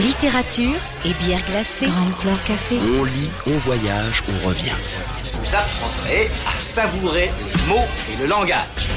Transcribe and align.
Littérature 0.00 0.80
et 1.04 1.12
bière 1.22 1.44
glacée. 1.46 1.86
Grande 1.86 2.14
Flore 2.14 2.42
Café. 2.46 2.78
On 2.98 3.04
lit, 3.04 3.28
on 3.46 3.58
voyage, 3.58 4.22
on 4.26 4.48
revient. 4.48 4.72
Vous 5.34 5.54
apprendrez 5.54 6.30
à 6.46 6.58
savourer 6.58 7.30
les 7.44 7.68
mots 7.68 7.84
et 8.10 8.22
le 8.22 8.26
langage. 8.26 8.88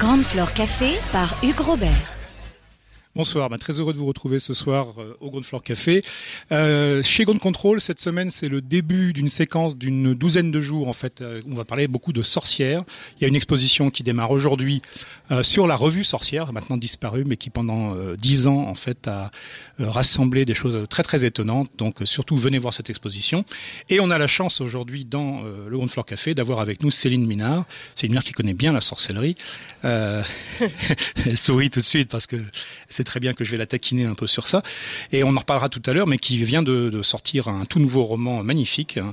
Grande 0.00 0.24
Flore 0.24 0.52
Café 0.54 0.98
par 1.12 1.36
Hugues 1.44 1.60
Robert. 1.60 2.21
Bonsoir, 3.14 3.50
bah, 3.50 3.58
très 3.58 3.78
heureux 3.78 3.92
de 3.92 3.98
vous 3.98 4.06
retrouver 4.06 4.38
ce 4.38 4.54
soir 4.54 4.86
euh, 4.96 5.14
au 5.20 5.28
Ground 5.28 5.44
Floor 5.44 5.62
Café. 5.62 6.02
Euh, 6.50 7.02
chez 7.02 7.24
Ground 7.24 7.42
Control, 7.42 7.78
cette 7.78 8.00
semaine, 8.00 8.30
c'est 8.30 8.48
le 8.48 8.62
début 8.62 9.12
d'une 9.12 9.28
séquence 9.28 9.76
d'une 9.76 10.14
douzaine 10.14 10.50
de 10.50 10.62
jours. 10.62 10.88
En 10.88 10.94
fait, 10.94 11.20
euh, 11.20 11.42
on 11.46 11.54
va 11.54 11.66
parler 11.66 11.88
beaucoup 11.88 12.14
de 12.14 12.22
sorcières. 12.22 12.84
Il 13.18 13.22
y 13.22 13.24
a 13.26 13.28
une 13.28 13.36
exposition 13.36 13.90
qui 13.90 14.02
démarre 14.02 14.30
aujourd'hui 14.30 14.80
euh, 15.30 15.42
sur 15.42 15.66
la 15.66 15.76
revue 15.76 16.04
Sorcière, 16.04 16.54
maintenant 16.54 16.78
disparue, 16.78 17.24
mais 17.26 17.36
qui 17.36 17.50
pendant 17.50 17.94
dix 18.16 18.46
ans, 18.46 18.66
en 18.66 18.74
fait, 18.74 19.06
a 19.08 19.30
rassemblé 19.78 20.46
des 20.46 20.54
choses 20.54 20.86
très 20.88 21.02
très 21.02 21.26
étonnantes. 21.26 21.68
Donc, 21.76 21.96
surtout, 22.04 22.38
venez 22.38 22.58
voir 22.58 22.72
cette 22.72 22.88
exposition. 22.88 23.44
Et 23.90 24.00
on 24.00 24.10
a 24.10 24.16
la 24.16 24.26
chance 24.26 24.62
aujourd'hui 24.62 25.04
dans 25.04 25.42
le 25.42 25.76
Ground 25.76 25.90
Floor 25.90 26.06
Café 26.06 26.34
d'avoir 26.34 26.60
avec 26.60 26.82
nous 26.82 26.90
Céline 26.90 27.26
Minard. 27.26 27.64
Céline 27.94 28.12
Minard 28.12 28.24
qui 28.24 28.32
connaît 28.32 28.54
bien 28.54 28.72
la 28.72 28.80
sorcellerie. 28.80 29.36
Elle 29.82 30.22
sourit 31.36 31.70
tout 31.70 31.80
de 31.80 31.86
suite 31.86 32.08
parce 32.08 32.26
que 32.26 32.36
très 33.04 33.20
bien 33.20 33.34
que 33.34 33.44
je 33.44 33.50
vais 33.50 33.58
la 33.58 33.66
taquiner 33.66 34.04
un 34.04 34.14
peu 34.14 34.26
sur 34.26 34.46
ça. 34.46 34.62
Et 35.12 35.24
on 35.24 35.34
en 35.34 35.38
reparlera 35.38 35.68
tout 35.68 35.82
à 35.86 35.92
l'heure, 35.92 36.06
mais 36.06 36.18
qui 36.18 36.36
vient 36.42 36.62
de, 36.62 37.00
sortir 37.02 37.48
un 37.48 37.64
tout 37.64 37.80
nouveau 37.80 38.04
roman 38.04 38.44
magnifique 38.44 38.96
hein, 38.96 39.12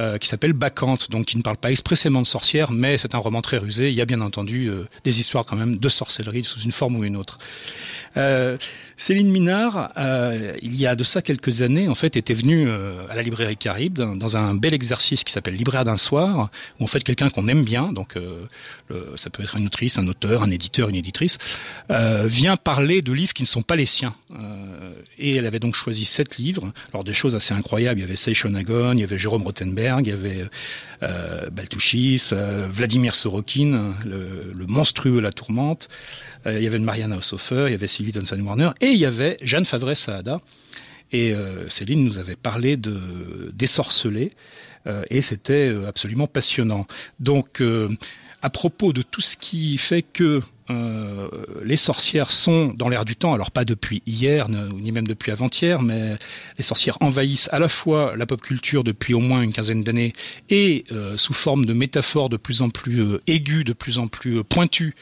euh, 0.00 0.16
qui 0.16 0.28
s'appelle 0.28 0.54
Bacchante, 0.54 1.10
donc 1.10 1.26
qui 1.26 1.36
ne 1.36 1.42
parle 1.42 1.58
pas 1.58 1.70
expressément 1.70 2.22
de 2.22 2.26
sorcière, 2.26 2.70
mais 2.70 2.96
c'est 2.96 3.14
un 3.14 3.18
roman 3.18 3.42
très 3.42 3.58
rusé. 3.58 3.90
Il 3.90 3.94
y 3.94 4.00
a 4.00 4.06
bien 4.06 4.22
entendu 4.22 4.68
euh, 4.68 4.84
des 5.04 5.20
histoires 5.20 5.44
quand 5.44 5.56
même 5.56 5.76
de 5.76 5.88
sorcellerie 5.90 6.42
sous 6.42 6.60
une 6.60 6.72
forme 6.72 6.96
ou 6.96 7.04
une 7.04 7.16
autre. 7.16 7.38
Euh, 8.16 8.56
Céline 8.96 9.30
Minard, 9.30 9.92
il 10.60 10.76
y 10.76 10.86
a 10.86 10.94
de 10.94 11.04
ça 11.04 11.22
quelques 11.22 11.62
années, 11.62 11.88
en 11.88 11.94
fait, 11.94 12.16
était 12.16 12.34
venue 12.34 12.68
à 13.08 13.14
la 13.14 13.22
librairie 13.22 13.56
Caribe 13.56 13.94
dans, 13.94 14.36
un 14.36 14.52
bel 14.52 14.74
exercice 14.74 15.24
qui 15.24 15.32
s'appelle 15.32 15.54
Libraire 15.54 15.84
d'un 15.84 15.96
soir, 15.96 16.50
où 16.78 16.84
en 16.84 16.86
fait 16.86 17.02
quelqu'un 17.02 17.30
qu'on 17.30 17.48
aime 17.48 17.64
bien, 17.64 17.94
donc 17.94 18.18
ça 19.16 19.30
peut 19.30 19.42
être 19.42 19.56
une 19.56 19.64
autrice, 19.68 19.96
un 19.96 20.06
auteur, 20.06 20.42
un 20.42 20.50
éditeur, 20.50 20.90
une 20.90 20.96
éditrice, 20.96 21.38
vient 21.88 22.58
parler 22.58 23.00
de 23.00 23.14
livres 23.14 23.29
qui 23.32 23.42
ne 23.42 23.48
sont 23.48 23.62
pas 23.62 23.76
les 23.76 23.86
siens. 23.86 24.14
Euh, 24.32 24.92
et 25.18 25.36
elle 25.36 25.46
avait 25.46 25.58
donc 25.58 25.74
choisi 25.74 26.04
sept 26.04 26.38
livres. 26.38 26.72
Alors 26.92 27.04
des 27.04 27.12
choses 27.12 27.34
assez 27.34 27.54
incroyables. 27.54 28.00
Il 28.00 28.02
y 28.02 28.06
avait 28.06 28.16
Seishonagon, 28.16 28.92
il 28.92 29.00
y 29.00 29.04
avait 29.04 29.18
Jérôme 29.18 29.42
Rothenberg, 29.42 30.06
il 30.06 30.10
y 30.10 30.12
avait 30.12 30.46
euh, 31.02 31.48
Baltouchis, 31.50 32.30
euh, 32.32 32.68
Vladimir 32.70 33.14
Sorokin, 33.14 33.94
le, 34.04 34.66
monstrueux 34.68 35.20
La 35.20 35.32
Tourmente. 35.32 35.88
Euh, 36.46 36.58
il 36.58 36.64
y 36.64 36.66
avait 36.66 36.78
Mariana 36.78 37.16
Ossofer, 37.16 37.66
il 37.68 37.72
y 37.72 37.74
avait 37.74 37.86
Sylvie 37.86 38.12
Dunson-Warner 38.12 38.70
et 38.80 38.88
il 38.88 38.98
y 38.98 39.06
avait 39.06 39.36
Jeanne 39.42 39.64
Favre-Saada. 39.64 40.38
Et 41.12 41.34
Céline 41.68 42.04
nous 42.04 42.20
avait 42.20 42.36
parlé 42.36 42.76
de 42.76 43.52
et 45.10 45.20
c'était 45.22 45.74
absolument 45.88 46.28
passionnant. 46.28 46.86
Donc, 47.18 47.60
à 48.42 48.50
propos 48.50 48.92
de 48.92 49.02
tout 49.02 49.20
ce 49.20 49.36
qui 49.36 49.76
fait 49.76 50.02
que 50.02 50.40
euh, 50.70 51.28
les 51.64 51.76
sorcières 51.76 52.30
sont 52.30 52.72
dans 52.76 52.88
l'air 52.88 53.04
du 53.04 53.16
temps, 53.16 53.34
alors 53.34 53.50
pas 53.50 53.64
depuis 53.64 54.02
hier, 54.06 54.48
ni 54.48 54.92
même 54.92 55.06
depuis 55.06 55.32
avant-hier, 55.32 55.82
mais 55.82 56.12
les 56.58 56.64
sorcières 56.64 56.96
envahissent 57.00 57.48
à 57.52 57.58
la 57.58 57.68
fois 57.68 58.14
la 58.16 58.26
pop 58.26 58.40
culture 58.40 58.84
depuis 58.84 59.14
au 59.14 59.20
moins 59.20 59.42
une 59.42 59.52
quinzaine 59.52 59.82
d'années 59.82 60.12
et 60.48 60.84
euh, 60.92 61.16
sous 61.16 61.32
forme 61.32 61.66
de 61.66 61.72
métaphores 61.72 62.28
de 62.28 62.36
plus 62.36 62.62
en 62.62 62.70
plus 62.70 63.02
euh, 63.02 63.20
aiguës, 63.26 63.64
de 63.64 63.72
plus 63.72 63.98
en 63.98 64.08
plus 64.08 64.44
pointues, 64.44 64.94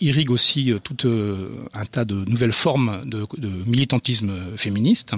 irriguent 0.00 0.30
aussi 0.30 0.72
tout 0.84 0.96
un 1.74 1.84
tas 1.84 2.04
de 2.04 2.14
nouvelles 2.30 2.52
formes 2.52 3.02
de, 3.04 3.24
de 3.38 3.48
militantisme 3.66 4.56
féministe. 4.56 5.14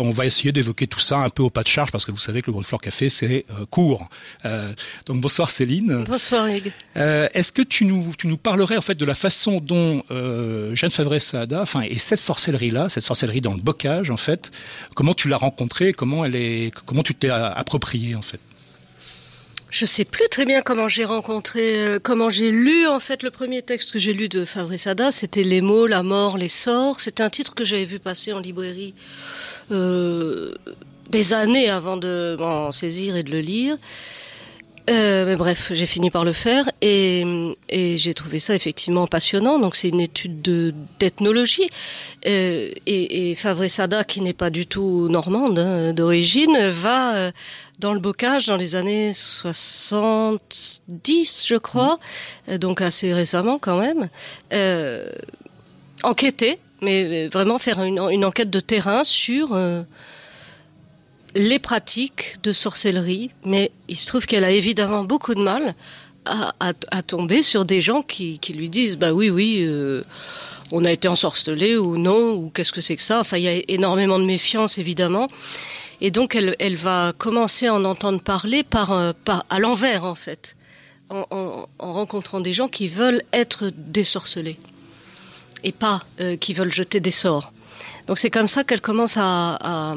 On 0.00 0.10
va 0.10 0.26
essayer 0.26 0.50
d'évoquer 0.50 0.88
tout 0.88 0.98
ça 0.98 1.18
un 1.18 1.28
peu 1.28 1.44
au 1.44 1.50
pas 1.50 1.62
de 1.62 1.68
charge 1.68 1.92
parce 1.92 2.04
que 2.04 2.10
vous 2.10 2.18
savez 2.18 2.42
que 2.42 2.48
le 2.48 2.52
Grand 2.54 2.62
Floor 2.62 2.80
Café 2.80 3.08
c'est 3.08 3.46
court. 3.70 4.08
Donc 5.06 5.20
bonsoir 5.20 5.50
Céline. 5.50 6.04
Bonsoir 6.08 6.48
Hugues. 6.48 6.72
Est-ce 6.96 7.52
que 7.52 7.62
tu 7.62 7.84
nous, 7.84 8.12
tu 8.18 8.26
nous 8.26 8.38
parlerais 8.38 8.76
en 8.76 8.80
fait 8.80 8.89
de 8.94 9.04
la 9.04 9.14
façon 9.14 9.60
dont 9.60 10.02
euh, 10.10 10.74
Jeanne 10.74 10.90
Favre-Saada, 10.90 11.62
enfin, 11.62 11.82
et 11.82 11.98
cette 11.98 12.20
sorcellerie-là, 12.20 12.88
cette 12.88 13.04
sorcellerie 13.04 13.40
dans 13.40 13.54
le 13.54 13.60
bocage, 13.60 14.10
en 14.10 14.16
fait, 14.16 14.50
comment 14.94 15.14
tu 15.14 15.28
l'as 15.28 15.36
rencontrée, 15.36 15.92
comment 15.92 16.24
elle 16.24 16.36
est, 16.36 16.72
comment 16.86 17.02
tu 17.02 17.14
t'es 17.14 17.30
appropriée, 17.30 18.14
en 18.14 18.22
fait? 18.22 18.40
Je 19.70 19.86
sais 19.86 20.04
plus 20.04 20.28
très 20.28 20.46
bien 20.46 20.62
comment 20.62 20.88
j'ai 20.88 21.04
rencontré, 21.04 21.78
euh, 21.78 21.98
comment 22.02 22.28
j'ai 22.28 22.50
lu 22.50 22.88
en 22.88 22.98
fait 22.98 23.22
le 23.22 23.30
premier 23.30 23.62
texte 23.62 23.92
que 23.92 24.00
j'ai 24.00 24.12
lu 24.12 24.28
de 24.28 24.44
Fabre 24.44 24.76
Sada, 24.76 25.12
c'était 25.12 25.44
Les 25.44 25.60
mots, 25.60 25.86
la 25.86 26.02
mort, 26.02 26.38
les 26.38 26.48
sorts. 26.48 27.00
C'était 27.00 27.22
un 27.22 27.30
titre 27.30 27.54
que 27.54 27.64
j'avais 27.64 27.84
vu 27.84 28.00
passer 28.00 28.32
en 28.32 28.40
librairie 28.40 28.94
euh, 29.70 30.52
des 31.10 31.32
années 31.32 31.70
avant 31.70 31.96
de 31.96 32.36
m'en 32.40 32.72
saisir 32.72 33.14
et 33.14 33.22
de 33.22 33.30
le 33.30 33.40
lire. 33.40 33.76
Euh, 34.90 35.24
mais 35.24 35.36
bref, 35.36 35.70
j'ai 35.72 35.86
fini 35.86 36.10
par 36.10 36.24
le 36.24 36.32
faire 36.32 36.68
et, 36.80 37.24
et 37.68 37.96
j'ai 37.96 38.12
trouvé 38.12 38.40
ça 38.40 38.56
effectivement 38.56 39.06
passionnant. 39.06 39.60
Donc 39.60 39.76
c'est 39.76 39.88
une 39.88 40.00
étude 40.00 40.42
de 40.42 40.74
d'ethnologie. 40.98 41.68
Euh, 42.26 42.70
et, 42.86 43.30
et 43.30 43.34
Favre 43.36 43.68
Sada, 43.68 44.02
qui 44.04 44.20
n'est 44.20 44.32
pas 44.32 44.50
du 44.50 44.66
tout 44.66 45.08
normande 45.08 45.58
hein, 45.58 45.92
d'origine, 45.92 46.58
va 46.70 47.14
euh, 47.14 47.30
dans 47.78 47.94
le 47.94 48.00
bocage 48.00 48.46
dans 48.46 48.56
les 48.56 48.74
années 48.74 49.12
70, 49.12 51.44
je 51.46 51.56
crois, 51.56 51.98
euh, 52.48 52.58
donc 52.58 52.80
assez 52.80 53.14
récemment 53.14 53.58
quand 53.58 53.78
même, 53.78 54.08
euh, 54.52 55.08
enquêter, 56.02 56.58
mais 56.82 57.28
vraiment 57.28 57.58
faire 57.58 57.82
une, 57.82 58.00
une 58.10 58.24
enquête 58.24 58.50
de 58.50 58.60
terrain 58.60 59.04
sur 59.04 59.56
les 61.34 61.58
pratiques 61.58 62.36
de 62.42 62.52
sorcellerie, 62.52 63.30
mais 63.44 63.70
il 63.88 63.96
se 63.96 64.06
trouve 64.06 64.26
qu'elle 64.26 64.44
a 64.44 64.50
évidemment 64.50 65.04
beaucoup 65.04 65.34
de 65.34 65.42
mal 65.42 65.74
à, 66.26 67.02
tomber 67.02 67.42
sur 67.42 67.64
des 67.64 67.80
gens 67.80 68.02
qui, 68.02 68.38
lui 68.54 68.68
disent 68.68 68.98
bah 68.98 69.12
oui 69.12 69.30
oui 69.30 69.60
euh, 69.62 70.02
on 70.70 70.84
a 70.84 70.92
été 70.92 71.08
ensorcelé 71.08 71.76
ou 71.76 71.96
non 71.96 72.32
ou 72.34 72.50
qu'est-ce 72.50 72.72
que 72.72 72.80
c'est 72.80 72.96
que 72.96 73.02
ça. 73.02 73.20
Enfin 73.20 73.38
il 73.38 73.44
y 73.44 73.48
a 73.48 73.62
énormément 73.68 74.18
de 74.18 74.24
méfiance 74.24 74.78
évidemment. 74.78 75.28
Et 76.02 76.10
donc 76.10 76.34
elle, 76.34 76.76
va 76.76 77.12
commencer 77.16 77.66
à 77.66 77.74
en 77.74 77.84
entendre 77.84 78.20
parler 78.20 78.62
par, 78.62 78.92
euh, 78.92 79.12
à 79.48 79.58
l'envers 79.58 80.04
en 80.04 80.14
fait 80.14 80.56
en, 81.08 81.24
en- 81.30 81.66
en 81.78 81.92
rencontrant 81.92 82.40
des 82.40 82.52
gens 82.52 82.68
qui 82.68 82.88
veulent 82.88 83.22
être 83.32 83.72
désorcelés 83.76 84.58
et 85.64 85.72
pas 85.72 86.02
euh, 86.20 86.36
qui 86.36 86.54
veulent 86.54 86.72
jeter 86.72 87.00
des 87.00 87.10
sorts. 87.10 87.52
Donc 88.06 88.18
c'est 88.18 88.30
comme 88.30 88.48
ça 88.48 88.62
qu'elle 88.64 88.80
commence 88.80 89.14
à, 89.16 89.94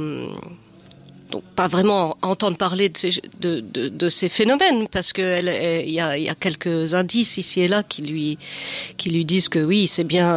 donc 1.34 1.44
pas 1.56 1.68
vraiment 1.68 2.16
entendre 2.22 2.58
parler 2.58 2.90
de 2.90 4.10
ces, 4.10 4.30
phénomènes 4.30 4.88
parce 4.88 5.14
que 5.14 5.24
elle, 5.24 5.48
elle- 5.48 5.88
il 5.88 5.94
y, 5.94 6.00
a, 6.00 6.16
y 6.16 6.30
a 6.30 6.36
quelques 6.36 6.94
indices 6.94 7.38
ici 7.40 7.62
et 7.62 7.68
là 7.68 7.82
qui 7.82 8.04
lui 8.04 8.38
qui 8.98 9.10
lui 9.10 9.26
disent 9.26 9.50
que 9.50 9.58
oui 9.58 9.88
c'est 9.88 10.04
bien 10.04 10.30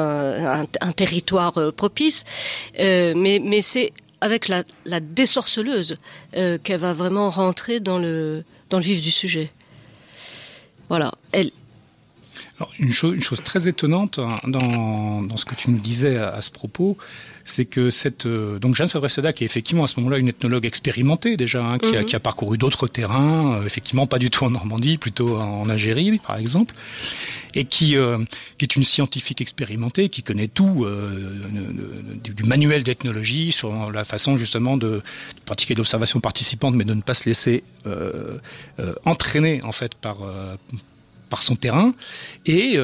un, 0.80 0.92
territoire 0.92 1.58
euh, 1.58 1.70
propice. 1.70 2.24
Euh, 2.80 3.12
mais 3.14 3.40
mais 3.44 3.60
c'est 3.60 3.92
avec 4.22 4.48
la, 4.48 4.64
la 4.86 5.00
désorceleuse 5.00 5.96
euh, 6.34 6.56
qu'elle 6.64 6.80
va 6.80 6.94
vraiment 6.94 7.28
rentrer 7.28 7.78
dans 7.78 7.98
le 7.98 8.42
dans 8.70 8.78
le 8.78 8.84
vif 8.84 9.02
du 9.02 9.10
sujet. 9.10 9.50
Voilà. 10.88 11.12
Elle 11.32 11.50
une, 12.78 12.92
chose, 12.92 13.42
très 13.44 13.68
étonnante 13.68 14.18
hein, 14.18 14.28
dans, 14.46 15.22
dans 15.22 15.36
ce 15.36 15.44
que 15.44 15.54
tu 15.54 15.70
nous 15.70 15.78
disais 15.78 16.16
à 16.16 16.40
ce 16.40 16.50
propos, 16.50 16.96
c'est 17.46 17.64
que 17.64 17.90
cette 17.90 18.26
euh, 18.26 18.58
donc 18.58 18.74
Jeanne 18.74 18.88
Favre-Sada 18.88 19.32
qui 19.32 19.44
est 19.44 19.46
effectivement 19.46 19.84
à 19.84 19.88
ce 19.88 19.98
moment-là 20.00 20.18
une 20.18 20.28
ethnologue 20.28 20.66
expérimentée 20.66 21.36
déjà, 21.36 21.64
hein, 21.64 21.78
qui, 21.78 21.96
a, 21.96 22.04
qui, 22.04 22.16
a, 22.16 22.20
parcouru 22.20 22.58
d'autres 22.58 22.88
terrains, 22.88 23.54
euh, 23.54 23.64
effectivement 23.64 24.06
pas 24.06 24.18
du 24.18 24.30
tout 24.30 24.44
en 24.44 24.50
Normandie, 24.50 24.98
plutôt 24.98 25.38
en 25.38 25.68
Algérie 25.68 26.18
par 26.18 26.36
exemple, 26.38 26.74
et 27.54 27.64
qui, 27.64 27.96
euh, 27.96 28.18
qui 28.58 28.64
est 28.64 28.74
une 28.76 28.84
scientifique 28.84 29.40
expérimentée, 29.40 30.08
qui 30.08 30.22
connaît 30.24 30.48
tout 30.48 30.86
du, 32.22 32.34
du, 32.34 32.42
manuel 32.42 32.82
d'ethnologie 32.82 33.52
sur 33.52 33.92
la 33.92 34.04
façon 34.04 34.36
justement 34.36 34.76
de, 34.76 34.88
de 34.88 35.02
pratiquer 35.44 35.74
l'observation 35.74 36.18
participante, 36.18 36.74
mais 36.74 36.84
de 36.84 36.94
ne 36.94 37.00
pas 37.00 37.14
se 37.14 37.24
laisser 37.26 37.62
entraîner 39.04 39.60
en 39.62 39.72
fait 39.72 39.94
par 39.94 40.18
par 41.28 41.42
son 41.42 41.56
terrain. 41.56 41.94
Et 42.44 42.78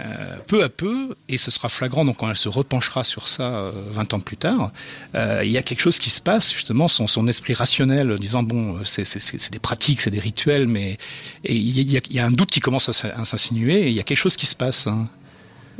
euh, 0.00 0.18
euh, 0.18 0.36
peu 0.46 0.62
à 0.64 0.68
peu, 0.68 1.16
et 1.28 1.38
ce 1.38 1.50
sera 1.50 1.68
flagrant 1.68 2.04
donc 2.04 2.18
quand 2.18 2.30
elle 2.30 2.36
se 2.36 2.48
repenchera 2.48 3.04
sur 3.04 3.28
ça 3.28 3.44
euh, 3.44 3.72
20 3.90 4.14
ans 4.14 4.20
plus 4.20 4.36
tard, 4.36 4.72
euh, 5.14 5.42
il 5.44 5.50
y 5.50 5.58
a 5.58 5.62
quelque 5.62 5.80
chose 5.80 5.98
qui 5.98 6.10
se 6.10 6.20
passe 6.20 6.52
justement, 6.52 6.88
son, 6.88 7.06
son 7.06 7.26
esprit 7.28 7.54
rationnel 7.54 8.14
disant 8.18 8.42
bon, 8.42 8.78
c'est 8.84 9.50
des 9.50 9.58
pratiques, 9.58 10.00
c'est 10.00 10.10
des 10.10 10.20
rituels, 10.20 10.66
mais 10.66 10.98
et 11.44 11.54
il 11.54 11.90
y, 11.90 11.96
a, 11.96 12.00
il 12.08 12.16
y 12.16 12.20
a 12.20 12.26
un 12.26 12.30
doute 12.30 12.50
qui 12.50 12.60
commence 12.60 12.88
à 12.88 13.24
s'insinuer, 13.24 13.88
il 13.88 13.94
y 13.94 14.00
a 14.00 14.02
quelque 14.02 14.18
chose 14.18 14.36
qui 14.36 14.46
se 14.46 14.56
passe. 14.56 14.86
Hein. 14.86 15.08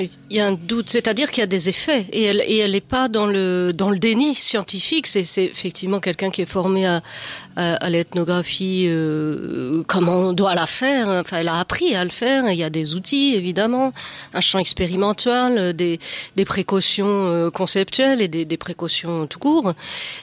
Il 0.00 0.08
y 0.30 0.38
a 0.38 0.46
un 0.46 0.52
doute, 0.52 0.90
c'est-à-dire 0.90 1.28
qu'il 1.32 1.40
y 1.40 1.44
a 1.44 1.48
des 1.48 1.68
effets 1.68 2.06
et 2.12 2.22
elle 2.22 2.40
et 2.46 2.58
elle 2.58 2.70
n'est 2.70 2.80
pas 2.80 3.08
dans 3.08 3.26
le 3.26 3.72
dans 3.74 3.90
le 3.90 3.98
déni 3.98 4.36
scientifique. 4.36 5.08
C'est 5.08 5.26
effectivement 5.44 5.98
quelqu'un 5.98 6.30
qui 6.30 6.42
est 6.42 6.46
formé 6.46 6.86
à, 6.86 7.02
à, 7.56 7.74
à 7.74 7.90
l'ethnographie, 7.90 8.84
euh, 8.86 9.82
comment 9.88 10.28
on 10.28 10.32
doit 10.32 10.54
la 10.54 10.66
faire. 10.66 11.08
Enfin, 11.08 11.38
elle 11.38 11.48
a 11.48 11.58
appris 11.58 11.96
à 11.96 12.04
le 12.04 12.10
faire. 12.10 12.48
Il 12.48 12.56
y 12.56 12.62
a 12.62 12.70
des 12.70 12.94
outils 12.94 13.34
évidemment, 13.34 13.92
un 14.34 14.40
champ 14.40 14.60
expérimental, 14.60 15.72
des, 15.72 15.98
des 16.36 16.44
précautions 16.44 17.06
euh, 17.08 17.50
conceptuelles 17.50 18.22
et 18.22 18.28
des, 18.28 18.44
des 18.44 18.56
précautions 18.56 19.26
tout 19.26 19.40
court. 19.40 19.74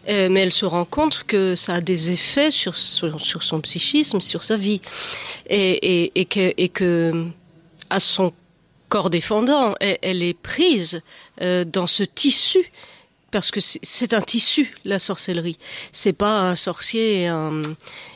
Euh, 0.08 0.30
mais 0.30 0.40
elle 0.42 0.54
se 0.54 0.66
rend 0.66 0.86
compte 0.86 1.24
que 1.28 1.54
ça 1.56 1.76
a 1.76 1.82
des 1.82 2.12
effets 2.12 2.50
sur 2.50 2.78
sur, 2.78 3.20
sur 3.20 3.44
son 3.44 3.60
psychisme, 3.60 4.22
sur 4.22 4.46
sa 4.46 4.56
vie 4.56 4.80
et, 5.50 6.06
et, 6.06 6.12
et 6.16 6.24
que 6.26 6.54
et 6.56 6.70
que 6.70 7.26
à 7.90 8.00
son 8.00 8.32
corps 8.96 9.10
défendant, 9.10 9.76
elle, 9.82 10.24
est 10.24 10.34
prise 10.34 11.02
euh, 11.42 11.66
dans 11.66 11.86
ce 11.86 12.04
tissu 12.04 12.72
parce 13.30 13.52
que 13.52 13.60
c'est 13.60 14.14
un 14.14 14.22
tissu 14.22 14.74
la 14.86 15.00
sorcellerie. 15.00 15.58
C'est 15.92 16.14
pas 16.14 16.50
un 16.50 16.56
sorcier 16.56 17.24
et 17.24 17.28
un, 17.28 17.62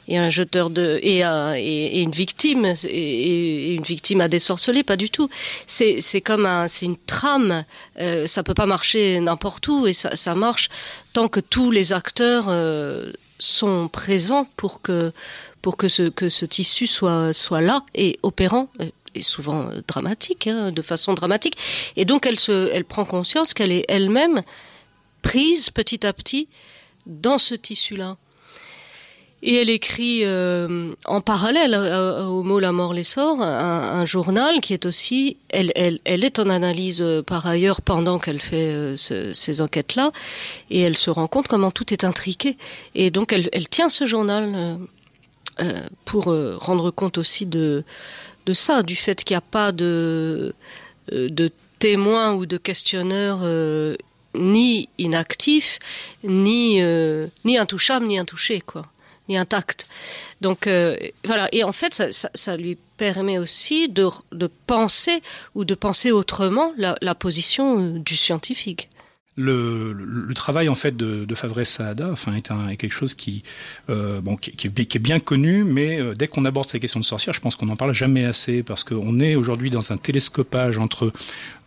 et 0.07 0.17
un 0.17 0.29
jeteur 0.29 0.69
de 0.69 0.97
et, 1.03 1.23
un, 1.23 1.53
et, 1.53 1.99
une 1.99 2.11
victime 2.11 2.75
et, 2.85 3.73
une 3.73 3.83
victime 3.83 4.21
à 4.21 4.29
désorceler, 4.29 4.83
pas 4.83 4.95
du 4.95 5.09
tout. 5.09 5.27
C'est 5.67 6.21
comme 6.21 6.45
un 6.45 6.69
c'est 6.69 6.85
une 6.85 6.95
trame. 6.95 7.65
Euh, 7.99 8.25
ça 8.25 8.43
peut 8.43 8.53
pas 8.53 8.65
marcher 8.65 9.19
n'importe 9.19 9.67
où 9.67 9.85
et 9.85 9.91
ça, 9.91 10.35
marche 10.35 10.69
tant 11.11 11.27
que 11.27 11.41
tous 11.41 11.71
les 11.71 11.91
acteurs 11.91 12.45
euh, 12.47 13.11
sont 13.37 13.89
présents 13.89 14.47
pour 14.55 14.81
que 14.81 15.11
pour 15.61 15.75
que 15.75 15.89
ce 15.89 16.03
que 16.03 16.29
ce 16.29 16.45
tissu 16.45 16.87
soit 16.87 17.33
soit 17.33 17.59
là 17.59 17.83
et 17.95 18.17
opérant 18.23 18.69
est 19.15 19.21
souvent 19.21 19.69
dramatique, 19.87 20.47
hein, 20.47 20.71
de 20.71 20.81
façon 20.81 21.13
dramatique. 21.13 21.57
Et 21.95 22.05
donc 22.05 22.25
elle, 22.25 22.39
se, 22.39 22.69
elle 22.71 22.85
prend 22.85 23.05
conscience 23.05 23.53
qu'elle 23.53 23.71
est 23.71 23.85
elle-même 23.87 24.41
prise 25.21 25.69
petit 25.69 26.05
à 26.05 26.13
petit 26.13 26.47
dans 27.05 27.37
ce 27.37 27.55
tissu-là. 27.55 28.17
Et 29.41 29.55
elle 29.55 29.69
écrit 29.69 30.21
euh, 30.25 30.93
en 31.05 31.21
parallèle 31.21 31.73
euh, 31.73 32.25
au 32.25 32.43
mot 32.43 32.59
La 32.59 32.73
mort 32.73 32.93
les 32.93 33.03
sort 33.03 33.41
un, 33.41 34.05
journal 34.05 34.59
qui 34.59 34.73
est 34.73 34.85
aussi 34.85 35.37
elle, 35.47 35.71
elle, 35.75 35.99
elle 36.03 36.25
est 36.25 36.39
en 36.39 36.49
analyse 36.49 37.01
euh, 37.01 37.21
par 37.21 37.47
ailleurs 37.47 37.81
pendant 37.81 38.19
qu'elle 38.19 38.41
fait 38.41 38.73
euh, 38.73 38.97
ce, 38.97 39.31
ces 39.31 39.61
enquêtes 39.61 39.95
là 39.95 40.11
et 40.69 40.81
elle 40.81 40.97
se 40.97 41.09
rend 41.09 41.27
compte 41.27 41.47
comment 41.47 41.71
tout 41.71 41.93
est 41.93 42.03
intriqué 42.03 42.57
et 42.95 43.11
donc 43.11 43.31
elle, 43.31 43.49
elle 43.53 43.69
tient 43.69 43.89
ce 43.89 44.05
journal 44.05 44.51
euh, 44.53 44.75
euh 45.61 45.81
pour 46.03 46.31
euh, 46.31 46.57
rendre 46.57 46.91
compte 46.91 47.17
aussi 47.17 47.45
de 47.45 47.85
de 48.49 48.53
ça, 48.53 48.81
du 48.81 48.95
fait 48.95 49.23
qu'il 49.23 49.35
n'y 49.35 49.37
a 49.37 49.41
pas 49.59 49.71
de, 49.71 50.55
euh, 51.13 51.29
de 51.29 51.51
témoins 51.77 52.33
ou 52.33 52.47
de 52.47 52.57
questionneurs 52.57 53.41
euh, 53.43 53.95
ni 54.33 54.89
inactifs, 54.97 55.77
ni, 56.23 56.81
euh, 56.81 57.27
ni 57.45 57.59
intouchables, 57.59 58.07
ni 58.07 58.17
intouchés, 58.17 58.61
quoi, 58.61 58.87
ni 59.27 59.37
intacts. 59.37 59.87
Donc 60.41 60.65
euh, 60.65 60.97
voilà, 61.25 61.47
et 61.51 61.63
en 61.63 61.71
fait, 61.71 61.93
ça, 61.93 62.29
ça, 62.33 62.57
lui 62.57 62.75
permet 62.97 63.37
aussi 63.37 63.87
de, 63.87 64.07
de 64.31 64.49
penser 64.65 65.21
ou 65.53 65.63
de 65.63 65.75
penser 65.75 66.11
autrement 66.11 66.73
la, 66.75 66.97
la 67.01 67.13
position 67.13 67.79
euh, 67.79 67.99
du 67.99 68.15
scientifique 68.15 68.89
le, 69.39 69.93
le, 69.93 70.05
le 70.05 70.33
travail 70.33 70.67
en 70.67 70.75
fait 70.75 70.95
de, 70.95 71.23
de 71.23 71.35
Favre 71.35 71.63
Saada 71.63 72.09
enfin 72.11 72.33
est, 72.33 72.51
un, 72.51 72.67
est 72.67 72.75
quelque 72.75 72.91
chose 72.93 73.15
qui 73.15 73.43
euh, 73.89 74.19
bon 74.19 74.35
qui, 74.35 74.51
qui, 74.51 74.69
qui 74.69 74.97
est 74.97 74.99
bien 74.99 75.19
connu 75.19 75.63
mais 75.63 75.99
euh, 75.99 76.13
dès 76.13 76.27
qu'on 76.27 76.43
aborde 76.43 76.67
ces 76.67 76.79
questions 76.79 76.99
de 76.99 77.05
sorcières 77.05 77.33
je 77.33 77.39
pense 77.39 77.55
qu'on 77.55 77.67
n'en 77.67 77.77
parle 77.77 77.93
jamais 77.93 78.25
assez 78.25 78.63
parce 78.63 78.83
qu'on 78.83 79.19
est 79.19 79.35
aujourd'hui 79.35 79.69
dans 79.69 79.93
un 79.93 79.97
télescopage 79.97 80.77
entre 80.77 81.13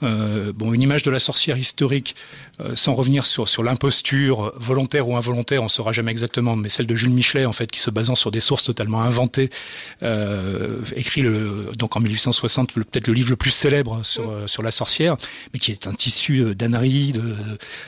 euh, 0.02 0.52
bon 0.54 0.74
une 0.74 0.82
image 0.82 1.02
de 1.02 1.10
la 1.10 1.18
sorcière 1.18 1.56
historique 1.56 2.14
euh, 2.60 2.76
sans 2.76 2.92
revenir 2.92 3.24
sur 3.24 3.48
sur 3.48 3.62
l'imposture 3.62 4.52
volontaire 4.56 5.08
ou 5.08 5.16
involontaire 5.16 5.62
on 5.62 5.70
saura 5.70 5.92
jamais 5.92 6.10
exactement 6.10 6.56
mais 6.56 6.68
celle 6.68 6.86
de 6.86 6.94
Jules 6.94 7.10
Michelet 7.10 7.46
en 7.46 7.52
fait 7.52 7.70
qui 7.70 7.80
se 7.80 7.90
basant 7.90 8.16
sur 8.16 8.30
des 8.30 8.40
sources 8.40 8.64
totalement 8.64 9.00
inventées 9.00 9.48
écrit 10.94 11.22
le 11.22 11.70
donc 11.78 11.96
en 11.96 12.00
1860 12.00 12.74
peut-être 12.74 13.06
le 13.06 13.14
livre 13.14 13.30
le 13.30 13.36
plus 13.36 13.50
célèbre 13.50 14.04
sur 14.04 14.30
sur 14.46 14.62
la 14.62 14.70
sorcière 14.70 15.16
mais 15.54 15.58
qui 15.58 15.72
est 15.72 15.86
un 15.86 15.94
tissu 15.94 16.54
d'anaries 16.54 17.12
de 17.12 17.34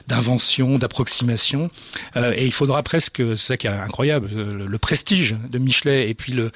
d'invention, 0.06 0.78
d'approximation. 0.78 1.70
Euh, 2.16 2.32
et 2.36 2.44
il 2.44 2.52
faudra 2.52 2.82
presque, 2.82 3.22
c'est 3.30 3.36
ça 3.36 3.56
qui 3.56 3.66
est 3.66 3.70
incroyable, 3.70 4.28
le, 4.34 4.66
le 4.66 4.78
prestige 4.78 5.36
de 5.48 5.58
Michelet 5.58 6.08
et 6.08 6.14
puis 6.14 6.32
le, 6.32 6.52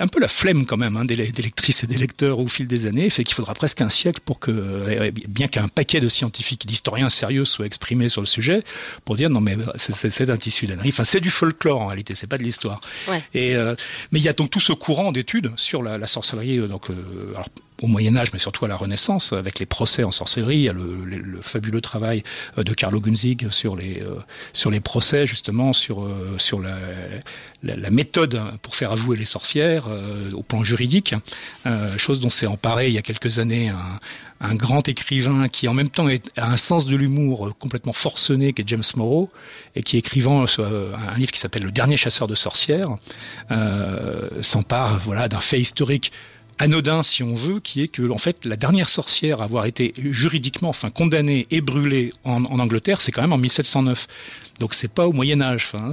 un 0.00 0.06
peu 0.06 0.20
la 0.20 0.28
flemme 0.28 0.64
quand 0.64 0.76
même 0.76 0.96
hein, 0.96 1.04
des, 1.04 1.16
des 1.16 1.42
lectrices 1.42 1.84
et 1.84 1.86
des 1.86 1.98
lecteurs 1.98 2.38
au 2.38 2.48
fil 2.48 2.66
des 2.66 2.86
années 2.86 3.10
fait 3.10 3.24
qu'il 3.24 3.34
faudra 3.34 3.54
presque 3.54 3.80
un 3.82 3.90
siècle 3.90 4.20
pour 4.24 4.38
que 4.38 5.10
bien 5.28 5.48
qu'un 5.48 5.68
paquet 5.68 6.00
de 6.00 6.08
scientifiques 6.08 6.66
d'historiens 6.66 7.10
sérieux 7.10 7.44
soit 7.44 7.66
exprimé 7.66 8.08
sur 8.08 8.22
le 8.22 8.26
sujet 8.26 8.62
pour 9.04 9.16
dire 9.16 9.28
non 9.28 9.40
mais 9.40 9.56
c'est 9.76 10.30
un 10.30 10.36
tissu 10.36 10.66
d'annerie 10.66 10.88
enfin 10.88 11.04
c'est 11.04 11.20
du 11.20 11.30
folklore 11.30 11.80
en 11.80 11.86
réalité 11.88 12.14
c'est 12.14 12.26
pas 12.26 12.38
de 12.38 12.42
l'histoire 12.42 12.80
ouais. 13.08 13.22
et 13.34 13.54
euh, 13.54 13.74
mais 14.12 14.18
il 14.18 14.24
y 14.24 14.28
a 14.28 14.32
donc 14.32 14.50
tout 14.50 14.60
ce 14.60 14.72
courant 14.72 15.12
d'études 15.12 15.50
sur 15.56 15.82
la, 15.82 15.98
la 15.98 16.06
sorcellerie 16.06 16.66
donc 16.66 16.90
euh, 16.90 16.94
alors, 17.34 17.48
au 17.82 17.86
Moyen 17.86 18.16
Âge, 18.16 18.32
mais 18.32 18.38
surtout 18.38 18.64
à 18.64 18.68
la 18.68 18.76
Renaissance, 18.76 19.32
avec 19.32 19.58
les 19.58 19.66
procès 19.66 20.04
en 20.04 20.10
sorcellerie, 20.10 20.56
il 20.56 20.62
y 20.62 20.68
a 20.68 20.72
le, 20.72 20.96
le, 21.04 21.18
le 21.18 21.40
fabuleux 21.40 21.80
travail 21.80 22.22
euh, 22.56 22.64
de 22.64 22.74
Carlo 22.74 23.00
Gunzig 23.00 23.50
sur 23.50 23.76
les 23.76 24.02
euh, 24.02 24.16
sur 24.52 24.70
les 24.70 24.80
procès 24.80 25.26
justement 25.26 25.72
sur 25.72 26.02
euh, 26.02 26.36
sur 26.38 26.60
la, 26.60 26.76
la, 27.62 27.76
la 27.76 27.90
méthode 27.90 28.40
pour 28.62 28.74
faire 28.74 28.92
avouer 28.92 29.16
les 29.18 29.26
sorcières 29.26 29.84
euh, 29.88 30.32
au 30.32 30.42
plan 30.42 30.64
juridique, 30.64 31.14
euh, 31.66 31.96
chose 31.98 32.20
dont 32.20 32.30
s'est 32.30 32.46
emparé 32.46 32.88
il 32.88 32.94
y 32.94 32.98
a 32.98 33.02
quelques 33.02 33.38
années 33.38 33.70
un, 34.40 34.54
grand 34.54 34.88
écrivain 34.88 35.48
qui 35.48 35.66
en 35.66 35.74
même 35.74 35.88
temps 35.88 36.06
a 36.06 36.50
un 36.50 36.56
sens 36.56 36.86
de 36.86 36.96
l'humour 36.96 37.54
complètement 37.58 37.92
forcené 37.92 38.52
qui 38.52 38.62
est 38.62 38.68
James 38.68 38.84
Morrow 38.94 39.30
et 39.74 39.82
qui 39.82 39.96
écrivant 39.96 40.46
euh, 40.58 40.94
un 40.94 41.18
livre 41.18 41.32
qui 41.32 41.40
s'appelle 41.40 41.64
Le 41.64 41.72
dernier 41.72 41.96
chasseur 41.96 42.28
de 42.28 42.36
sorcières 42.36 42.96
s'empare 44.42 45.00
voilà 45.00 45.28
d'un 45.28 45.40
fait 45.40 45.60
historique 45.60 46.12
anodin 46.58 47.02
si 47.02 47.22
on 47.22 47.34
veut 47.34 47.60
qui 47.60 47.82
est 47.82 47.88
que 47.88 48.08
en 48.10 48.18
fait 48.18 48.44
la 48.44 48.56
dernière 48.56 48.88
sorcière 48.88 49.40
à 49.40 49.44
avoir 49.44 49.66
été 49.66 49.94
juridiquement 49.96 50.68
enfin 50.68 50.90
condamnée 50.90 51.46
et 51.50 51.60
brûlée 51.60 52.10
en, 52.24 52.44
en 52.44 52.58
Angleterre 52.58 53.00
c'est 53.00 53.12
quand 53.12 53.22
même 53.22 53.32
en 53.32 53.38
1709 53.38 54.06
donc 54.58 54.74
c'est 54.74 54.92
pas 54.92 55.06
au 55.06 55.12
Moyen 55.12 55.40
Âge 55.40 55.70
hein, 55.74 55.92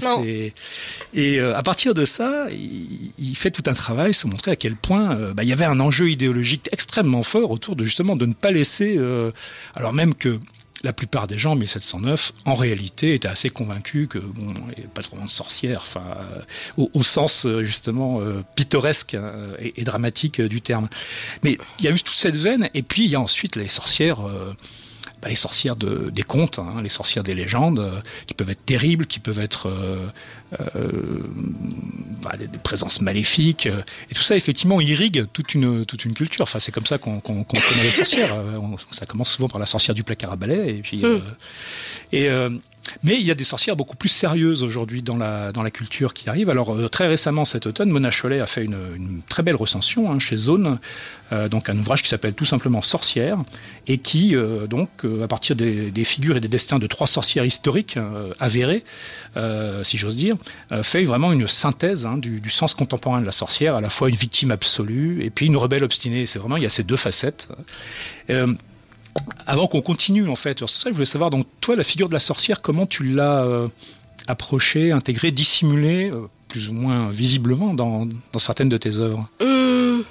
et 1.14 1.40
euh, 1.40 1.56
à 1.56 1.64
partir 1.64 1.94
de 1.94 2.06
ça 2.06 2.48
il, 2.52 3.12
il 3.18 3.36
fait 3.36 3.52
tout 3.52 3.64
un 3.68 3.74
travail 3.74 4.14
se 4.14 4.28
montrer 4.28 4.52
à 4.52 4.56
quel 4.56 4.76
point 4.76 5.16
euh, 5.16 5.34
bah, 5.34 5.44
il 5.44 5.50
y 5.50 5.54
avait 5.54 5.66
un 5.66 5.80
enjeu 5.80 6.10
idéologique 6.10 6.70
extrêmement 6.72 7.24
fort 7.24 7.52
autour 7.52 7.76
de 7.76 7.86
justement 7.86 8.16
de 8.16 8.26
ne 8.26 8.34
pas 8.34 8.52
laisser 8.52 8.96
euh, 8.98 9.32
alors 9.76 9.94
même 9.94 10.16
que 10.16 10.40
la 10.86 10.94
plupart 10.94 11.28
des 11.28 11.38
gens 11.38 11.54
en 11.54 11.56
1709 11.56 12.32
en 12.46 12.54
réalité 12.54 13.16
étaient 13.16 13.28
assez 13.28 13.50
convaincus 13.50 14.08
que 14.08 14.20
bon 14.20 14.54
n'y 14.78 14.86
a 14.86 14.88
pas 14.94 15.02
vraiment 15.02 15.26
de 15.26 15.30
sorcière 15.30 15.82
enfin 15.82 16.06
euh, 16.78 16.88
au, 16.94 17.04
sens 17.04 17.46
euh, 17.46 17.64
justement 17.64 18.22
euh, 18.22 18.44
pittoresque 18.56 19.16
euh, 19.16 19.56
et, 19.60 19.84
dramatique 19.84 20.42
du 20.42 20.62
terme. 20.62 20.88
Mais 21.44 21.58
il 21.80 21.86
y 21.86 21.88
a 21.88 21.92
eu 21.92 22.00
toute 22.00 22.16
cette 22.16 22.36
veine 22.36 22.70
et 22.74 22.84
puis 22.84 23.06
il 23.06 23.12
y 23.12 23.16
a 23.16 23.20
ensuite 23.20 23.56
les 23.56 23.68
sorcières 23.68 24.20
bah, 25.22 25.30
les 25.30 25.36
sorcières 25.36 25.76
de, 25.76 26.10
des 26.12 26.24
contes, 26.24 26.60
hein, 26.60 26.76
les 26.84 26.90
sorcières 26.90 27.24
des 27.24 27.34
légendes, 27.34 28.04
qui 28.28 28.34
peuvent 28.34 28.50
être 28.50 28.66
terribles, 28.66 29.08
qui 29.08 29.20
peuvent 29.20 29.40
être 29.40 29.72
bah, 32.22 32.38
des, 32.38 32.48
des 32.48 32.58
présences 32.58 33.02
maléfiques. 33.02 33.68
euh, 33.68 33.80
et 34.10 34.16
tout 34.16 34.22
ça, 34.22 34.36
effectivement, 34.36 34.82
irrigue 34.82 35.26
toute 35.34 35.54
une, 35.54 35.86
toute 35.86 36.06
une 36.06 36.14
culture. 36.14 36.44
Enfin, 36.44 36.60
c'est 36.60 36.72
comme 36.72 36.86
ça 36.86 36.98
qu'on 36.98 37.20
connaît 37.20 37.44
les 37.84 37.92
sorcières. 37.92 38.36
Euh, 38.36 38.56
on- 38.58 38.78
ça 38.92 39.06
commence 39.06 39.32
souvent 39.32 39.48
par 39.50 39.60
la 39.60 39.66
sorcière 39.66 39.96
du 39.96 40.04
placard 40.04 40.32
à 40.32 40.36
balai. 40.36 40.70
Et 40.78 40.82
puis, 40.82 41.04
euh, 41.04 41.20
et, 42.12 42.30
euh, 42.30 42.50
mais 43.04 43.16
il 43.16 43.24
y 43.26 43.32
a 43.32 43.36
des 43.36 43.44
sorcières 43.44 43.76
beaucoup 43.76 43.96
plus 43.96 44.10
sérieuses 44.10 44.62
aujourd'hui 44.62 45.02
dans 45.02 45.18
la, 45.18 45.52
dans 45.52 45.64
la 45.64 45.72
culture 45.72 46.14
qui 46.14 46.30
arrivent. 46.30 46.52
Alors 46.52 46.76
euh, 46.76 46.88
très 46.88 47.08
récemment 47.08 47.44
cet 47.44 47.66
automne, 47.66 47.90
Mona 47.90 48.12
Chollet 48.12 48.40
a 48.42 48.46
fait 48.46 48.64
une, 48.64 48.78
une 48.96 49.22
très 49.28 49.42
belle 49.42 49.56
recension 49.56 50.12
hein, 50.12 50.20
chez 50.20 50.38
Zone, 50.38 50.78
euh, 51.32 51.50
donc 51.50 51.68
un 51.68 51.78
ouvrage 51.80 52.04
qui 52.04 52.10
s'appelle 52.10 52.36
tout 52.36 52.46
simplement 52.46 52.84
Sorcières 52.84 53.40
et 53.88 53.98
qui 53.98 54.36
euh, 54.36 54.68
donc 54.68 54.90
euh, 55.04 55.24
à 55.24 55.28
partir 55.28 55.56
des, 55.56 55.90
des 55.90 56.04
figures 56.04 56.38
et 56.38 56.40
des 56.40 56.48
destins 56.48 56.78
de 56.78 56.86
trois 56.86 57.08
sorcières 57.08 57.44
historiques 57.46 57.98
euh, 57.98 58.32
avérées, 58.40 58.84
euh, 59.36 59.84
si 59.84 59.98
j'ose 59.98 60.16
dire, 60.16 60.35
euh, 60.72 60.84
fait 60.84 61.04
vraiment 61.04 61.32
une 61.32 61.48
synthèse 61.48 62.06
hein, 62.06 62.18
du, 62.18 62.50
sens 62.50 62.74
contemporain 62.74 63.22
de 63.22 63.26
la 63.26 63.32
sorcière, 63.32 63.76
à 63.76 63.82
la 63.82 63.90
fois 63.90 64.10
une 64.10 64.16
victime 64.16 64.52
absolue 64.52 65.24
et 65.24 65.30
puis 65.30 65.46
une 65.46 65.58
rebelle 65.58 65.84
obstinée. 65.84 66.26
C'est 66.26 66.40
vraiment 66.40 66.58
il 66.58 66.64
y 66.64 66.66
a 66.66 66.70
ces 66.70 66.84
deux 66.84 66.96
facettes. 66.96 67.48
Euh, 68.30 68.54
avant 69.48 69.68
qu'on 69.68 69.82
continue, 69.82 70.28
en 70.28 70.36
fait, 70.36 70.60
c'est 70.60 70.70
ça 70.70 70.90
je 70.90 70.94
voulais 70.94 71.06
savoir, 71.06 71.30
donc 71.30 71.46
toi, 71.62 71.76
la 71.76 71.84
figure 71.84 72.10
de 72.10 72.14
la 72.14 72.20
sorcière, 72.20 72.62
comment 72.62 72.86
tu 72.86 73.04
l'as 73.04 73.44
euh, 73.44 73.68
approchée, 74.28 74.92
intégrée, 74.92 75.32
dissimulée, 75.32 76.12
plus 76.48 76.70
ou 76.70 76.74
moins 76.74 77.10
visiblement 77.10 77.74
dans, 77.74 78.06
dans 78.06 78.40
certaines 78.40 78.70
de 78.70 78.78
tes 78.78 78.98
œuvres? 78.98 79.30
Hum. 79.42 80.04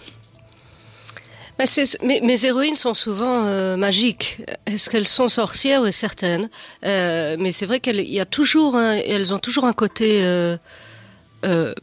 Ben, 1.58 1.66
c'est- 1.66 2.02
mes, 2.02 2.44
héroïnes 2.44 2.74
sont 2.74 2.94
souvent 2.94 3.46
euh, 3.46 3.76
magiques. 3.76 4.38
Est-ce 4.66 4.90
qu'elles 4.90 5.06
sont 5.06 5.28
sorcières? 5.28 5.82
Oui, 5.82 5.92
certaines. 5.92 6.48
Euh, 6.84 7.36
mais 7.38 7.52
c'est 7.52 7.66
vrai 7.66 7.78
qu'elles 7.78 8.00
y 8.00 8.18
a 8.18 8.26
toujours 8.26 8.78
elles 8.80 9.32
ont 9.32 9.38
toujours 9.38 9.64
un 9.64 9.72
côté. 9.72 10.18
euh, 10.24 10.56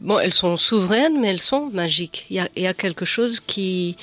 bon, 0.00 0.18
elles 0.18 0.34
sont 0.34 0.56
souveraines, 0.58 1.18
mais 1.20 1.28
elles 1.28 1.40
sont 1.40 1.70
magiques. 1.72 2.26
Il 2.28 2.36
y 2.36 2.40
a, 2.40 2.48
y 2.56 2.66
a 2.66 2.74
quelque 2.74 3.04
chose 3.06 3.40
qui, 3.40 3.96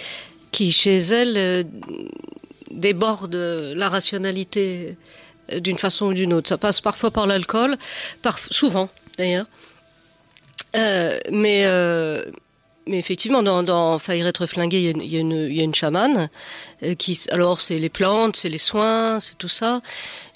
qui 0.52 0.72
chez 0.72 0.98
elles 0.98 1.66
déborde 2.72 3.36
la 3.36 3.90
rationalité 3.90 4.98
d'une 5.54 5.78
façon 5.78 6.08
ou 6.08 6.14
d'une 6.14 6.34
autre. 6.34 6.50
Ça 6.50 6.58
passe 6.58 6.82
parfois 6.82 7.12
par 7.12 7.28
l'alcool, 7.28 7.78
par, 8.24 8.40
souvent 8.52 8.90
d'ailleurs. 9.20 9.46
Mais 11.32 11.66
mais 12.90 13.00
effectivement, 13.00 13.42
dans, 13.44 13.64
dans 13.64 13.98
Faillir 14.00 14.28
être 14.28 14.46
flingué, 14.46 14.80
il 14.80 14.84
y 14.84 14.88
a 14.88 14.92
une, 14.92 15.02
il 15.02 15.14
y 15.14 15.18
a 15.18 15.20
une, 15.22 15.32
il 15.50 15.56
y 15.56 15.62
a 15.62 15.64
une 15.64 15.76
chamane 15.76 16.30
euh, 16.84 16.96
qui, 16.96 17.18
alors 17.32 17.62
c'est 17.62 17.78
les 17.78 17.90
plantes, 17.90 18.36
c'est 18.36 18.50
les 18.50 18.58
soins, 18.58 19.20
c'est 19.22 19.38
tout 19.38 19.48
ça. 19.48 19.82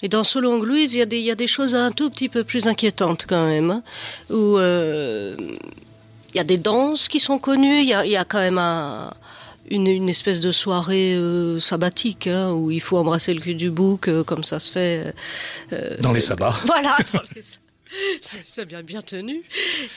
Et 0.02 0.08
dans 0.08 0.24
Solong 0.24 0.62
Louise, 0.62 0.94
il 0.94 0.98
y 0.98 1.02
a 1.02 1.06
des, 1.06 1.18
il 1.18 1.24
y 1.24 1.30
a 1.30 1.34
des 1.34 1.46
choses 1.46 1.74
un 1.74 1.90
tout 1.92 2.08
petit 2.10 2.28
peu 2.28 2.44
plus 2.44 2.66
inquiétantes 2.66 3.26
quand 3.28 3.46
même, 3.46 3.70
hein, 3.70 3.82
où 4.30 4.56
euh, 4.58 5.36
il 5.38 6.36
y 6.36 6.40
a 6.40 6.44
des 6.44 6.58
danses 6.58 7.08
qui 7.08 7.20
sont 7.20 7.38
connues, 7.38 7.80
il 7.80 7.88
y 7.88 7.94
a, 7.94 8.04
il 8.06 8.10
y 8.12 8.16
a 8.16 8.24
quand 8.24 8.38
même 8.40 8.58
un, 8.58 9.12
une, 9.70 9.86
une 9.86 10.08
espèce 10.08 10.40
de 10.40 10.52
soirée 10.52 11.14
euh, 11.14 11.58
sabbatique 11.60 12.26
hein, 12.26 12.52
où 12.52 12.70
il 12.70 12.80
faut 12.80 12.98
embrasser 12.98 13.32
le 13.34 13.40
cul 13.40 13.54
du 13.54 13.70
bouc 13.70 14.08
euh, 14.08 14.22
comme 14.24 14.44
ça 14.44 14.58
se 14.58 14.70
fait. 14.70 15.14
euh, 15.72 15.96
Dans 16.00 16.12
les 16.12 16.20
sabbats. 16.20 16.56
voilà, 16.66 16.96
dans 17.12 17.20
les- 17.34 17.42
c'est 18.42 18.66
bien 18.66 18.82
bien 18.82 19.02
tenu. 19.02 19.42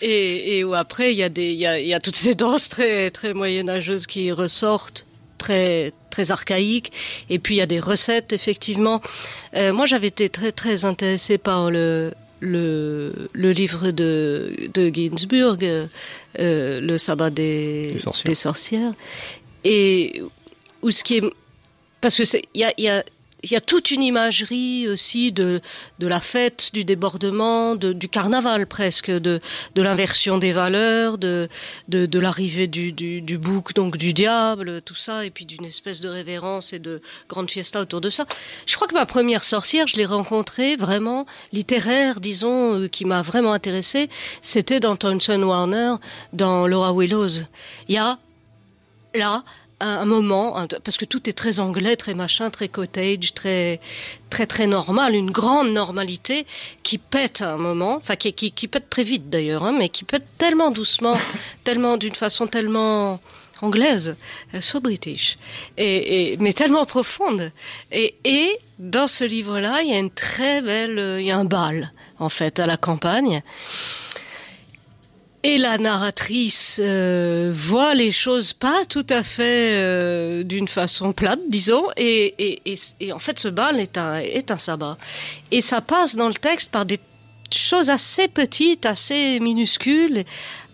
Et, 0.01 0.57
et 0.57 0.63
où 0.63 0.73
après 0.73 1.11
il 1.13 1.17
y 1.17 1.23
a 1.23 1.29
des 1.29 1.51
il 1.51 1.59
y 1.59 1.65
a, 1.65 1.79
il 1.79 1.87
y 1.87 1.93
a 1.93 1.99
toutes 1.99 2.15
ces 2.15 2.35
danses 2.35 2.69
très 2.69 3.11
très 3.11 3.33
moyenâgeuses 3.33 4.07
qui 4.07 4.31
ressortent 4.31 5.05
très 5.37 5.93
très 6.09 6.31
archaïques 6.31 6.91
et 7.29 7.39
puis 7.39 7.55
il 7.55 7.57
y 7.59 7.61
a 7.61 7.65
des 7.67 7.79
recettes 7.79 8.33
effectivement. 8.33 9.01
Euh, 9.55 9.73
moi 9.73 9.85
j'avais 9.85 10.07
été 10.07 10.29
très 10.29 10.51
très 10.51 10.85
intéressée 10.85 11.37
par 11.37 11.71
le 11.71 12.11
le, 12.39 13.29
le 13.33 13.51
livre 13.51 13.89
de, 13.89 14.55
de 14.71 14.91
Ginsburg, 14.93 15.57
euh, 15.63 15.87
le 16.81 16.97
sabbat 16.99 17.31
des, 17.31 17.87
Des 17.93 17.97
sorcières. 17.99 18.29
des 18.29 18.35
sorcières, 18.35 18.93
et 19.63 20.21
où 20.83 20.91
ce 20.91 21.03
qui 21.03 21.17
est 21.17 21.23
parce 21.99 22.15
que 22.15 22.25
c'est 22.25 22.43
il 22.53 22.61
y 22.61 22.63
a, 22.63 22.71
il 22.77 22.83
y 22.83 22.89
a 22.89 23.03
il 23.43 23.51
y 23.51 23.55
a 23.55 23.61
toute 23.61 23.91
une 23.91 24.01
imagerie 24.01 24.87
aussi 24.87 25.31
de 25.31 25.61
de 25.99 26.07
la 26.07 26.19
fête, 26.19 26.71
du 26.73 26.83
débordement, 26.83 27.75
de, 27.75 27.93
du 27.93 28.09
carnaval 28.09 28.65
presque, 28.65 29.11
de 29.11 29.39
de 29.75 29.81
l'inversion 29.81 30.37
des 30.37 30.51
valeurs, 30.51 31.17
de 31.17 31.47
de, 31.87 32.05
de 32.05 32.19
l'arrivée 32.19 32.67
du, 32.67 32.91
du 32.91 33.21
du 33.21 33.37
bouc 33.37 33.73
donc 33.73 33.97
du 33.97 34.13
diable, 34.13 34.81
tout 34.81 34.95
ça, 34.95 35.25
et 35.25 35.29
puis 35.29 35.45
d'une 35.45 35.65
espèce 35.65 36.01
de 36.01 36.09
révérence 36.09 36.73
et 36.73 36.79
de 36.79 37.01
grande 37.29 37.49
fiesta 37.51 37.81
autour 37.81 38.01
de 38.01 38.09
ça. 38.09 38.25
Je 38.65 38.75
crois 38.75 38.87
que 38.87 38.93
ma 38.93 39.05
première 39.05 39.43
sorcière, 39.43 39.87
je 39.87 39.97
l'ai 39.97 40.05
rencontrée 40.05 40.75
vraiment 40.75 41.25
littéraire, 41.53 42.19
disons, 42.19 42.75
euh, 42.75 42.87
qui 42.87 43.05
m'a 43.05 43.21
vraiment 43.21 43.53
intéressée, 43.53 44.09
c'était 44.41 44.79
dans 44.79 44.95
Thomson 44.95 45.41
Warner, 45.43 45.95
dans 46.33 46.67
Laura 46.67 46.93
Willows. 46.93 47.43
Il 47.87 47.95
y 47.95 47.97
a 47.97 48.17
là 49.13 49.43
un 49.79 49.97
un 49.97 50.05
moment, 50.05 50.65
parce 50.83 50.97
que 50.97 51.05
tout 51.05 51.29
est 51.29 51.33
très 51.33 51.59
anglais, 51.59 51.95
très 51.95 52.13
machin, 52.13 52.49
très 52.49 52.67
cottage, 52.67 53.33
très 53.33 53.79
très 54.29 54.45
très 54.45 54.67
normal, 54.67 55.15
une 55.15 55.31
grande 55.31 55.69
normalité 55.69 56.45
qui 56.83 56.97
pète 56.97 57.41
à 57.41 57.53
un 57.53 57.57
moment, 57.57 57.95
enfin 57.95 58.15
qui, 58.15 58.33
qui, 58.33 58.51
qui 58.51 58.67
pète 58.67 58.89
très 58.89 59.03
vite 59.03 59.29
d'ailleurs, 59.29 59.63
hein, 59.63 59.75
mais 59.77 59.89
qui 59.89 60.03
pète 60.03 60.25
tellement 60.37 60.71
doucement, 60.71 61.17
tellement 61.63 61.97
d'une 61.97 62.15
façon 62.15 62.47
tellement 62.47 63.19
anglaise, 63.61 64.15
euh, 64.53 64.61
so 64.61 64.79
british, 64.79 65.37
et, 65.77 66.33
et 66.33 66.37
mais 66.37 66.53
tellement 66.53 66.85
profonde. 66.85 67.51
Et, 67.91 68.15
et 68.23 68.57
dans 68.79 69.07
ce 69.07 69.23
livre-là, 69.23 69.81
il 69.81 69.91
y 69.91 69.93
a 69.93 69.99
une 69.99 70.11
très 70.11 70.61
belle, 70.61 70.99
euh, 70.99 71.21
il 71.21 71.27
y 71.27 71.31
a 71.31 71.37
un 71.37 71.45
bal 71.45 71.91
en 72.19 72.29
fait 72.29 72.59
à 72.59 72.65
la 72.65 72.77
campagne. 72.77 73.41
Et 75.43 75.57
la 75.57 75.77
narratrice 75.77 76.79
euh, 76.81 77.51
voit 77.53 77.93
les 77.93 78.11
choses 78.11 78.53
pas 78.53 78.83
tout 78.89 79.05
à 79.09 79.21
fait 79.21 79.73
euh, 79.75 80.43
d'une 80.43 80.67
façon 80.67 81.13
plate, 81.13 81.39
disons, 81.47 81.85
et, 81.95 82.59
et, 82.65 82.75
et, 82.99 83.13
en 83.13 83.19
fait 83.19 83.39
ce 83.39 83.47
bal 83.47 83.79
est 83.79 83.97
un, 83.97 84.17
est 84.17 84.49
un 84.49 84.57
sabbat. 84.57 84.97
Et 85.51 85.61
ça 85.61 85.79
passe 85.81 86.15
dans 86.15 86.27
le 86.27 86.33
texte 86.33 86.71
par 86.71 86.85
des 86.85 86.99
choses 87.55 87.89
assez 87.89 88.27
petites, 88.27 88.85
assez 88.85 89.39
minuscules, 89.39 90.25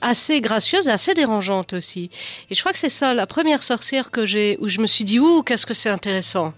assez 0.01 0.41
gracieuses, 0.41 0.89
assez 0.89 1.13
dérangeantes 1.13 1.73
aussi. 1.73 2.09
Et 2.49 2.55
je 2.55 2.59
crois 2.61 2.71
que 2.71 2.79
c'est 2.79 2.89
ça 2.89 3.13
la 3.13 3.27
première 3.27 3.63
sorcière 3.63 4.11
que 4.11 4.25
j'ai, 4.25 4.57
où 4.59 4.69
je 4.69 4.79
me 4.79 4.87
suis 4.87 5.03
dit, 5.03 5.19
ouh, 5.19 5.43
qu'est-ce 5.43 5.65
que 5.65 5.73
c'est 5.73 5.89
intéressant. 5.89 6.53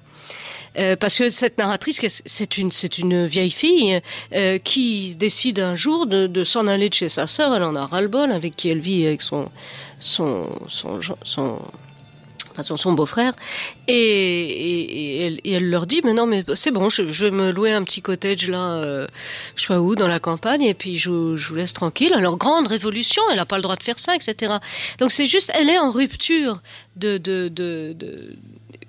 Euh, 0.77 0.95
parce 0.95 1.15
que 1.15 1.29
cette 1.29 1.57
narratrice, 1.57 2.01
c'est 2.25 2.57
une, 2.57 2.71
c'est 2.71 2.97
une 2.97 3.25
vieille 3.25 3.51
fille 3.51 4.01
euh, 4.33 4.57
qui 4.57 5.15
décide 5.15 5.59
un 5.59 5.75
jour 5.75 6.05
de, 6.05 6.43
s'en 6.43 6.67
aller 6.67 6.89
de 6.89 6.93
chez 6.93 7.09
sa 7.09 7.27
sœur. 7.27 7.55
Elle 7.55 7.63
en 7.63 7.75
a 7.75 7.85
ras-le-bol 7.85 8.31
avec 8.31 8.55
qui 8.55 8.69
elle 8.69 8.79
vit 8.79 9.05
avec 9.05 9.21
son 9.21 9.49
son 9.99 10.49
son 10.67 10.99
son, 12.63 12.93
beau-frère. 12.93 13.33
Et, 13.87 15.39
elle, 15.45 15.69
leur 15.69 15.85
dit 15.85 16.01
mais 16.03 16.13
non 16.13 16.25
mais 16.25 16.43
c'est 16.55 16.71
bon, 16.71 16.89
je, 16.89 17.03
vais 17.03 17.31
me 17.31 17.51
louer 17.51 17.71
un 17.73 17.83
petit 17.83 18.01
cottage 18.01 18.47
là, 18.47 18.77
euh, 18.77 19.07
je 19.55 19.63
sais 19.63 19.67
pas 19.67 19.79
où 19.79 19.95
dans 19.95 20.07
la 20.07 20.19
campagne 20.19 20.63
et 20.63 20.73
puis 20.73 20.97
je, 20.97 21.09
vous- 21.09 21.55
laisse 21.55 21.73
tranquille. 21.73 22.13
Alors 22.13 22.37
grande 22.37 22.67
révolution, 22.67 23.21
elle 23.31 23.37
n'a 23.37 23.45
pas 23.45 23.57
le 23.57 23.63
droit 23.63 23.75
de 23.75 23.83
faire 23.83 23.99
ça, 23.99 24.15
etc. 24.15 24.53
Donc 24.99 25.11
c'est 25.11 25.27
juste, 25.27 25.51
elle 25.55 25.69
est 25.69 25.79
en 25.79 25.91
rupture 25.91 26.61
de 26.95 27.17
de, 27.17 27.49
de 27.49 27.95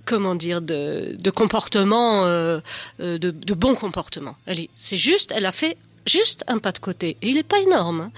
comment 0.07 0.35
dire 0.35 0.63
de, 0.63 1.17
de 1.21 1.31
comportement 1.31 2.25
euh, 2.25 2.61
euh, 3.01 3.19
de, 3.19 3.31
de 3.31 3.55
bon 3.55 3.75
comportement. 3.75 4.37
Elle 4.47 4.61
est, 4.61 4.71
c'est 4.77 4.97
juste, 4.97 5.33
elle 5.37 5.45
a 5.45 5.53
fait 5.53 5.77
juste 6.07 6.45
un 6.47 6.59
pas 6.59 6.73
de 6.73 6.79
côté 6.79 7.19
et 7.21 7.29
il 7.29 7.37
est 7.37 7.43
pas 7.43 7.59
énorme. 7.59 8.01
hein. 8.01 8.11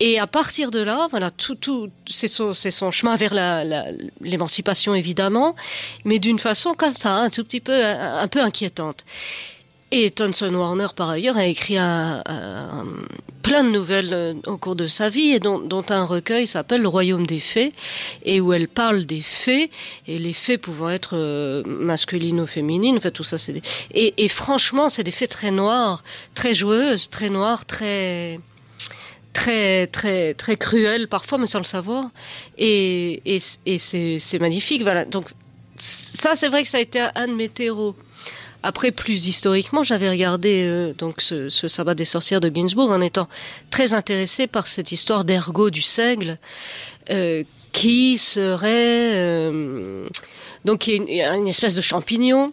Et 0.00 0.20
à 0.20 0.28
partir 0.28 0.70
de 0.70 0.78
là, 0.78 1.08
voilà, 1.10 1.32
tout, 1.32 1.56
tout, 1.56 1.90
c'est 2.06 2.28
son, 2.28 2.54
c'est 2.54 2.70
son 2.70 2.92
chemin 2.92 3.16
vers 3.16 3.34
la, 3.34 3.64
l'émancipation 4.20 4.94
évidemment, 4.94 5.56
mais 6.04 6.20
d'une 6.20 6.38
façon 6.38 6.74
comme 6.74 6.94
ça, 6.94 7.16
un 7.16 7.30
tout 7.30 7.42
petit 7.42 7.60
peu, 7.60 7.84
un 7.84 8.28
peu 8.28 8.40
inquiétante. 8.40 9.04
Et 9.90 10.10
Thomson 10.10 10.52
Warner, 10.54 10.88
par 10.94 11.08
ailleurs, 11.08 11.38
a 11.38 11.46
écrit 11.46 11.76
plein 13.42 13.64
de 13.64 13.70
nouvelles 13.70 14.12
euh, 14.12 14.34
au 14.46 14.58
cours 14.58 14.76
de 14.76 14.86
sa 14.86 15.08
vie, 15.08 15.30
et 15.30 15.40
dont, 15.40 15.84
un 15.88 16.04
recueil 16.04 16.46
s'appelle 16.46 16.82
Le 16.82 16.88
Royaume 16.88 17.26
des 17.26 17.38
Fées, 17.38 17.72
et 18.24 18.40
où 18.42 18.52
elle 18.52 18.68
parle 18.68 19.06
des 19.06 19.22
fées, 19.22 19.70
et 20.06 20.18
les 20.18 20.34
fées 20.34 20.58
pouvant 20.58 20.90
être 20.90 21.12
euh, 21.14 21.62
masculines 21.64 22.40
ou 22.40 22.46
féminines, 22.46 22.98
enfin 22.98 23.10
tout 23.10 23.24
ça, 23.24 23.38
c'est 23.38 23.54
des... 23.54 23.62
Et, 23.94 24.28
franchement, 24.28 24.90
c'est 24.90 25.04
des 25.04 25.10
fées 25.10 25.28
très 25.28 25.50
noires, 25.50 26.02
très 26.34 26.54
joueuses, 26.54 27.08
très 27.08 27.30
noires, 27.30 27.64
très 27.64 28.40
très 29.32 29.86
très 29.86 30.34
très 30.34 30.56
cruelles 30.56 31.06
parfois, 31.06 31.38
mais 31.38 31.46
sans 31.46 31.60
le 31.60 31.64
savoir. 31.64 32.10
Et, 32.56 33.22
et, 33.24 33.38
et 33.66 33.78
c'est 33.78 34.38
magnifique, 34.40 34.82
voilà. 34.82 35.04
Donc 35.04 35.26
ça, 35.76 36.34
c'est 36.34 36.48
vrai 36.48 36.62
que 36.62 36.68
ça 36.68 36.78
a 36.78 36.80
été 36.80 37.00
un 37.14 37.28
de 37.28 37.34
mes 37.34 37.48
terreaux. 37.48 37.94
Après, 38.62 38.90
plus 38.90 39.28
historiquement, 39.28 39.82
j'avais 39.82 40.10
regardé 40.10 40.64
euh, 40.66 40.92
donc 40.92 41.20
ce, 41.20 41.48
sabbat 41.48 41.94
des 41.94 42.04
sorcières 42.04 42.40
de 42.40 42.50
Ginsburg 42.52 42.90
en 42.90 43.00
étant 43.00 43.28
très 43.70 43.94
intéressée 43.94 44.46
par 44.46 44.66
cette 44.66 44.90
histoire 44.90 45.24
d'ergot 45.24 45.70
du 45.70 45.82
seigle, 45.82 46.38
euh, 47.10 47.44
qui 47.72 48.18
serait 48.18 49.14
euh, 49.14 50.08
donc 50.64 50.88
une 50.88 51.48
espèce 51.48 51.76
de 51.76 51.82
champignon 51.82 52.52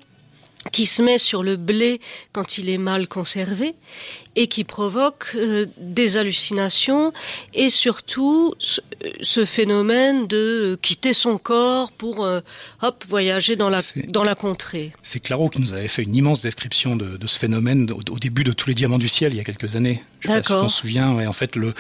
qui 0.72 0.86
se 0.86 1.02
met 1.02 1.18
sur 1.18 1.44
le 1.44 1.56
blé 1.56 2.00
quand 2.34 2.58
il 2.58 2.70
est 2.70 2.78
mal 2.78 3.08
conservé 3.08 3.76
et 4.36 4.48
qui 4.48 4.64
provoque 4.64 5.28
euh, 5.36 5.66
des 5.78 6.18
hallucinations 6.18 7.14
et 7.54 7.70
surtout 7.70 8.54
ce, 8.60 9.46
phénomène 9.46 10.28
de 10.28 10.78
quitter 10.82 11.14
son 11.14 11.38
corps 11.38 11.92
pour 11.92 12.26
euh, 12.26 12.40
hop 12.82 13.04
voyager 13.08 13.56
dans 13.56 13.70
la 13.70 13.80
dans 14.10 14.24
la 14.24 14.36
contrée. 14.36 14.92
C'est 15.02 15.20
Claro 15.20 15.50
qui 15.50 15.62
nous 15.62 15.74
avait 15.74 15.88
fait 15.88 16.04
une 16.04 16.16
immense 16.16 16.42
description 16.42 16.96
de, 16.96 17.18
de 17.18 17.28
ce 17.28 17.38
phénomène 17.38 17.92
au, 17.92 18.14
au 18.14 18.20
début 18.20 18.44
de 18.44 18.52
Tous 18.52 18.68
les 18.68 18.76
diamants 18.76 18.98
du 18.98 19.08
ciel 19.10 19.34
il 19.34 19.38
y 19.38 19.42
a 19.42 19.44
quelques 19.44 19.76
années. 19.76 20.02
Je 20.28 20.32
sais 20.32 20.42
pas 20.42 20.44
si 20.44 20.50
t'en 20.50 20.70
souviens. 20.70 21.14
ouais, 21.14 21.28
en 21.28 21.34
fait, 21.34 21.56
le, 21.56 21.74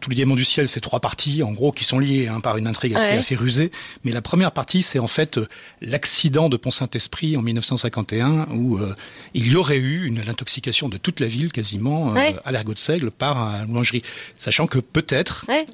Tous 0.00 0.10
les 0.10 0.16
diamants 0.16 0.34
du 0.34 0.44
ciel, 0.44 0.68
c'est 0.68 0.80
trois 0.80 0.98
parties, 0.98 1.44
en 1.44 1.52
gros, 1.52 1.70
qui 1.70 1.84
sont 1.84 2.00
liées 2.00 2.26
hein, 2.26 2.40
par 2.40 2.56
une 2.56 2.66
intrigue 2.66 2.94
assez, 2.96 3.06
Ouais. 3.12 3.16
assez 3.18 3.36
rusée. 3.36 3.70
Mais 4.02 4.10
la 4.10 4.20
première 4.22 4.50
partie, 4.50 4.82
c'est 4.82 4.98
en 4.98 5.06
fait 5.06 5.38
euh, 5.38 5.46
l'accident 5.80 6.48
de 6.48 6.56
Pont-Saint-Esprit 6.56 7.36
en 7.36 7.42
1951, 7.42 8.48
où 8.50 8.78
euh, 8.78 8.94
il 9.34 9.46
y 9.48 9.54
aurait 9.54 9.76
eu 9.78 10.04
une 10.04 10.20
l'intoxication 10.24 10.88
de 10.88 10.96
toute 10.96 11.20
la 11.20 11.26
ville 11.28 11.52
quasiment 11.52 12.10
euh, 12.10 12.14
Ouais. 12.14 12.34
à 12.44 12.50
l'ergot 12.50 12.74
de 12.74 12.78
seigle 12.80 13.12
par 13.12 13.38
un 13.38 13.66
boulangerie. 13.66 14.02
Sachant 14.36 14.66
que 14.66 14.78
peut-être 14.80 15.46
Ouais. 15.48 15.64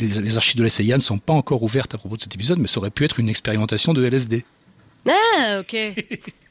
les 0.00 0.36
archives 0.36 0.56
de 0.56 0.62
la 0.62 0.70
CIA 0.70 0.96
ne 0.96 1.02
sont 1.02 1.18
pas 1.18 1.34
encore 1.34 1.62
ouvertes 1.64 1.94
à 1.94 1.98
propos 1.98 2.16
de 2.16 2.22
cet 2.22 2.34
épisode, 2.36 2.58
mais 2.60 2.68
ça 2.68 2.78
aurait 2.78 2.90
pu 2.90 3.04
être 3.04 3.18
une 3.18 3.28
expérimentation 3.28 3.94
de 3.94 4.04
LSD. 4.06 4.44
Ah, 5.08 5.58
ok. 5.60 5.76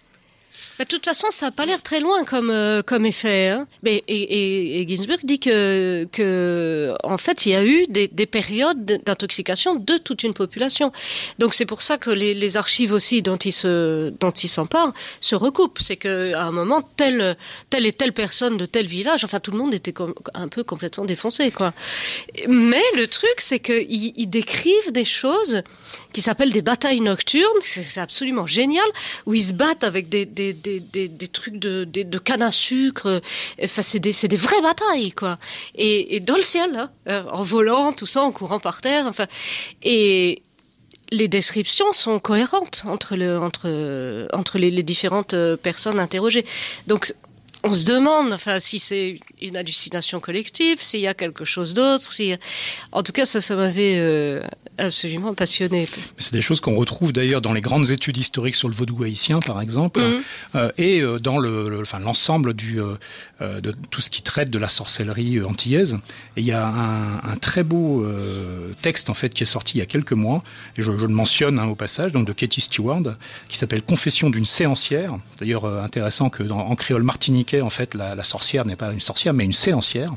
Bah, 0.77 0.85
De 0.85 0.89
toute 0.89 1.05
façon, 1.05 1.27
ça 1.29 1.47
n'a 1.47 1.51
pas 1.51 1.65
l'air 1.65 1.81
très 1.81 1.99
loin 1.99 2.23
comme, 2.25 2.49
euh, 2.49 2.81
comme 2.81 3.05
effet. 3.05 3.49
Hein. 3.49 3.67
Mais, 3.83 4.03
et, 4.07 4.15
et, 4.17 4.81
et 4.81 4.87
Ginsburg 4.87 5.19
dit 5.23 5.39
que, 5.39 6.07
que, 6.11 6.93
en 7.03 7.17
fait, 7.17 7.45
il 7.45 7.53
y 7.53 7.55
a 7.55 7.65
eu 7.65 7.85
des, 7.87 8.07
des 8.07 8.25
périodes 8.25 8.85
d'intoxication 9.05 9.75
de 9.75 9.97
toute 9.97 10.23
une 10.23 10.33
population. 10.33 10.91
Donc 11.39 11.53
c'est 11.53 11.65
pour 11.65 11.81
ça 11.81 11.97
que 11.97 12.09
les, 12.09 12.33
les 12.33 12.57
archives 12.57 12.91
aussi 12.91 13.21
dont 13.21 13.37
ils 13.37 13.51
se, 13.51 14.11
s'emparent 14.47 14.93
se 15.21 15.35
recoupent. 15.35 15.79
C'est 15.79 15.97
qu'à 15.97 16.41
un 16.43 16.51
moment, 16.51 16.81
telle, 16.81 17.37
telle 17.69 17.85
et 17.85 17.93
telle 17.93 18.13
personne 18.13 18.57
de 18.57 18.65
tel 18.65 18.85
village, 18.85 19.23
enfin 19.23 19.39
tout 19.39 19.51
le 19.51 19.57
monde 19.57 19.73
était 19.73 19.93
com- 19.93 20.13
un 20.33 20.47
peu 20.47 20.63
complètement 20.63 21.05
défoncé, 21.05 21.51
quoi. 21.51 21.73
Mais 22.47 22.83
le 22.95 23.07
truc, 23.07 23.35
c'est 23.39 23.59
qu'ils 23.59 24.13
ils 24.15 24.27
décrivent 24.27 24.91
des 24.91 25.05
choses 25.05 25.61
qui 26.13 26.21
s'appellent 26.21 26.51
des 26.51 26.61
batailles 26.61 27.01
nocturnes. 27.01 27.43
C'est 27.61 27.99
absolument 27.99 28.47
génial, 28.47 28.85
où 29.25 29.33
ils 29.33 29.43
se 29.45 29.53
battent 29.53 29.83
avec 29.83 30.09
des, 30.09 30.25
des, 30.25 30.53
des, 30.65 31.07
des, 31.07 31.27
trucs 31.27 31.57
de, 31.57 31.83
de 31.83 32.17
canne 32.17 32.41
à 32.41 32.51
sucre. 32.51 33.21
Enfin, 33.63 33.81
c'est 33.81 33.99
des, 33.99 34.13
des 34.27 34.35
vraies 34.35 34.61
batailles, 34.61 35.11
quoi. 35.11 35.37
Et, 35.75 36.19
dans 36.19 36.35
le 36.35 36.43
ciel, 36.43 36.71
là, 36.71 36.91
euh, 37.07 37.23
en 37.31 37.43
volant, 37.43 37.93
tout 37.93 38.05
ça, 38.05 38.21
en 38.21 38.31
courant 38.31 38.59
par 38.59 38.81
terre. 38.81 39.05
Enfin, 39.07 39.27
et 39.83 40.41
les 41.11 41.27
descriptions 41.27 41.93
sont 41.93 42.19
cohérentes 42.19 42.83
entre, 42.87 43.15
le, 43.15 43.37
entre, 43.37 44.27
entre 44.33 44.57
les, 44.57 44.71
les 44.71 44.83
différentes 44.83 45.33
euh, 45.33 45.55
personnes 45.55 45.99
interrogées. 45.99 46.45
Donc, 46.87 47.13
on 47.67 47.73
se 47.73 47.85
demande 47.85 48.31
enfin, 48.33 48.59
si 48.59 48.79
c'est 48.79 49.19
une 49.41 49.57
hallucination 49.57 50.19
collective, 50.19 50.81
s'il 50.81 51.01
y 51.01 51.07
a 51.07 51.13
quelque 51.13 51.45
chose 51.45 51.73
d'autre. 51.73 52.11
Si... 52.11 52.33
En 52.91 53.01
tout 53.03 53.11
cas, 53.11 53.25
ça, 53.25 53.41
ça 53.41 53.55
m'avait 53.55 53.95
euh, 53.97 54.41
absolument 54.77 55.33
passionné. 55.33 55.87
C'est 56.17 56.33
des 56.33 56.41
choses 56.41 56.61
qu'on 56.61 56.75
retrouve 56.75 57.11
d'ailleurs 57.11 57.41
dans 57.41 57.53
les 57.53 57.61
grandes 57.61 57.89
études 57.91 58.17
historiques 58.17 58.55
sur 58.55 58.67
le 58.69 58.75
vaudou 58.75 59.03
haïtien, 59.03 59.39
par 59.39 59.61
exemple, 59.61 59.99
Mhm. 60.01 60.21
euh, 60.55 60.71
et 60.77 61.01
euh, 61.01 61.19
dans 61.19 61.37
le, 61.39 61.69
le- 61.69 61.81
enfin, 61.81 61.99
l'ensemble 61.99 62.53
du 62.53 62.79
euh, 62.79 62.95
de 63.61 63.73
tout 63.91 63.99
ce 64.01 64.09
qui 64.09 64.21
traite 64.21 64.49
de 64.49 64.59
la 64.59 64.69
sorcellerie 64.69 65.41
antillaise. 65.43 65.97
Et 66.37 66.41
il 66.41 66.45
y 66.45 66.51
a 66.53 66.65
un, 66.65 67.17
un 67.17 67.35
très 67.37 67.63
beau 67.63 68.05
texte 68.81 69.09
en 69.09 69.13
fait 69.13 69.33
qui 69.33 69.43
est 69.43 69.45
sorti 69.45 69.77
il 69.77 69.79
y 69.79 69.81
a 69.81 69.85
quelques 69.85 70.13
mois, 70.13 70.43
et 70.77 70.81
je, 70.81 70.91
je 70.97 71.05
le 71.05 71.13
mentionne 71.13 71.59
hein, 71.59 71.67
au 71.67 71.75
passage, 71.75 72.11
donc 72.13 72.25
de 72.27 72.33
Katie 72.33 72.61
Stewart, 72.61 73.03
qui 73.49 73.57
s'appelle 73.57 73.81
Confession 73.81 74.29
d'une 74.29 74.45
séancière. 74.45 75.15
D'ailleurs 75.39 75.65
intéressant 75.65 76.29
que 76.29 76.43
dans, 76.43 76.59
en 76.59 76.75
créole 76.75 77.03
martiniquais, 77.03 77.54
en 77.61 77.69
fait, 77.69 77.93
la, 77.93 78.15
la 78.15 78.23
sorcière 78.23 78.65
n'est 78.65 78.75
pas 78.75 78.91
une 78.91 78.99
sorcière, 78.99 79.33
mais 79.33 79.45
une 79.45 79.53
séancière 79.53 80.13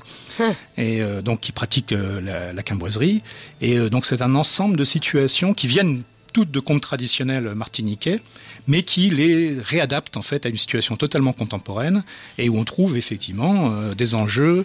et 0.76 1.02
euh, 1.02 1.22
donc 1.22 1.40
qui 1.40 1.52
pratique 1.52 1.92
euh, 1.92 2.20
la, 2.20 2.52
la 2.52 2.62
camboiserie. 2.62 3.22
Et 3.60 3.78
euh, 3.78 3.90
donc 3.90 4.06
c'est 4.06 4.22
un 4.22 4.34
ensemble 4.34 4.76
de 4.76 4.84
situations 4.84 5.54
qui 5.54 5.66
viennent 5.66 6.02
toutes 6.32 6.50
de 6.50 6.60
contes 6.60 6.82
traditionnels 6.82 7.54
martiniquais, 7.54 8.20
mais 8.66 8.82
qui 8.82 9.08
les 9.10 9.56
réadaptent 9.60 10.16
en 10.16 10.22
fait 10.22 10.44
à 10.46 10.48
une 10.50 10.58
situation 10.58 10.96
totalement 10.96 11.32
contemporaine 11.32 12.04
et 12.36 12.48
où 12.48 12.58
on 12.58 12.64
trouve 12.64 12.98
effectivement 12.98 13.72
des 13.94 14.14
enjeux, 14.14 14.64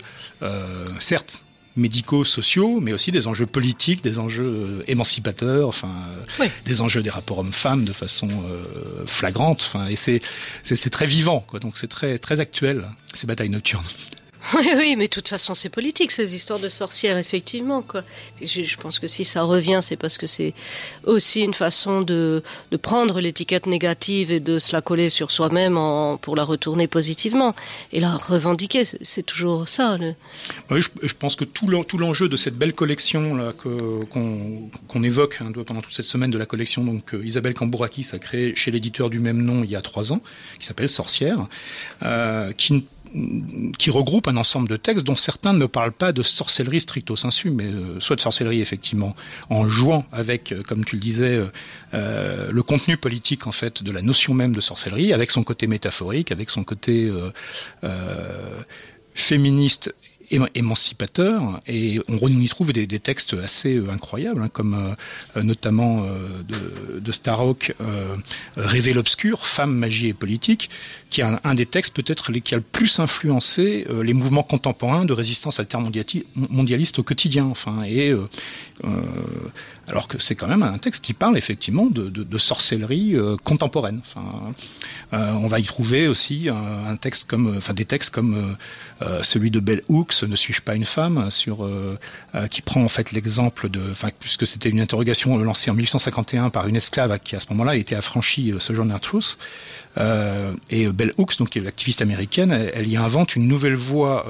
certes 1.00 1.46
médicaux, 1.76 2.24
sociaux, 2.24 2.80
mais 2.82 2.94
aussi 2.94 3.12
des 3.12 3.28
enjeux 3.28 3.46
politiques, 3.46 4.04
des 4.04 4.20
enjeux 4.20 4.44
euh, 4.46 4.84
émancipateurs, 4.88 5.68
enfin 5.68 5.90
euh, 5.90 6.24
Oui. 6.40 6.48
des 6.66 6.82
enjeux 6.82 7.02
des 7.02 7.10
rapports 7.10 7.40
hommes-femmes 7.40 7.86
de 7.86 7.94
façon 7.94 8.28
euh, 8.30 9.06
flagrante. 9.06 9.64
Enfin, 9.66 9.88
et 9.88 9.96
c'est 9.96 10.90
très 10.90 11.06
vivant, 11.06 11.40
quoi. 11.42 11.60
Donc 11.60 11.78
c'est 11.78 11.88
très 11.88 12.18
très 12.20 12.40
actuel 12.40 12.86
ces 13.14 13.28
batailles 13.28 13.50
nocturnes. 13.50 13.84
Oui, 14.56 14.68
oui, 14.78 14.96
mais 14.98 15.06
de 15.06 15.10
toute 15.10 15.30
façon, 15.30 15.54
c'est 15.54 15.70
politique, 15.70 16.12
ces 16.12 16.36
histoires 16.36 16.60
de 16.60 16.70
sorcières, 16.70 17.18
effectivement. 17.18 17.82
Quoi. 17.82 18.04
Je, 18.42 18.76
pense 18.78 19.00
que 19.00 19.08
si 19.08 19.24
ça 19.24 19.44
revient, 19.44 19.80
c'est 19.82 19.96
parce 19.96 20.18
que 20.18 20.28
c'est 20.28 20.54
aussi 21.06 21.42
une 21.42 21.54
façon 21.54 22.02
de, 22.02 22.44
de 22.72 22.78
prendre 22.78 23.22
l'étiquette 23.22 23.68
négative 23.68 24.32
et 24.32 24.40
de 24.40 24.60
se 24.60 24.74
la 24.74 24.82
coller 24.82 25.10
sur 25.10 25.32
soi-même 25.32 25.76
pour 26.22 26.36
la 26.36 26.44
retourner 26.44 26.88
positivement. 26.88 27.56
Et 27.94 28.00
la 28.00 28.16
revendiquer, 28.18 28.84
c'est- 28.86 29.24
toujours 29.24 29.70
ça. 29.70 29.98
je, 30.70 31.14
pense 31.18 31.38
que 31.38 31.46
tout 31.46 31.68
l'en- 31.70 31.86
tout 31.86 31.98
l'enjeu 31.98 32.28
de 32.28 32.36
cette 32.36 32.56
belle 32.58 32.74
collection 32.74 33.54
que- 33.58 34.04
qu'on 34.06 35.04
évoque 35.04 35.38
hein, 35.42 35.52
pendant 35.66 35.82
toute 35.82 35.94
cette 35.94 36.06
semaine 36.06 36.30
de 36.32 36.38
la 36.38 36.46
collection, 36.46 36.84
donc 36.84 37.14
euh, 37.14 37.24
Isabelle 37.26 37.54
Cambourakis 37.54 38.10
a 38.12 38.20
créé 38.20 38.54
chez 38.56 38.70
l'éditeur 38.72 39.10
du 39.10 39.20
même 39.20 39.42
nom 39.42 39.64
il 39.64 39.70
y 39.70 39.78
a 39.78 39.82
trois 39.82 40.12
ans, 40.12 40.22
qui 40.60 40.66
s'appelle 40.66 40.90
Sorcière, 40.90 41.48
euh, 42.04 42.52
qui 42.52 42.86
qui 43.78 43.92
regroupe 43.92 44.28
un 44.28 44.38
ensemble 44.38 44.68
de 44.68 44.76
textes 44.76 45.06
dont 45.06 45.16
certains 45.16 45.54
ne 45.54 45.66
parlent 45.66 45.92
pas 45.92 46.12
de 46.12 46.24
sorcellerie 46.24 46.82
stricto 46.82 47.16
sensu, 47.16 47.52
mais 47.52 47.66
euh, 47.66 48.00
soit 48.00 48.16
de 48.16 48.22
sorcellerie 48.22 48.62
effectivement, 48.62 49.16
en 49.50 49.70
jouant 49.70 50.06
avec, 50.12 50.52
euh, 50.52 50.64
comme 50.64 50.84
tu 50.84 50.96
le 50.96 51.02
disais, 51.02 51.36
euh, 51.36 51.46
euh, 51.94 52.52
le 52.52 52.64
contenu 52.64 52.98
politique 52.98 53.46
en 53.46 53.52
fait 53.52 53.84
de 53.84 53.92
la 53.92 54.02
notion 54.02 54.34
même 54.34 54.56
de 54.56 54.62
sorcellerie, 54.62 55.14
avec 55.14 55.30
son 55.32 55.44
côté 55.44 55.68
métaphorique, 55.68 56.32
avec 56.32 56.50
son 56.50 56.64
côté 56.64 57.12
euh, 57.84 58.64
féministe 59.14 59.94
émancipateur 60.56 61.62
et 61.68 62.00
on 62.08 62.28
y 62.28 62.48
trouve 62.48 62.74
des, 62.74 62.88
textes 63.00 63.34
assez 63.34 63.76
euh, 63.76 63.92
incroyables 63.92 64.42
hein, 64.42 64.50
comme 64.52 64.96
euh, 65.36 65.44
notamment 65.44 66.04
euh, 66.06 66.44
de, 67.00 67.12
Starhawk 67.12 67.76
Rêver 68.58 68.94
l'obscur, 68.94 69.46
femme, 69.46 69.76
magie 69.76 70.08
et 70.08 70.14
politique 70.14 70.70
qui 71.10 71.22
est 71.22 71.26
un, 71.44 71.54
des 71.54 71.66
textes 71.66 71.96
peut-être 71.96 72.32
qui 72.32 72.56
a 72.56 72.58
le 72.58 72.64
plus 72.64 73.00
influencé 73.00 73.86
les 74.04 74.14
mouvements 74.14 74.44
contemporains 74.44 75.06
de 75.06 75.14
résistance 75.14 75.60
altermondiati- 75.60 76.26
mondialiste 76.36 77.00
au 77.00 77.04
quotidien 77.04 77.46
enfin 77.46 77.84
et 77.84 78.14
alors 79.90 80.08
que 80.08 80.18
c'est 80.18 80.36
quand 80.36 80.48
même 80.48 80.64
un 80.64 80.78
texte 80.78 81.04
qui 81.04 81.14
parle 81.14 81.38
effectivement 81.38 81.88
de, 81.88 82.10
de, 82.10 82.24
de 82.24 82.38
sorcellerie 82.38 83.16
euh, 83.16 83.36
contemporaine. 83.44 84.02
Enfin, 84.06 84.54
euh, 85.14 85.32
on 85.34 85.48
va 85.48 85.60
y 85.60 85.64
trouver 85.64 86.08
aussi 86.08 86.48
un, 86.50 86.88
un 86.88 86.96
texte 86.96 87.30
comme, 87.30 87.58
enfin 87.58 87.74
des 87.74 87.86
textes 87.86 88.10
comme 88.10 88.36
euh, 88.36 89.06
euh, 89.06 89.24
celui 89.24 89.52
de 89.52 89.60
Bell 89.60 89.82
Hooks, 89.90 90.24
Ne 90.24 90.36
suis-je 90.36 90.62
pas 90.62 90.76
une 90.76 90.86
femme, 90.86 91.30
sur 91.30 91.66
euh, 91.66 92.00
euh, 92.36 92.48
qui 92.48 92.62
prend 92.62 92.82
en 92.82 92.88
fait 92.88 93.12
l'exemple 93.12 93.70
de, 93.70 93.92
enfin 93.92 94.10
puisque 94.18 94.48
c'était 94.48 94.70
une 94.70 94.80
interrogation 94.80 95.38
lancée 95.38 95.70
en 95.70 95.74
1851 95.74 96.50
par 96.50 96.68
une 96.68 96.76
esclave 96.78 97.20
qui 97.20 97.36
à 97.36 97.40
ce 97.40 97.48
moment-là 97.52 97.76
était 97.76 97.96
affranchie 97.96 98.52
euh, 98.52 98.60
Sojourner 98.60 98.98
Truth. 99.02 99.38
Euh, 100.00 100.54
et 100.70 100.88
Bell 100.88 101.14
Hooks, 101.18 101.38
donc 101.38 101.50
qui 101.52 101.60
est 101.60 101.62
l'activiste 101.62 102.02
américaine, 102.02 102.52
elle, 102.52 102.72
elle 102.74 102.88
y 102.88 102.98
invente 102.98 103.36
une 103.36 103.48
nouvelle 103.48 103.76
voie. 103.76 104.26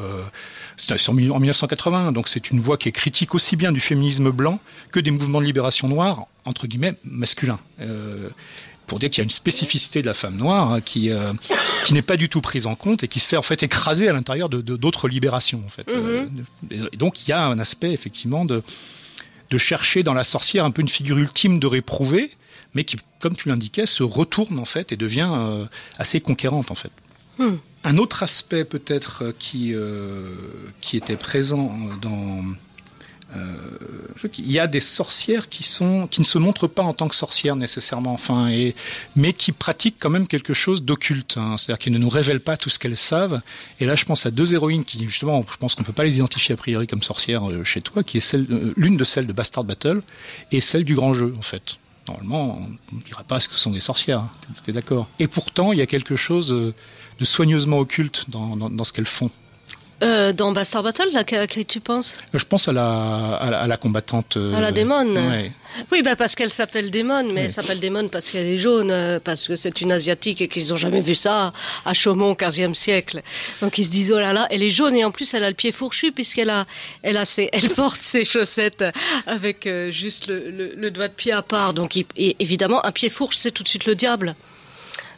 Euh, 0.91 0.97
c'est 0.97 1.09
en 1.09 1.13
1980, 1.13 2.11
donc 2.11 2.27
c'est 2.27 2.51
une 2.51 2.59
voie 2.59 2.77
qui 2.77 2.89
est 2.89 2.93
critique 2.93 3.35
aussi 3.35 3.55
bien 3.55 3.71
du 3.71 3.79
féminisme 3.79 4.31
blanc 4.31 4.59
que 4.91 4.99
des 4.99 5.11
mouvements 5.11 5.41
de 5.41 5.45
libération 5.45 5.87
noire, 5.87 6.27
entre 6.45 6.67
guillemets, 6.67 6.95
masculins. 7.03 7.59
Euh, 7.79 8.29
pour 8.87 8.99
dire 8.99 9.09
qu'il 9.09 9.19
y 9.19 9.21
a 9.21 9.23
une 9.23 9.29
spécificité 9.29 10.01
de 10.01 10.07
la 10.07 10.13
femme 10.13 10.35
noire 10.35 10.71
hein, 10.71 10.81
qui, 10.81 11.09
euh, 11.09 11.33
qui 11.85 11.93
n'est 11.93 12.01
pas 12.01 12.17
du 12.17 12.29
tout 12.29 12.41
prise 12.41 12.65
en 12.67 12.75
compte 12.75 13.03
et 13.03 13.07
qui 13.07 13.19
se 13.19 13.27
fait 13.27 13.37
en 13.37 13.41
fait 13.41 13.63
écraser 13.63 14.07
à 14.09 14.13
l'intérieur 14.13 14.49
de 14.49 14.61
d'autres 14.61 15.07
libérations. 15.07 15.63
En 15.65 15.69
fait. 15.69 15.87
Euh, 15.89 16.27
et 16.69 16.97
donc 16.97 17.23
il 17.23 17.29
y 17.29 17.31
a 17.31 17.45
un 17.45 17.59
aspect 17.59 17.91
effectivement 17.91 18.45
de, 18.45 18.61
de 19.49 19.57
chercher 19.57 20.03
dans 20.03 20.13
la 20.13 20.23
sorcière 20.23 20.65
un 20.65 20.71
peu 20.71 20.81
une 20.81 20.89
figure 20.89 21.17
ultime 21.17 21.59
de 21.59 21.67
réprouver, 21.67 22.31
mais 22.73 22.83
qui, 22.83 22.97
comme 23.19 23.35
tu 23.35 23.49
l'indiquais, 23.49 23.85
se 23.85 24.03
retourne 24.03 24.59
en 24.59 24.65
fait 24.65 24.91
et 24.91 24.97
devient 24.97 25.31
euh, 25.31 25.65
assez 25.97 26.19
conquérante 26.21 26.71
en 26.71 26.75
fait. 26.75 26.91
Un 27.83 27.97
autre 27.97 28.23
aspect 28.23 28.63
peut-être 28.65 29.23
euh, 29.23 29.33
qui, 29.37 29.73
euh, 29.73 30.35
qui 30.81 30.95
était 30.97 31.17
présent 31.17 31.69
euh, 31.69 31.95
dans... 32.01 32.43
euh, 33.35 33.55
il 34.37 34.51
y 34.51 34.59
a 34.59 34.67
des 34.67 34.79
sorcières 34.79 35.49
qui 35.49 35.63
sont 35.63 36.07
qui 36.07 36.21
ne 36.21 36.25
se 36.25 36.37
montrent 36.37 36.67
pas 36.67 36.83
en 36.83 36.93
tant 36.93 37.09
que 37.09 37.15
sorcières 37.15 37.57
nécessairement, 37.57 38.13
enfin, 38.13 38.47
et, 38.49 38.73
mais 39.17 39.33
qui 39.33 39.51
pratiquent 39.51 39.97
quand 39.99 40.09
même 40.09 40.27
quelque 40.27 40.53
chose 40.53 40.83
d'occulte. 40.83 41.35
hein. 41.37 41.57
C'est-à-dire 41.57 41.79
qu'ils 41.79 41.91
ne 41.93 41.97
nous 41.97 42.09
révèlent 42.09 42.39
pas 42.39 42.55
tout 42.55 42.69
ce 42.69 42.79
qu'elles 42.79 42.95
savent. 42.95 43.41
Et 43.81 43.85
là, 43.85 43.95
je 43.95 44.05
pense 44.05 44.25
à 44.25 44.31
deux 44.31 44.53
héroïnes 44.53 44.85
qui, 44.85 45.03
justement, 45.05 45.43
je 45.51 45.57
pense 45.57 45.75
qu'on 45.75 45.83
peut 45.83 45.91
pas 45.91 46.05
les 46.05 46.15
identifier 46.17 46.53
a 46.53 46.57
priori 46.57 46.87
comme 46.87 47.01
sorcières 47.03 47.49
euh, 47.49 47.65
chez 47.65 47.81
toi, 47.81 48.01
qui 48.03 48.17
est 48.17 48.21
celle, 48.21 48.45
l'une 48.77 48.95
de 48.95 49.03
celles 49.03 49.27
de 49.27 49.33
Bastard 49.33 49.65
Battle 49.65 50.01
et 50.53 50.61
celle 50.61 50.85
du 50.85 50.95
Grand 50.95 51.13
Jeu, 51.13 51.33
en 51.37 51.41
fait. 51.41 51.77
Normalement, 52.07 52.59
on 52.91 52.95
ne 52.95 53.01
dira 53.01 53.23
pas 53.23 53.39
ce 53.39 53.47
que 53.47 53.55
sont 53.55 53.71
des 53.71 53.79
sorcières. 53.79 54.19
Hein. 54.19 54.31
Tu 54.63 54.71
es 54.71 54.73
d'accord 54.73 55.07
Et 55.19 55.27
pourtant, 55.27 55.71
il 55.71 55.79
y 55.79 55.81
a 55.81 55.85
quelque 55.85 56.15
chose 56.15 56.49
de 56.49 57.25
soigneusement 57.25 57.79
occulte 57.79 58.29
dans 58.29 58.83
ce 58.83 58.93
qu'elles 58.93 59.05
font. 59.05 59.31
Euh, 60.03 60.33
dans 60.33 60.51
Bastard 60.51 60.83
Battle, 60.83 61.09
là, 61.13 61.23
à 61.31 61.47
qui 61.47 61.65
tu 61.65 61.79
penses? 61.79 62.15
Euh, 62.33 62.37
Je 62.37 62.45
pense 62.45 62.67
à 62.67 62.73
la, 62.73 63.35
à 63.35 63.67
la, 63.67 63.77
combattante. 63.77 64.37
à 64.37 64.59
la 64.59 64.71
démon. 64.71 65.15
Oui, 65.91 66.01
bah 66.03 66.15
parce 66.15 66.35
qu'elle 66.35 66.51
s'appelle 66.51 66.91
démon, 66.91 67.23
mais 67.33 67.45
elle 67.45 67.51
s'appelle 67.51 67.79
démon 67.79 68.07
parce 68.09 68.29
qu'elle 68.29 68.45
est 68.45 68.57
jaune, 68.57 68.91
euh, 68.91 69.19
parce 69.19 69.47
que 69.47 69.55
c'est 69.55 69.81
une 69.81 69.91
asiatique 69.91 70.41
et 70.41 70.47
qu'ils 70.47 70.73
ont 70.73 70.77
jamais 70.77 71.01
vu 71.01 71.15
ça 71.15 71.53
à 71.85 71.93
Chaumont 71.93 72.31
au 72.31 72.35
15e 72.35 72.73
siècle. 72.73 73.21
Donc 73.61 73.77
ils 73.77 73.85
se 73.85 73.91
disent 73.91 74.11
oh 74.11 74.19
là 74.19 74.33
là, 74.33 74.47
elle 74.51 74.61
est 74.61 74.69
jaune 74.69 74.95
et 74.95 75.05
en 75.05 75.11
plus 75.11 75.33
elle 75.33 75.43
a 75.43 75.49
le 75.49 75.55
pied 75.55 75.71
fourchu 75.71 76.11
puisqu'elle 76.11 76.49
a, 76.49 76.65
elle 77.01 77.17
a 77.17 77.25
ses, 77.25 77.49
elle 77.53 77.69
porte 77.69 78.01
ses 78.01 78.25
chaussettes 78.25 78.83
avec 79.25 79.67
juste 79.89 80.27
le, 80.27 80.75
le, 80.75 80.91
doigt 80.91 81.07
de 81.07 81.13
pied 81.13 81.31
à 81.31 81.41
part. 81.41 81.73
Donc 81.73 81.97
évidemment 82.17 82.85
un 82.85 82.91
pied 82.91 83.09
fourche 83.09 83.37
c'est 83.37 83.51
tout 83.51 83.63
de 83.63 83.67
suite 83.67 83.85
le 83.85 83.95
diable. 83.95 84.35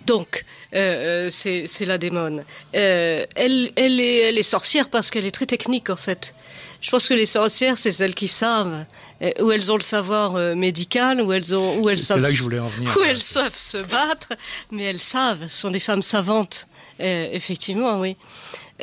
Donc, 0.06 0.46
euh, 0.74 1.28
euh 1.28 1.30
c'est 1.30 1.86
la 1.86 1.98
démon. 1.98 2.44
Euh, 2.76 3.26
elle, 3.36 3.72
elle, 3.76 4.00
est, 4.00 4.18
elle 4.30 4.38
est 4.38 4.44
sorcière 4.44 4.90
parce 4.90 5.10
qu'elle 5.10 5.26
est 5.26 5.32
très 5.32 5.46
technique, 5.46 5.90
en 5.90 5.96
fait. 5.96 6.34
Je 6.82 6.92
pense 6.92 7.08
que 7.08 7.14
les 7.14 7.26
sorcières, 7.26 7.78
c'est 7.78 7.92
celles 7.92 8.14
qui 8.14 8.28
savent, 8.28 8.86
euh, 9.22 9.32
où 9.42 9.52
elles 9.52 9.72
ont 9.72 9.76
le 9.76 9.82
savoir 9.82 10.36
euh, 10.36 10.54
médical, 10.54 11.22
où 11.22 11.34
elles 11.34 11.56
ont, 11.56 11.80
où 11.80 11.90
elles 11.90 12.00
savent, 12.00 12.20
là 12.20 12.30
que 12.30 12.36
je 12.36 12.44
voulais 12.44 12.60
en 12.60 12.68
venir, 12.68 12.96
où 12.98 13.02
elles 13.02 13.22
savent 13.22 13.58
se 13.58 13.78
battre, 13.78 14.30
mais 14.72 14.84
elles 14.84 15.00
savent. 15.00 15.48
Ce 15.48 15.62
sont 15.62 15.72
des 15.72 15.80
femmes 15.80 16.04
savantes, 16.04 16.68
effectivement, 17.00 18.00
oui. 18.00 18.16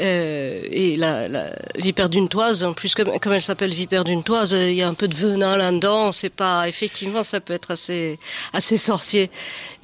Euh, 0.00 0.62
et 0.70 0.96
la, 0.96 1.28
la 1.28 1.50
vipère 1.76 2.08
d'une 2.08 2.30
toise, 2.30 2.64
en 2.64 2.72
plus 2.72 2.94
comme, 2.94 3.10
elle 3.26 3.42
s'appelle 3.42 3.74
vipère 3.74 4.04
d'une 4.04 4.22
toise, 4.22 4.52
il 4.52 4.72
y 4.72 4.80
a 4.80 4.88
un 4.88 4.94
peu 4.94 5.06
de 5.06 5.14
venin 5.14 5.56
là-dedans. 5.58 6.12
C'est 6.12 6.30
pas 6.30 6.66
effectivement, 6.66 7.22
ça 7.22 7.40
peut 7.40 7.52
être 7.52 7.72
assez 7.72 8.18
assez 8.54 8.78
sorcier. 8.78 9.30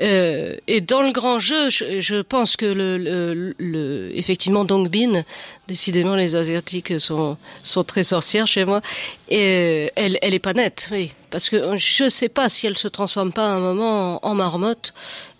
Euh, 0.00 0.56
et 0.66 0.80
dans 0.80 1.02
le 1.02 1.12
grand 1.12 1.40
jeu, 1.40 1.68
je, 1.68 2.22
pense 2.22 2.56
que 2.56 2.64
le, 2.64 2.96
le, 2.96 3.54
le 3.58 4.16
effectivement 4.16 4.64
Dongbin, 4.64 5.24
décidément 5.66 6.14
les 6.14 6.36
asiatiques 6.36 6.98
sont 6.98 7.36
sont 7.62 7.84
très 7.84 8.02
sorcières 8.02 8.46
chez 8.46 8.64
moi. 8.64 8.80
Et 9.28 9.90
elle 9.94 10.18
elle 10.22 10.32
est 10.32 10.38
pas 10.38 10.54
nette, 10.54 10.88
oui, 10.90 11.12
parce 11.30 11.50
que 11.50 11.76
je 11.76 12.08
sais 12.08 12.30
pas 12.30 12.48
si 12.48 12.66
elle 12.66 12.78
se 12.78 12.88
transforme 12.88 13.32
pas 13.32 13.46
à 13.46 13.50
un 13.50 13.60
moment 13.60 14.24
en, 14.24 14.30
en 14.30 14.34
marmotte 14.34 14.94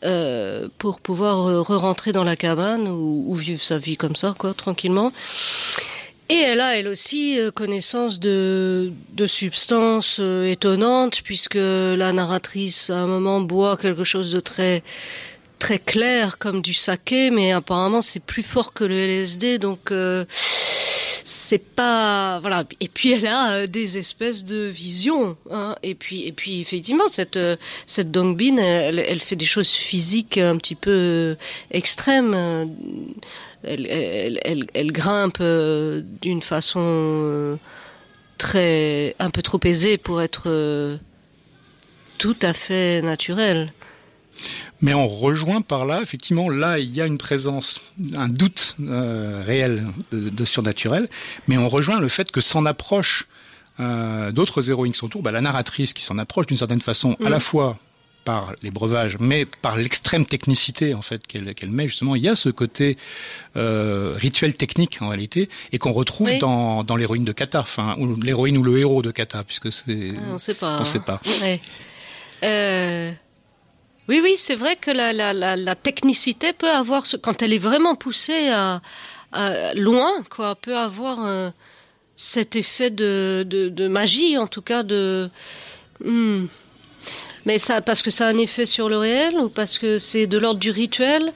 euh, 0.05 0.69
pour 0.79 1.01
pouvoir 1.01 1.47
euh, 1.47 1.63
re-rentrer 1.63 2.13
dans 2.13 2.25
la 2.25 2.37
cabane 2.37 2.89
ou, 2.89 3.25
ou, 3.29 3.35
vivre 3.35 3.63
sa 3.63 3.79
vie 3.79 3.97
comme 3.97 4.17
ça, 4.17 4.35
quoi, 4.39 4.55
tranquillement. 4.55 5.13
Et 6.29 6.37
elle 6.37 6.61
a, 6.61 6.77
elle 6.77 6.89
aussi, 6.89 7.41
euh, 7.41 7.51
connaissance 7.51 8.21
de, 8.21 8.93
de 9.13 9.27
substances 9.27 10.21
étonnantes, 10.21 11.23
puisque 11.23 11.57
la 11.57 12.13
narratrice, 12.13 12.91
à 12.91 12.99
un 12.99 13.07
moment, 13.07 13.41
boit 13.41 13.77
quelque 13.77 14.05
chose 14.05 14.31
de 14.31 14.41
très 14.41 14.83
très 15.59 15.79
clair, 15.79 16.39
comme 16.39 16.63
du 16.63 16.73
saké, 16.73 17.31
mais 17.31 17.53
apparemment, 17.53 18.01
c'est 18.01 18.23
plus 18.23 18.43
fort 18.43 18.73
que 18.73 18.85
le 18.85 18.95
LSD, 18.95 19.59
donc... 19.59 19.91
Euh, 19.91 20.25
c'est 21.29 21.59
pas 21.59 22.39
voilà. 22.41 22.65
Et 22.81 22.89
puis 22.89 23.13
elle 23.13 23.27
a 23.27 23.53
euh, 23.53 23.67
des 23.67 23.99
espèces 23.99 24.45
de 24.45 24.65
visions 24.67 25.37
hein. 25.51 25.77
et 25.83 25.95
puis 25.95 26.27
et 26.27 26.33
puis 26.33 26.61
effectivement 26.61 27.09
cette 27.09 27.37
euh, 27.37 27.57
cette 27.87 28.11
Dongbin 28.11 28.57
elle, 28.57 28.99
elle, 28.99 29.21
fait 29.21 29.37
des 29.37 29.45
choses 29.45 29.71
physiques 29.71 30.39
un 30.39 30.57
petit 30.57 30.75
peu 30.75 30.91
euh, 30.91 31.35
extrêmes. 31.71 32.35
Elle, 33.65 33.87
elle, 33.87 34.41
elle, 34.45 34.67
elle 34.73 34.93
grimpe 34.93 35.43
d'une 36.23 36.43
façon 36.43 37.59
très 38.39 39.15
un 39.19 39.31
peu 39.31 39.43
trop 39.43 39.61
aisée 39.65 39.99
pour 39.99 40.23
être 40.23 40.99
tout 42.19 42.37
à 42.41 42.53
fait 42.53 43.03
naturelle 43.03 43.73
mais 44.81 44.95
on 44.95 45.09
rejoint 45.09 45.61
par 45.61 45.87
là, 45.87 46.01
effectivement, 46.03 46.49
là, 46.49 46.79
il 46.79 46.91
y 46.95 47.01
a 47.01 47.07
une 47.07 47.19
présence, 47.19 47.81
un 48.15 48.29
doute 48.29 48.77
euh, 48.81 49.43
réel 49.45 49.87
de, 50.13 50.29
de, 50.29 50.45
surnaturel, 50.45 51.09
mais 51.47 51.59
on 51.59 51.69
rejoint 51.69 52.01
le 52.01 52.09
fait 52.09 52.31
que 52.31 52.41
s'en 52.41 52.65
approche 52.67 53.27
euh, 53.81 54.33
d'autres 54.33 54.71
héroïnes 54.71 54.93
qui 54.93 54.99
sont 54.99 55.07
autour, 55.07 55.23
bah, 55.23 55.33
la 55.33 55.41
narratrice 55.41 55.95
qui 55.95 56.03
s'en 56.03 56.19
approche 56.19 56.47
d'une 56.47 56.57
certaine 56.57 56.81
façon, 56.81 57.17
mmh. 57.21 57.27
à 57.27 57.31
la 57.31 57.41
fois 57.41 57.79
par 58.29 58.53
les 58.63 58.71
breuvages, 58.71 59.17
mais 59.21 59.47
par 59.47 59.77
l'extrême 59.77 60.27
technicité 60.27 60.95
en 60.95 61.01
fait 61.01 61.27
qu'elle 61.27 61.55
qu 61.55 61.67
met 61.67 61.89
justement. 61.89 62.15
Il 62.15 62.21
y 62.23 62.29
a 62.29 62.37
ce 62.37 62.51
côté 62.51 62.99
euh, 63.57 64.13
rituel 64.17 64.55
technique 64.55 65.01
en 65.01 65.09
réalité 65.09 65.49
et 65.73 65.79
qu'on 65.79 65.93
retrouve 65.93 66.29
oui. 66.29 66.39
dans, 66.39 66.85
dans 66.85 66.97
l'héroïne 66.97 67.25
de 67.25 67.33
Kata, 67.33 67.61
enfin 67.61 67.97
ou 67.99 68.21
l'héroïne 68.21 68.59
ou 68.59 68.63
le 68.63 68.79
héros 68.79 69.01
de 69.01 69.11
Kata, 69.13 69.45
puisque 69.45 69.73
c'est 69.73 70.13
ah, 70.15 70.33
on 70.33 70.39
sait 70.39 70.53
pas. 70.53 70.77
On 70.77 70.81
hein. 70.81 70.85
sait 70.85 71.01
pas. 71.01 71.23
Ouais. 71.41 71.61
Euh... 72.45 73.13
Oui, 74.09 74.21
oui, 74.23 74.35
c'est 74.39 74.55
vrai 74.55 74.77
que 74.77 74.91
la, 74.91 75.13
la, 75.13 75.35
la, 75.35 75.75
technicité 75.75 76.55
peut 76.55 76.71
avoir, 76.71 77.05
quand 77.23 77.43
elle 77.43 77.53
est 77.53 77.59
vraiment 77.59 77.95
poussée 77.95 78.49
à, 78.49 78.81
loin, 79.75 80.23
quoi, 80.31 80.55
peut 80.55 80.77
avoir 80.77 81.27
euh, 81.27 81.51
cet 82.17 82.57
effet 82.57 82.91
de, 82.91 83.45
de, 83.47 83.89
magie, 83.89 84.39
en 84.39 84.47
tout 84.47 84.63
cas 84.63 84.83
de. 84.83 85.29
Hmm. 86.03 86.47
Mais 87.45 87.59
ça, 87.59 87.83
parce 87.83 88.01
que 88.01 88.11
ça 88.11 88.27
a 88.27 88.31
un 88.31 88.39
effet 88.39 88.65
sur 88.65 88.89
le 88.89 88.97
réel 88.97 89.37
ou 89.39 89.51
parce 89.51 89.79
que 89.79 89.99
c'est 89.99 90.27
de 90.27 90.39
l'ordre 90.39 90.61
du 90.61 90.71
rituel, 90.71 91.35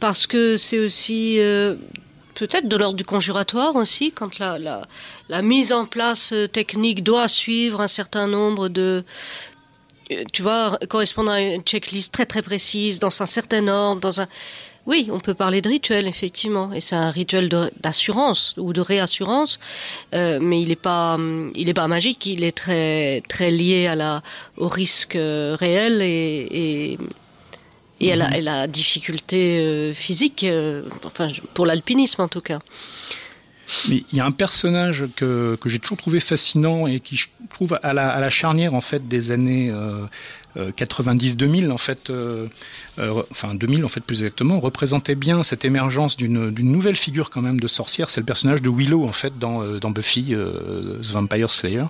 parce 0.00 0.26
que 0.26 0.56
c'est 0.56 0.78
aussi 0.78 1.38
euh, 1.38 1.76
peut-être 2.34 2.66
de 2.66 2.76
l'ordre 2.76 2.96
du 2.96 3.04
conjuratoire 3.04 3.76
aussi, 3.76 4.10
quand 4.10 4.38
la, 4.38 4.58
la, 5.28 5.42
mise 5.42 5.72
en 5.72 5.84
place 5.84 6.32
euh, 6.32 6.46
technique 6.46 7.02
doit 7.04 7.28
suivre 7.28 7.82
un 7.82 7.88
certain 7.88 8.26
nombre 8.26 8.68
de, 8.68 9.04
tu 10.32 10.42
vois, 10.42 10.78
correspondant 10.88 11.32
à 11.32 11.40
une 11.40 11.62
checklist 11.62 12.12
très 12.12 12.26
très 12.26 12.42
précise, 12.42 12.98
dans 12.98 13.22
un 13.22 13.26
certain 13.26 13.66
ordre, 13.68 14.00
dans 14.00 14.20
un... 14.20 14.28
Oui, 14.86 15.08
on 15.10 15.18
peut 15.18 15.34
parler 15.34 15.60
de 15.62 15.68
rituel, 15.68 16.06
effectivement, 16.06 16.72
et 16.72 16.80
c'est 16.80 16.94
un 16.94 17.10
rituel 17.10 17.48
d'assurance 17.80 18.54
ou 18.56 18.72
de 18.72 18.80
réassurance, 18.80 19.58
euh, 20.14 20.38
mais 20.40 20.60
il 20.60 20.68
n'est 20.68 20.76
pas, 20.76 21.18
il 21.56 21.68
est 21.68 21.74
pas 21.74 21.88
magique, 21.88 22.24
il 22.26 22.44
est 22.44 22.56
très 22.56 23.20
très 23.28 23.50
lié 23.50 23.88
à 23.88 23.96
la, 23.96 24.22
au 24.56 24.68
risque 24.68 25.16
euh, 25.16 25.56
réel 25.58 26.02
et, 26.02 26.46
et, 26.52 26.98
et 27.98 28.12
à, 28.12 28.16
la, 28.16 28.26
à 28.26 28.40
la 28.40 28.66
difficulté 28.68 29.58
euh, 29.58 29.92
physique, 29.92 30.44
euh, 30.44 30.84
enfin, 31.04 31.28
pour 31.52 31.66
l'alpinisme 31.66 32.22
en 32.22 32.28
tout 32.28 32.40
cas. 32.40 32.60
Mais 33.88 34.04
il 34.12 34.18
y 34.18 34.20
a 34.20 34.24
un 34.24 34.32
personnage 34.32 35.04
que, 35.16 35.56
que 35.60 35.68
j'ai 35.68 35.78
toujours 35.78 35.96
trouvé 35.96 36.20
fascinant 36.20 36.86
et 36.86 37.00
qui 37.00 37.16
je 37.16 37.28
trouve 37.50 37.78
à 37.82 37.92
la, 37.92 38.10
à 38.10 38.20
la 38.20 38.30
charnière 38.30 38.74
en 38.74 38.80
fait 38.80 39.08
des 39.08 39.32
années 39.32 39.70
euh, 39.70 40.04
euh, 40.56 40.70
90-2000 40.70 41.70
en 41.70 41.78
fait, 41.78 42.10
euh, 42.10 42.48
euh, 42.98 43.22
enfin 43.30 43.54
2000 43.54 43.84
en 43.84 43.88
fait 43.88 44.00
plus 44.00 44.22
exactement, 44.22 44.60
représentait 44.60 45.14
bien 45.14 45.42
cette 45.42 45.64
émergence 45.64 46.16
d'une 46.16 46.50
nouvelle 46.50 46.96
figure 46.96 47.30
quand 47.30 47.42
même 47.42 47.60
de 47.60 47.68
sorcière. 47.68 48.10
C'est 48.10 48.20
le 48.20 48.26
personnage 48.26 48.62
de 48.62 48.70
Willow 48.70 49.04
en 49.04 49.12
fait 49.12 49.38
dans, 49.38 49.62
euh, 49.62 49.78
dans 49.78 49.90
Buffy 49.90 50.28
euh, 50.30 51.00
The 51.02 51.12
Vampire 51.12 51.50
Slayer. 51.50 51.84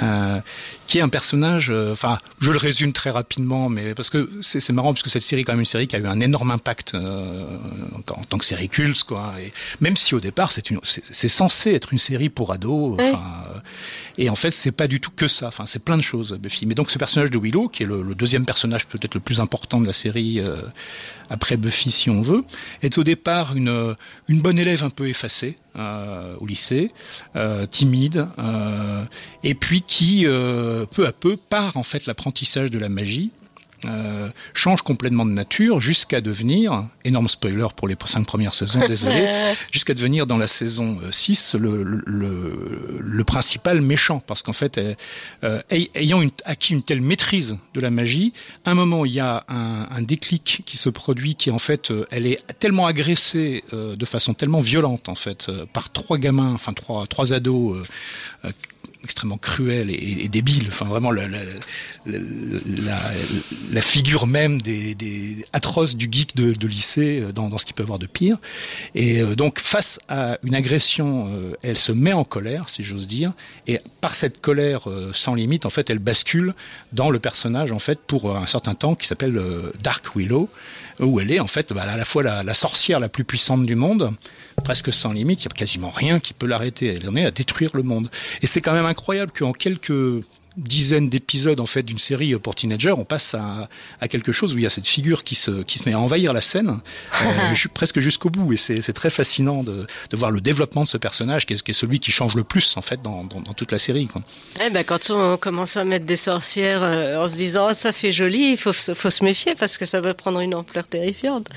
Euh, 0.00 0.40
qui 0.86 0.98
est 0.98 1.00
un 1.00 1.08
personnage, 1.08 1.70
euh, 1.70 1.92
enfin, 1.92 2.18
je 2.40 2.50
le 2.50 2.58
résume 2.58 2.92
très 2.92 3.10
rapidement, 3.10 3.68
mais 3.68 3.94
parce 3.94 4.10
que 4.10 4.28
c'est 4.42 4.72
marrant 4.72 4.92
parce 4.92 5.02
que 5.02 5.08
cette 5.08 5.22
série, 5.22 5.44
quand 5.44 5.52
même, 5.52 5.60
une 5.60 5.66
série 5.66 5.86
qui 5.86 5.96
a 5.96 5.98
eu 5.98 6.06
un 6.06 6.20
énorme 6.20 6.50
impact 6.50 6.94
euh, 6.94 7.46
en, 7.94 8.20
en 8.20 8.24
tant 8.24 8.38
que 8.38 8.44
série 8.44 8.68
culte, 8.68 9.02
quoi. 9.04 9.34
Et 9.40 9.52
même 9.80 9.96
si 9.96 10.14
au 10.14 10.20
départ, 10.20 10.52
c'est 10.52 10.70
une, 10.70 10.80
c'est 10.82 11.28
censé 11.28 11.72
être 11.72 11.92
une 11.92 11.98
série 11.98 12.28
pour 12.28 12.52
ados, 12.52 12.94
enfin, 13.00 13.22
oui. 13.54 13.60
Et 14.16 14.30
en 14.30 14.36
fait, 14.36 14.52
c'est 14.52 14.72
pas 14.72 14.86
du 14.86 15.00
tout 15.00 15.10
que 15.10 15.26
ça. 15.26 15.48
Enfin, 15.48 15.66
c'est 15.66 15.84
plein 15.84 15.96
de 15.96 16.02
choses, 16.02 16.38
Buffy. 16.40 16.66
Mais 16.66 16.74
donc, 16.74 16.90
ce 16.90 16.98
personnage 16.98 17.30
de 17.30 17.38
Willow, 17.38 17.68
qui 17.68 17.82
est 17.82 17.86
le, 17.86 18.02
le 18.02 18.14
deuxième 18.14 18.44
personnage 18.44 18.86
peut-être 18.86 19.14
le 19.14 19.20
plus 19.20 19.40
important 19.40 19.80
de 19.80 19.86
la 19.86 19.92
série 19.92 20.40
euh, 20.40 20.62
après 21.30 21.56
Buffy, 21.56 21.90
si 21.90 22.10
on 22.10 22.22
veut, 22.22 22.44
est 22.82 22.96
au 22.98 23.04
départ 23.04 23.56
une, 23.56 23.96
une 24.28 24.40
bonne 24.40 24.58
élève 24.58 24.84
un 24.84 24.90
peu 24.90 25.08
effacée 25.08 25.58
euh, 25.76 26.36
au 26.38 26.46
lycée, 26.46 26.92
euh, 27.34 27.66
timide, 27.66 28.28
euh, 28.38 29.04
et 29.42 29.54
puis 29.54 29.82
qui 29.82 30.26
euh, 30.26 30.86
peu 30.86 31.06
à 31.06 31.12
peu 31.12 31.36
part 31.36 31.76
en 31.76 31.82
fait 31.82 32.06
l'apprentissage 32.06 32.70
de 32.70 32.78
la 32.78 32.88
magie 32.88 33.30
euh, 33.86 34.30
change 34.52 34.82
complètement 34.82 35.26
de 35.26 35.30
nature 35.30 35.80
jusqu'à 35.80 36.20
devenir, 36.20 36.88
énorme 37.04 37.28
spoiler 37.28 37.66
pour 37.76 37.88
les 37.88 37.96
cinq 38.06 38.26
premières 38.26 38.54
saisons, 38.54 38.80
désolé, 38.88 39.26
jusqu'à 39.72 39.94
devenir 39.94 40.26
dans 40.26 40.38
la 40.38 40.46
saison 40.46 40.98
6 41.10 41.54
le, 41.54 41.82
le, 41.82 43.00
le 43.00 43.24
principal 43.24 43.80
méchant, 43.80 44.22
parce 44.26 44.42
qu'en 44.42 44.52
fait, 44.52 44.80
euh, 45.42 45.62
ayant 45.70 46.22
une, 46.22 46.30
acquis 46.44 46.72
une 46.72 46.82
telle 46.82 47.00
maîtrise 47.00 47.56
de 47.74 47.80
la 47.80 47.90
magie, 47.90 48.32
à 48.64 48.70
un 48.70 48.74
moment 48.74 49.04
il 49.04 49.12
y 49.12 49.20
a 49.20 49.44
un, 49.48 49.86
un 49.90 50.02
déclic 50.02 50.62
qui 50.64 50.76
se 50.76 50.88
produit, 50.88 51.34
qui 51.34 51.50
en 51.50 51.58
fait, 51.58 51.90
euh, 51.90 52.06
elle 52.10 52.26
est 52.26 52.44
tellement 52.58 52.86
agressée 52.86 53.64
euh, 53.72 53.96
de 53.96 54.04
façon 54.04 54.34
tellement 54.34 54.60
violente 54.60 55.08
en 55.08 55.14
fait 55.14 55.48
euh, 55.48 55.66
par 55.72 55.90
trois 55.90 56.18
gamins, 56.18 56.52
enfin 56.52 56.72
trois, 56.72 57.06
trois 57.06 57.32
ados 57.32 57.76
extrêmement 59.04 59.38
cruel 59.38 59.90
et, 59.90 60.28
débile. 60.28 60.66
Enfin, 60.68 60.86
vraiment 60.86 61.10
la, 61.12 61.28
figure 63.80 64.26
même 64.26 64.60
des, 64.60 65.44
atroces 65.52 65.96
du 65.96 66.08
geek 66.10 66.34
de, 66.34 66.66
lycée 66.66 67.20
euh, 67.20 67.32
dans, 67.32 67.48
dans, 67.48 67.58
ce 67.58 67.66
qu'il 67.66 67.74
peut 67.74 67.82
avoir 67.82 67.98
de 67.98 68.06
pire. 68.06 68.38
Et 68.94 69.20
euh, 69.20 69.36
donc, 69.36 69.60
face 69.60 70.00
à 70.08 70.38
une 70.42 70.54
agression, 70.54 71.28
euh, 71.30 71.54
elle 71.62 71.76
se 71.78 71.92
met 71.92 72.12
en 72.12 72.24
colère, 72.24 72.70
si 72.70 72.82
j'ose 72.82 73.06
dire, 73.06 73.32
et 73.66 73.80
par 74.00 74.14
cette 74.14 74.40
colère 74.40 74.88
sans 75.12 75.34
limite, 75.34 75.66
en 75.66 75.70
fait, 75.70 75.90
elle 75.90 75.98
bascule 75.98 76.54
dans 76.92 77.10
le 77.10 77.18
personnage, 77.18 77.72
en 77.72 77.78
fait, 77.78 77.98
pour 78.00 78.36
un 78.36 78.46
certain 78.46 78.74
temps, 78.74 78.94
qui 78.94 79.06
s'appelle 79.06 79.40
Dark 79.82 80.16
Willow, 80.16 80.48
où 81.00 81.20
elle 81.20 81.30
est, 81.30 81.40
en 81.40 81.46
fait, 81.46 81.72
bah, 81.72 81.82
à 81.82 81.96
la 81.96 82.04
fois 82.04 82.22
la 82.22 82.54
sorcière 82.54 83.00
la 83.00 83.08
plus 83.08 83.24
puissante 83.24 83.66
du 83.66 83.74
monde, 83.74 84.14
presque 84.62 84.92
sans 84.92 85.12
limite, 85.12 85.44
il 85.44 85.48
n'y 85.48 85.52
a 85.52 85.56
quasiment 85.56 85.90
rien 85.90 86.20
qui 86.20 86.32
peut 86.32 86.46
l'arrêter. 86.46 86.98
Elle 87.00 87.08
en 87.08 87.16
est 87.16 87.24
à 87.24 87.30
détruire 87.30 87.70
le 87.74 87.82
monde. 87.82 88.10
Et 88.42 88.46
c'est 88.46 88.60
quand 88.60 88.72
même 88.72 88.86
incroyable 88.86 89.32
qu'en 89.32 89.52
quelques 89.52 90.22
dizaines 90.56 91.08
d'épisodes 91.08 91.58
en 91.58 91.66
fait 91.66 91.82
d'une 91.82 91.98
série 91.98 92.34
pour 92.38 92.54
teenagers, 92.54 92.92
on 92.92 93.04
passe 93.04 93.34
à, 93.34 93.68
à, 94.00 94.08
quelque 94.08 94.32
chose 94.32 94.54
où 94.54 94.58
il 94.58 94.62
y 94.62 94.66
a 94.66 94.70
cette 94.70 94.86
figure 94.86 95.24
qui 95.24 95.34
se, 95.34 95.62
qui 95.62 95.78
se 95.78 95.88
met 95.88 95.94
à 95.94 95.98
envahir 95.98 96.32
la 96.32 96.40
scène 96.40 96.80
euh, 97.22 97.54
presque 97.74 97.98
jusqu'au 97.98 98.30
bout 98.30 98.52
et 98.52 98.56
c'est 98.56 98.92
très 98.92 99.10
fascinant 99.10 99.64
de, 99.64 99.86
de, 100.10 100.16
voir 100.16 100.30
le 100.30 100.40
développement 100.40 100.82
de 100.84 100.88
ce 100.88 100.96
personnage 100.96 101.46
qui 101.46 101.54
est, 101.54 101.62
qui 101.62 101.72
est, 101.72 101.74
celui 101.74 101.98
qui 101.98 102.12
change 102.12 102.34
le 102.34 102.44
plus 102.44 102.76
en 102.76 102.82
fait 102.82 103.02
dans, 103.02 103.24
dans, 103.24 103.40
dans 103.40 103.52
toute 103.52 103.72
la 103.72 103.78
série. 103.78 104.06
Quoi. 104.06 104.22
Eh 104.64 104.70
ben, 104.70 104.84
quand 104.84 105.10
on 105.10 105.36
commence 105.36 105.76
à 105.76 105.84
mettre 105.84 106.06
des 106.06 106.16
sorcières 106.16 106.82
euh, 106.82 107.22
en 107.22 107.28
se 107.28 107.36
disant 107.36 107.68
oh, 107.70 107.74
ça 107.74 107.92
fait 107.92 108.12
joli, 108.12 108.52
il 108.52 108.56
faut, 108.56 108.72
faut 108.72 109.10
se 109.10 109.24
méfier 109.24 109.54
parce 109.56 109.76
que 109.76 109.86
ça 109.86 110.00
va 110.00 110.14
prendre 110.14 110.40
une 110.40 110.54
ampleur 110.54 110.86
terrifiante. 110.86 111.48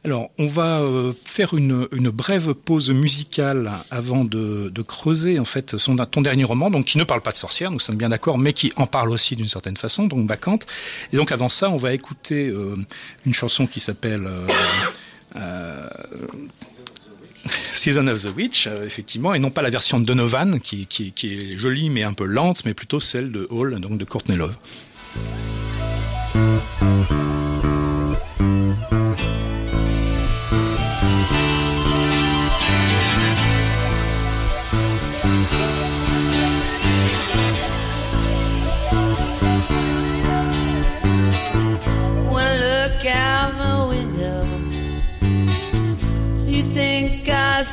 Alors, 0.05 0.31
on 0.39 0.47
va 0.47 0.81
euh, 0.81 1.13
faire 1.25 1.53
une, 1.55 1.87
brève 2.11 2.55
pause 2.55 2.91
musicale 2.91 3.71
avant 3.91 4.25
de, 4.25 4.73
creuser 4.83 5.39
en 5.39 5.45
fait 5.45 5.77
ton 6.11 6.23
dernier 6.23 6.45
roman, 6.45 6.71
donc 6.71 6.87
qui 6.87 6.99
ne 6.99 7.05
parle 7.05 7.21
pas 7.21 7.33
de 7.33 7.37
sorcière, 7.37 7.71
nous 7.71 7.81
sommes 7.81 7.97
bien 7.97 8.09
d'accord, 8.09 8.39
mais 8.39 8.55
qui 8.55 8.73
en 8.77 8.87
parle 8.87 9.11
aussi 9.11 9.37
d'une 9.37 9.49
certaine 9.49 9.77
façon, 9.77 10.07
donc 10.07 10.27
Bacchante. 10.27 10.67
Et 11.13 11.17
donc 11.17 11.33
avant 11.33 11.51
ça, 11.51 11.69
on 11.69 11.77
va 11.77 11.93
écouter 11.93 12.49
euh, 12.49 12.77
une 13.27 13.35
chanson 13.35 13.67
qui 13.67 13.81
s'appelle 13.81 14.27
euh, 15.37 15.89
Season 17.75 18.07
of 18.07 18.23
the 18.23 18.35
Witch, 18.35 18.69
effectivement, 18.69 19.35
et 19.35 19.39
non 19.39 19.51
pas 19.51 19.61
la 19.61 19.71
version 19.71 20.01
de 20.01 20.07
Donovan, 20.07 20.61
qui, 20.61 20.87
qui, 20.87 21.13
est 21.25 21.59
jolie 21.59 21.91
mais 21.91 22.05
un 22.05 22.15
peu 22.15 22.25
lente, 22.25 22.65
mais 22.65 22.73
plutôt 22.73 23.01
celle 23.01 23.33
de 23.33 23.47
Hall, 23.51 23.79
donc 23.81 23.99
de 23.99 24.05
Courtney 24.07 24.39
Love. 24.39 24.57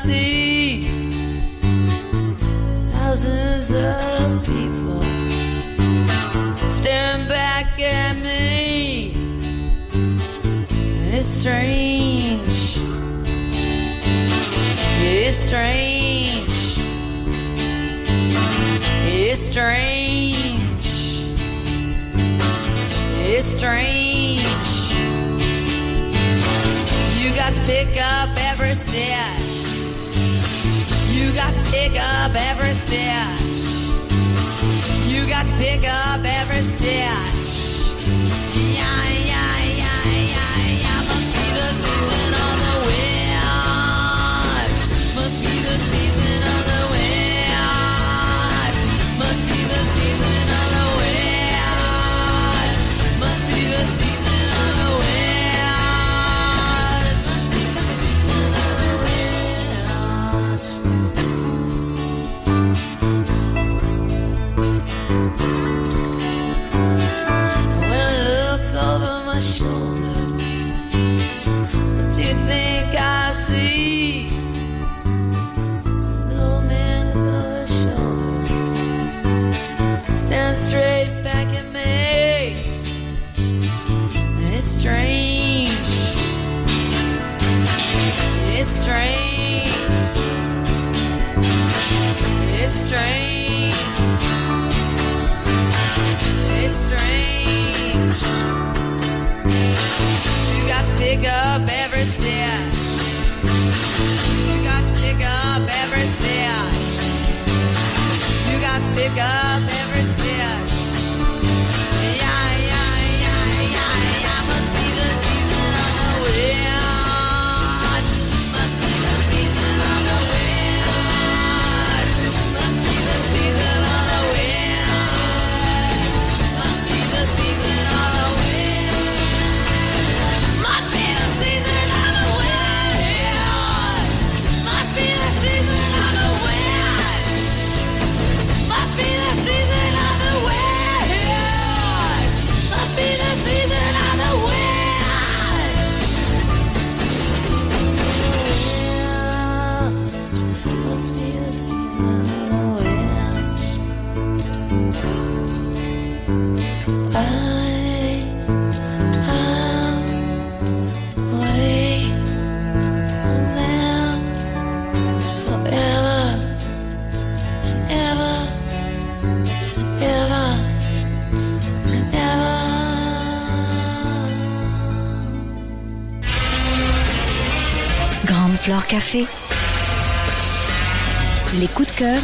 See 0.07 0.87
thousands 2.93 3.71
of 3.71 4.41
people 4.45 5.03
staring 6.69 7.27
back 7.27 7.77
at 7.77 8.15
me, 8.15 9.11
and 9.91 11.13
it's 11.13 11.27
strange. 11.27 12.79
It's 15.03 15.37
strange. 15.47 16.57
It's 19.03 19.41
strange. 19.51 20.87
It's 23.29 23.47
strange. 23.57 24.79
You 27.19 27.35
got 27.35 27.53
to 27.55 27.61
pick 27.71 27.91
up 28.01 28.29
every 28.51 28.73
stitch. 28.73 29.46
You 31.37 31.43
got 31.43 31.53
to 31.53 31.71
pick 31.71 31.91
up 31.91 32.31
every 32.33 32.73
stitch. 32.73 33.91
You 35.05 35.27
got 35.27 35.45
to 35.45 35.53
pick 35.57 35.87
up 35.87 36.21
every 36.25 36.63
stitch. 36.63 37.93
Yeah, 38.55 39.06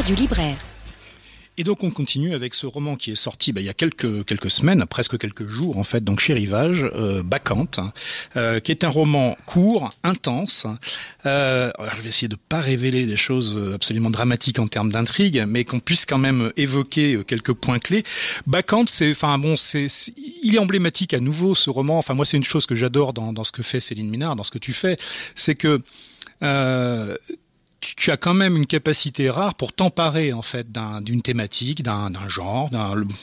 du 0.08 0.16
libraire. 0.16 0.56
Et 1.58 1.64
donc 1.66 1.84
on 1.84 1.92
continue 1.92 2.34
avec 2.34 2.56
ce 2.56 2.66
roman 2.66 2.96
qui 2.96 3.12
est 3.12 3.16
sorti 3.16 3.52
bah, 3.52 3.60
il 3.60 3.66
y 3.66 3.70
a 3.70 3.74
quelques 3.74 4.26
quelques 4.26 4.50
semaines, 4.50 4.86
presque 4.86 5.20
quelques 5.20 5.46
jours 5.46 5.78
en 5.78 5.84
fait, 5.84 6.04
donc 6.04 6.20
chez 6.20 6.34
Rivage, 6.34 6.90
euh, 6.96 7.22
Bacchante, 7.22 7.80
euh, 8.38 8.60
qui 8.62 8.72
est 8.72 8.86
un 8.86 8.90
roman 8.90 9.38
court, 9.46 9.92
intense. 10.04 10.66
Euh, 11.26 11.70
alors 11.78 11.96
je 11.98 12.02
vais 12.02 12.10
essayer 12.10 12.30
de 12.30 12.38
pas 12.38 12.62
révéler 12.62 13.06
des 13.06 13.18
choses 13.18 13.60
absolument 13.76 14.10
dramatiques 14.10 14.58
en 14.58 14.68
termes 14.68 14.92
d'intrigue, 14.92 15.44
mais 15.48 15.66
qu'on 15.66 15.82
puisse 15.82 16.06
quand 16.06 16.18
même 16.18 16.52
évoquer 16.56 17.22
quelques 17.28 17.54
points 17.54 17.80
clés. 17.80 18.04
Bacchante, 18.48 18.90
c'est, 18.90 19.12
enfin 19.12 19.38
bon, 19.38 19.58
c'est, 19.58 19.88
il 20.42 20.56
est 20.56 20.60
emblématique 20.60 21.14
à 21.14 21.20
nouveau 21.20 21.56
ce 21.56 21.70
roman. 21.70 21.98
Enfin 21.98 22.14
moi 22.14 22.26
c'est 22.26 22.38
une 22.38 22.46
chose 22.46 22.66
que 22.66 22.74
j'adore 22.74 23.12
dans, 23.14 23.44
ce 23.44 23.52
que 23.52 23.62
fait 23.62 23.82
Céline 23.82 24.10
Minard, 24.10 24.38
dans 24.38 24.44
ce 24.44 24.52
que 24.52 24.60
tu 24.60 24.72
fais, 24.72 24.98
c'est 25.36 25.56
que 25.56 25.82
euh, 26.42 27.16
tu- 27.98 28.12
as 28.12 28.18
quand 28.18 28.34
même 28.34 28.56
une 28.58 28.66
capacité 28.68 29.30
rare 29.30 29.56
pour 29.56 29.74
t'emparer 29.74 30.34
en 30.34 30.42
fait 30.42 30.72
d'un- 30.72 31.02
d'une 31.02 31.22
thématique, 31.22 31.84
d'un 31.84 32.12
genre, 32.30 32.70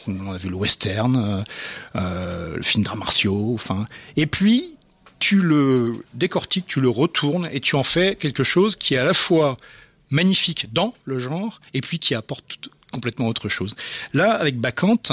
on 0.07 0.33
a 0.33 0.37
vu 0.39 0.49
le 0.49 0.57
western, 0.57 1.17
euh, 1.17 1.43
euh, 1.97 2.57
le 2.57 2.63
film 2.63 2.85
d'arts 2.85 2.97
martiaux, 2.97 3.53
enfin, 3.55 3.87
et 4.17 4.27
puis 4.27 4.75
tu 5.19 5.41
le 5.41 6.05
décortiques, 6.15 6.67
tu 6.67 6.81
le 6.81 6.89
retournes 6.89 7.49
et 7.53 7.61
tu 7.61 7.77
en 7.77 7.83
fais 7.83 8.17
quelque 8.17 8.43
chose 8.45 8.77
qui 8.77 8.95
est 8.95 8.99
à 8.99 9.05
la 9.05 9.15
fois 9.15 9.59
magnifique 10.11 10.73
dans 10.73 10.95
le 11.05 11.19
genre 11.19 11.61
et 11.75 11.81
puis 11.81 11.99
qui 11.99 12.15
apporte 12.15 12.69
complètement 12.93 13.29
autre 13.29 13.49
chose. 13.49 13.77
Là, 14.15 14.33
avec 14.33 14.59
Bacchante, 14.59 15.13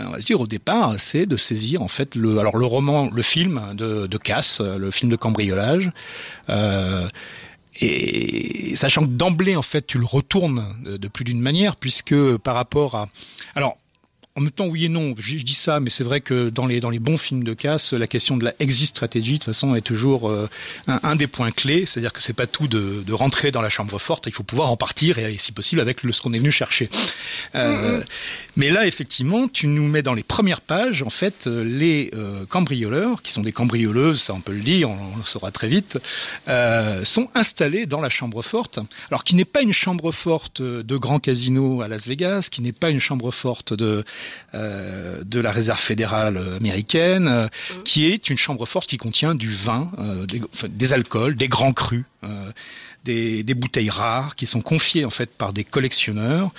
on 0.00 0.08
va 0.08 0.20
se 0.20 0.26
dire 0.26 0.40
au 0.40 0.46
départ, 0.46 0.94
c'est 0.98 1.26
de 1.26 1.36
saisir 1.36 1.82
en 1.82 1.88
fait 1.88 2.14
le, 2.14 2.38
alors 2.38 2.56
le 2.56 2.66
roman, 2.66 3.10
le 3.12 3.22
film 3.22 3.74
de, 3.74 4.06
de 4.06 4.18
Casse, 4.18 4.60
le 4.60 4.90
film 4.90 5.10
de 5.12 5.16
cambriolage. 5.16 5.90
Euh, 6.48 7.08
et 7.80 8.76
sachant 8.76 9.02
que 9.02 9.08
d'emblée, 9.08 9.56
en 9.56 9.62
fait, 9.62 9.86
tu 9.86 9.98
le 9.98 10.04
retournes 10.04 10.76
de, 10.84 11.08
plus 11.08 11.24
d'une 11.24 11.40
manière, 11.40 11.76
puisque 11.76 12.14
par 12.38 12.54
rapport 12.54 12.94
à... 12.94 13.08
Alors, 13.54 13.78
en 14.34 14.40
même 14.40 14.50
temps, 14.50 14.66
oui 14.66 14.86
et 14.86 14.88
non, 14.88 15.14
je, 15.18 15.38
je 15.38 15.44
dis 15.44 15.54
ça, 15.54 15.78
mais 15.80 15.90
c'est 15.90 16.04
vrai 16.04 16.20
que 16.20 16.48
dans 16.48 16.66
les, 16.66 16.80
dans 16.80 16.90
les 16.90 16.98
bons 16.98 17.18
films 17.18 17.44
de 17.44 17.54
casse, 17.54 17.92
la 17.92 18.06
question 18.06 18.36
de 18.36 18.44
la 18.44 18.54
exit 18.60 18.88
stratégie, 18.88 19.34
de 19.34 19.38
toute 19.38 19.44
façon, 19.46 19.74
est 19.74 19.82
toujours 19.82 20.30
euh, 20.30 20.48
un, 20.86 21.00
un 21.02 21.16
des 21.16 21.26
points 21.26 21.50
clés. 21.50 21.84
C'est-à-dire 21.86 22.12
que 22.12 22.22
c'est 22.22 22.32
pas 22.32 22.46
tout 22.46 22.66
de, 22.66 23.02
de 23.06 23.12
rentrer 23.12 23.50
dans 23.50 23.60
la 23.60 23.68
chambre 23.68 23.98
forte, 23.98 24.26
il 24.26 24.32
faut 24.32 24.42
pouvoir 24.42 24.70
en 24.70 24.76
partir, 24.76 25.18
et 25.18 25.36
si 25.38 25.52
possible, 25.52 25.80
avec 25.80 26.02
le, 26.02 26.12
ce 26.12 26.22
qu'on 26.22 26.32
est 26.32 26.38
venu 26.38 26.52
chercher. 26.52 26.88
Euh, 27.54 28.02
Mais 28.56 28.70
là, 28.70 28.86
effectivement, 28.86 29.48
tu 29.48 29.66
nous 29.66 29.86
mets 29.86 30.02
dans 30.02 30.14
les 30.14 30.22
premières 30.22 30.60
pages, 30.60 31.02
en 31.02 31.10
fait, 31.10 31.46
euh, 31.46 31.62
les 31.62 32.10
euh, 32.14 32.46
cambrioleurs, 32.46 33.22
qui 33.22 33.32
sont 33.32 33.42
des 33.42 33.52
cambrioleuses, 33.52 34.20
ça 34.22 34.34
on 34.34 34.40
peut 34.40 34.52
le 34.52 34.60
dire, 34.62 34.88
on, 34.88 34.98
on 35.14 35.16
le 35.18 35.24
saura 35.24 35.50
très 35.50 35.68
vite, 35.68 35.98
sont 37.04 37.28
installés 37.34 37.86
dans 37.86 38.00
la 38.00 38.08
chambre 38.08 38.42
forte. 38.42 38.78
Alors, 39.10 39.24
qui 39.24 39.34
n'est 39.34 39.44
pas 39.44 39.62
une 39.62 39.72
chambre 39.72 40.12
forte 40.12 40.62
de 40.62 40.96
grand 40.96 41.18
casino 41.18 41.82
à 41.82 41.88
Las 41.88 42.06
Vegas, 42.06 42.48
qui 42.50 42.62
n'est 42.62 42.72
pas 42.72 42.90
une 42.90 43.00
chambre 43.00 43.30
forte 43.30 43.72
de 43.74 44.04
de 44.54 45.40
la 45.40 45.50
réserve 45.50 45.80
fédérale 45.80 46.38
américaine, 46.58 47.28
euh, 47.28 47.48
qui 47.84 48.06
est 48.06 48.30
une 48.30 48.38
chambre 48.38 48.66
forte 48.66 48.88
qui 48.88 48.96
contient 48.96 49.34
du 49.34 49.50
vin, 49.50 49.90
euh, 49.98 50.26
des 50.68 50.92
alcools, 50.92 51.36
des 51.36 51.48
grands 51.48 51.72
crus. 51.72 52.04
Des, 53.04 53.54
bouteilles 53.54 53.90
rares 53.90 54.36
qui 54.36 54.46
sont 54.46 54.60
confiées 54.60 55.04
en 55.04 55.10
fait 55.10 55.30
par 55.30 55.52
des 55.52 55.64
collectionneurs, 55.64 56.50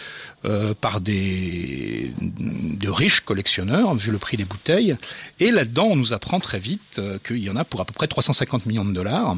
euh, 0.46 0.74
par 0.80 1.02
des 1.02 2.12
de 2.20 2.90
riches 2.90 3.22
collectionneurs 3.22 3.96
vu 3.96 4.12
le 4.12 4.18
prix 4.18 4.38
des 4.38 4.46
bouteilles. 4.46 4.96
Et 5.40 5.52
là-dedans, 5.52 5.88
on 5.92 5.96
nous 5.96 6.14
apprend 6.14 6.40
très 6.40 6.60
vite 6.60 7.00
euh, 7.00 7.18
qu'il 7.26 7.38
y 7.38 7.50
en 7.50 7.56
a 7.56 7.64
pour 7.64 7.82
à 7.82 7.86
peu 7.86 7.94
près 7.94 8.08
350 8.08 8.66
millions 8.66 8.86
de 8.86 8.94
dollars 8.94 9.38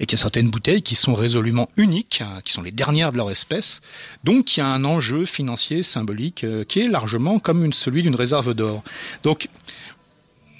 et 0.00 0.06
qu'il 0.06 0.18
y 0.18 0.20
a 0.20 0.22
certaines 0.22 0.50
bouteilles 0.50 0.82
qui 0.82 0.96
sont 0.96 1.14
résolument 1.14 1.68
uniques, 1.76 2.22
hein, 2.24 2.40
qui 2.44 2.52
sont 2.52 2.62
les 2.62 2.72
dernières 2.72 3.12
de 3.12 3.18
leur 3.18 3.30
espèce. 3.30 3.80
Donc, 4.24 4.56
il 4.56 4.60
y 4.60 4.62
a 4.62 4.66
un 4.66 4.84
enjeu 4.84 5.26
financier 5.26 5.82
symbolique 5.82 6.44
euh, 6.44 6.64
qui 6.64 6.80
est 6.80 6.88
largement 6.88 7.38
comme 7.38 7.72
celui 7.72 8.02
d'une 8.02 8.16
réserve 8.16 8.54
d'or. 8.54 8.82
Donc 9.22 9.48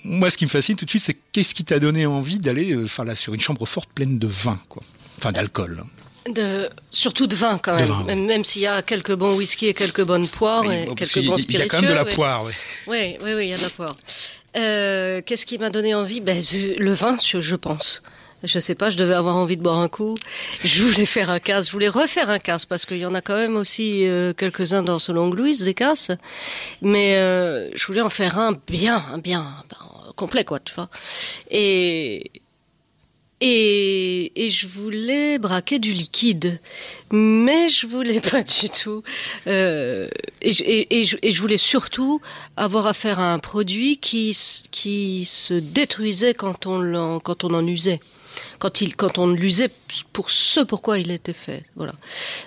moi, 0.07 0.31
ce 0.31 0.37
qui 0.37 0.45
me 0.45 0.51
fascine 0.51 0.77
tout 0.77 0.85
de 0.85 0.90
suite, 0.90 1.03
c'est 1.03 1.16
qu'est-ce 1.33 1.55
qui 1.55 1.64
t'a 1.64 1.79
donné 1.79 2.07
envie 2.07 2.38
d'aller, 2.38 2.73
euh, 2.73 2.85
enfin 2.85 3.05
là, 3.05 3.14
sur 3.14 3.35
une 3.35 3.40
chambre 3.40 3.66
forte 3.66 3.90
pleine 3.90 4.19
de 4.19 4.27
vin, 4.27 4.59
quoi. 4.69 4.83
Enfin, 5.19 5.33
d'alcool. 5.33 5.83
De, 6.33 6.69
surtout 6.90 7.27
de 7.27 7.37
vin 7.37 7.59
quand 7.59 7.73
De 7.75 7.81
même, 7.81 7.88
vin, 7.88 8.05
ouais. 8.05 8.14
même, 8.16 8.45
s'il 8.45 8.62
y 8.62 8.66
a 8.66 8.83
quelques 8.83 9.14
bons 9.14 9.37
whisky 9.37 9.66
et 9.66 9.75
quelques 9.75 10.05
bonnes 10.05 10.29
poires 10.29 10.64
Oui, 10.66 10.75
et 10.75 10.87
bon, 10.87 10.95
quelques 10.95 11.25
bons 11.25 11.37
spiritueux. 11.37 11.55
Il 11.55 11.59
y 11.59 11.62
a 11.62 11.69
quand 11.69 11.81
même 11.81 11.90
de 11.90 11.95
la 11.95 12.05
ouais. 12.05 12.14
poire, 12.14 12.45
ouais. 12.45 12.53
Oui, 12.87 13.16
oui, 13.23 13.35
oui, 13.35 13.47
il 13.47 13.51
y 13.51 13.55
a 13.55 13.59
de 13.59 13.62
la 13.62 13.71
poire. 13.71 13.97
Euh, 14.57 15.23
Qu'est-ce 15.25 15.47
qui 15.47 15.59
m'a 15.59 15.71
donné 15.71 15.95
envie? 15.95 16.21
Ben, 16.21 16.42
Le 16.79 16.92
vin, 16.95 17.16
je 17.23 17.55
pense. 17.57 18.03
Je 18.42 18.59
sais 18.59 18.75
pas, 18.75 18.90
je 18.90 18.97
devais 18.97 19.14
avoir 19.14 19.37
envie 19.37 19.57
de 19.57 19.62
boire 19.62 19.79
un 19.79 19.88
coup. 19.88 20.14
Je 20.62 20.83
voulais 20.83 21.07
faire 21.07 21.31
un 21.31 21.38
casse, 21.38 21.66
je 21.69 21.73
voulais 21.73 21.88
refaire 21.88 22.29
un 22.31 22.38
casse 22.38 22.66
parce 22.66 22.85
qu'il 22.87 22.99
y 22.99 23.07
en 23.07 23.14
a 23.14 23.21
quand 23.21 23.35
même 23.35 23.57
aussi 23.57 24.07
euh, 24.07 24.33
quelques-uns 24.35 24.83
dans 24.83 24.99
ce 24.99 25.11
Long 25.11 25.31
Louise, 25.31 25.64
des 25.64 25.75
casses. 25.75 26.11
Mais 26.83 27.16
euh, 27.16 27.71
je 27.75 27.87
voulais 27.87 28.03
en 28.03 28.11
faire 28.11 28.38
un 28.38 28.53
bien, 28.66 29.05
un 29.12 29.19
bien, 29.19 29.47
complet 30.16 30.44
quoi, 30.44 30.59
tu 30.61 30.74
vois. 30.74 30.88
Et 31.50 32.31
et, 33.42 34.33
et 34.46 34.50
je 34.50 34.66
voulais 34.66 35.38
braquer 35.38 35.79
du 35.79 35.92
liquide, 35.92 36.59
mais 37.12 37.68
je 37.68 37.87
voulais 37.87 38.20
pas 38.20 38.42
du 38.42 38.70
tout. 38.70 39.02
Euh, 39.46 40.09
et, 40.40 40.52
je- 40.52 40.64
et, 40.64 41.00
et 41.00 41.05
je, 41.05 41.40
voulais 41.42 41.59
surtout 41.59 42.22
avoir 42.57 42.87
affaire 42.87 43.20
à 43.20 43.35
un 43.35 43.38
produit 43.38 43.98
qui, 43.98 44.35
qui 44.70 45.26
se 45.26 45.52
détruisait 45.52 46.33
quand 46.33 46.64
on, 46.64 46.79
l'en- 46.79 47.20
quand 47.20 47.44
on 47.44 47.52
en 47.52 47.66
usait. 47.66 48.00
Quand, 48.59 48.81
il, 48.81 48.96
quand 48.96 49.18
on 49.18 49.29
l'usait 49.29 49.70
pour 50.14 50.31
ce 50.31 50.61
pourquoi 50.61 50.98
il 50.98 51.11
était 51.11 51.35
fait. 51.35 51.62
Voilà. 51.74 51.92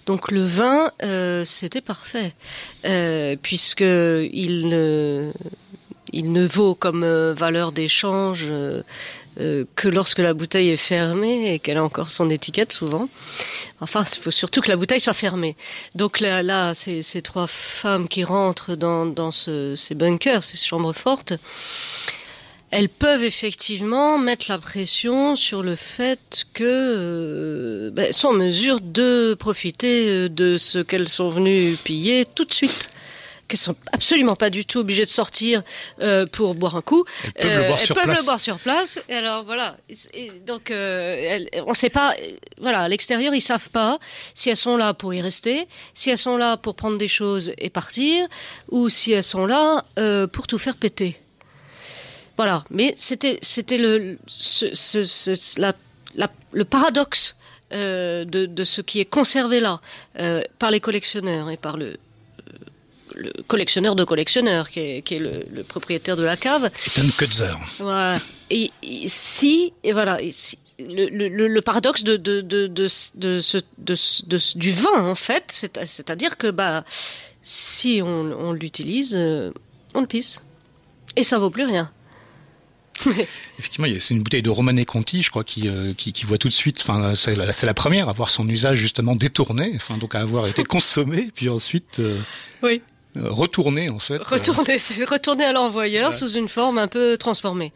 Donc 0.08 0.32
le 0.32 0.44
vin, 0.44 0.92
euh, 1.04 1.46
c'était 1.46 1.82
parfait, 1.82 2.34
euh, 2.86 3.36
puisque 3.40 3.82
il 3.82 4.70
ne, 4.70 5.32
il 6.14 6.32
ne 6.32 6.46
vaut 6.46 6.76
comme 6.76 7.04
euh, 7.04 7.34
valeur 7.34 7.72
d'échange 7.72 8.46
euh, 8.48 8.84
euh, 9.40 9.66
que 9.76 9.88
lorsque 9.88 10.20
la 10.20 10.34
bouteille 10.34 10.70
est 10.70 10.78
fermée 10.78 11.54
et 11.54 11.60
qu'elle 11.60 11.78
a 11.78 11.84
encore 11.84 12.10
son 12.10 12.30
étiquette 12.30 12.74
souvent. 12.74 13.08
Enfin, 13.82 14.04
il 14.12 14.20
faut 14.22 14.32
surtout 14.32 14.62
que 14.62 14.70
la 14.70 14.76
bouteille 14.76 15.00
soit 15.00 15.14
fermée. 15.14 15.56
Donc 15.96 16.20
là, 16.20 16.44
là 16.44 16.74
ces, 16.74 17.22
trois 17.22 17.48
femmes 17.48 18.08
qui 18.08 18.24
rentrent 18.24 18.76
dans, 18.76 19.06
dans 19.06 19.32
ce- 19.32 19.76
ces 19.76 19.96
bunkers, 19.96 20.44
ces 20.44 20.58
chambres 20.58 20.94
fortes, 20.94 21.34
elles 22.72 22.90
peuvent 22.90 23.24
effectivement 23.24 24.20
mettre 24.20 24.46
la 24.50 24.60
pression 24.60 25.36
sur 25.36 25.64
le 25.64 25.76
fait 25.76 26.46
que 26.54 27.92
ben, 27.94 28.12
sont 28.12 28.28
en 28.28 28.34
mesure 28.34 28.80
de 28.80 29.34
profiter 29.40 30.30
de 30.30 30.58
ce 30.58 30.78
qu'elles 30.80 31.10
sont 31.10 31.30
venues 31.30 31.76
piller 31.84 32.26
tout 32.26 32.46
de 32.46 32.54
suite 32.54 32.90
qu'elles 33.50 33.60
sont 33.60 33.76
absolument 33.92 34.36
pas 34.36 34.50
du 34.50 34.64
tout 34.66 34.80
obligées 34.80 35.04
de 35.04 35.10
sortir 35.10 35.62
euh, 36.02 36.26
pour 36.26 36.56
boire 36.56 36.78
un 36.78 36.82
coup. 36.82 37.04
Elles 37.36 37.48
peuvent 37.50 37.58
le 37.58 37.68
boire 37.68 37.80
elles 37.80 37.86
sur 37.86 37.96
peuvent 37.96 38.04
place. 38.06 38.18
le 38.20 38.24
boire 38.26 38.40
sur 38.40 38.60
place. 38.60 39.00
Et 39.10 39.16
alors 39.16 39.44
voilà. 39.44 39.76
Et- 40.14 40.32
donc 40.48 40.72
euh, 40.72 41.18
elles- 41.20 41.50
on 41.68 41.74
sait 41.74 41.90
pas. 41.90 42.14
euh, 42.22 42.32
Voilà, 42.60 42.80
à 42.82 42.88
l'extérieur 42.88 43.34
ils 43.34 43.42
savent 43.42 43.70
pas 43.72 44.00
si 44.34 44.50
elles 44.50 44.56
sont 44.58 44.78
là 44.78 44.94
pour 44.94 45.14
y 45.14 45.22
rester, 45.22 45.68
si 45.94 46.10
elles 46.10 46.18
sont 46.18 46.38
là 46.38 46.56
pour 46.56 46.76
prendre 46.76 46.98
des 46.98 47.08
choses 47.10 47.52
et 47.58 47.70
partir, 47.70 48.26
ou 48.70 48.88
si 48.90 49.12
elles 49.12 49.24
sont 49.24 49.46
là 49.46 49.84
euh, 49.98 50.28
pour 50.28 50.48
tout 50.48 50.58
faire 50.60 50.76
péter. 50.78 51.20
Voilà, 52.38 52.64
mais 52.70 52.94
c'était 52.96 53.38
c'était 53.42 53.78
le 53.78 54.18
ce, 54.28 54.74
ce, 54.74 55.04
ce- 55.04 55.60
la, 55.60 55.74
la- 56.16 56.32
le 56.54 56.64
paradoxe 56.66 57.36
euh, 57.74 58.24
de, 58.26 58.46
de 58.46 58.64
ce 58.64 58.82
qui 58.82 59.00
est 59.02 59.06
conservé 59.06 59.60
là 59.60 59.82
euh, 60.20 60.42
par 60.58 60.72
les 60.72 60.80
collectionneurs 60.80 61.50
et 61.50 61.58
par 61.58 61.76
le 61.78 61.98
le 63.16 63.32
collectionneur 63.48 63.96
de 63.96 64.04
collectionneurs 64.04 64.70
qui 64.70 64.80
est, 64.80 65.02
qui 65.02 65.16
est 65.16 65.20
le, 65.20 65.46
le 65.52 65.64
propriétaire 65.64 66.16
de 66.16 66.24
la 66.24 66.38
cave. 66.38 66.70
Ethan 66.86 67.08
Kutzer. 67.18 67.54
Voilà. 67.80 68.18
Et, 68.50 68.72
et 68.84 69.08
si 69.08 69.74
et 69.84 69.92
voilà 69.92 70.22
et 70.22 70.32
si, 70.32 70.58
le, 70.80 71.08
le, 71.10 71.28
le- 71.28 71.48
le 71.48 71.62
paradoxe 71.62 72.04
de 72.04 72.18
de 72.18 72.42
de 72.42 72.68
de, 72.68 72.68
de, 72.68 72.88
ce- 72.88 73.58
de, 73.78 73.96
ce- 73.96 74.26
de 74.26 74.38
ce- 74.38 74.58
du 74.58 74.72
vin 74.72 75.06
en 75.06 75.16
fait, 75.16 75.44
c'est- 75.50 75.86
c'est-à-dire 75.86 76.38
que 76.38 76.50
bah 76.52 76.84
si 77.42 78.02
on, 78.04 78.08
on 78.32 78.52
l'utilise, 78.54 79.16
euh, 79.16 79.52
on 79.94 80.02
le 80.02 80.08
pisse 80.08 80.42
et 81.16 81.24
ça 81.24 81.38
vaut 81.38 81.50
plus 81.50 81.64
rien. 81.66 81.92
Effectivement, 83.58 83.88
c'est 84.00 84.14
une 84.14 84.24
bouteille 84.24 84.42
de 84.42 84.50
Romanée 84.50 84.84
Conti, 84.84 85.22
je 85.22 85.30
crois, 85.30 85.46
qui, 85.46 85.70
euh, 85.70 85.94
qui, 85.94 86.12
qui 86.12 86.26
voit 86.26 86.38
tout 86.38 86.50
de 86.50 86.54
suite. 86.54 86.80
Enfin, 86.82 87.16
c'est 87.16 87.34
la, 87.36 87.54
c'est 87.54 87.66
la 87.66 87.74
première 87.74 88.10
à 88.10 88.14
voir 88.14 88.30
son 88.30 88.48
usage 88.50 88.78
justement 88.78 89.16
détourné, 89.16 89.72
enfin 89.78 89.98
donc 89.98 90.16
à 90.16 90.20
avoir 90.20 90.48
été 90.48 90.64
consommé, 90.66 91.30
puis 91.34 91.48
ensuite 91.48 92.00
euh, 92.00 92.20
Oui. 92.62 92.82
Euh, 93.20 93.30
retourné 93.30 93.90
en 93.90 94.00
fait. 94.00 94.18
Retourner, 94.18 94.78
c'est 94.80 95.06
retourner 95.06 95.46
à 95.46 95.52
l'envoyeur 95.52 96.14
sous 96.14 96.32
une 96.32 96.48
forme 96.48 96.78
un 96.78 96.88
peu 96.88 97.18
transformée. 97.18 97.74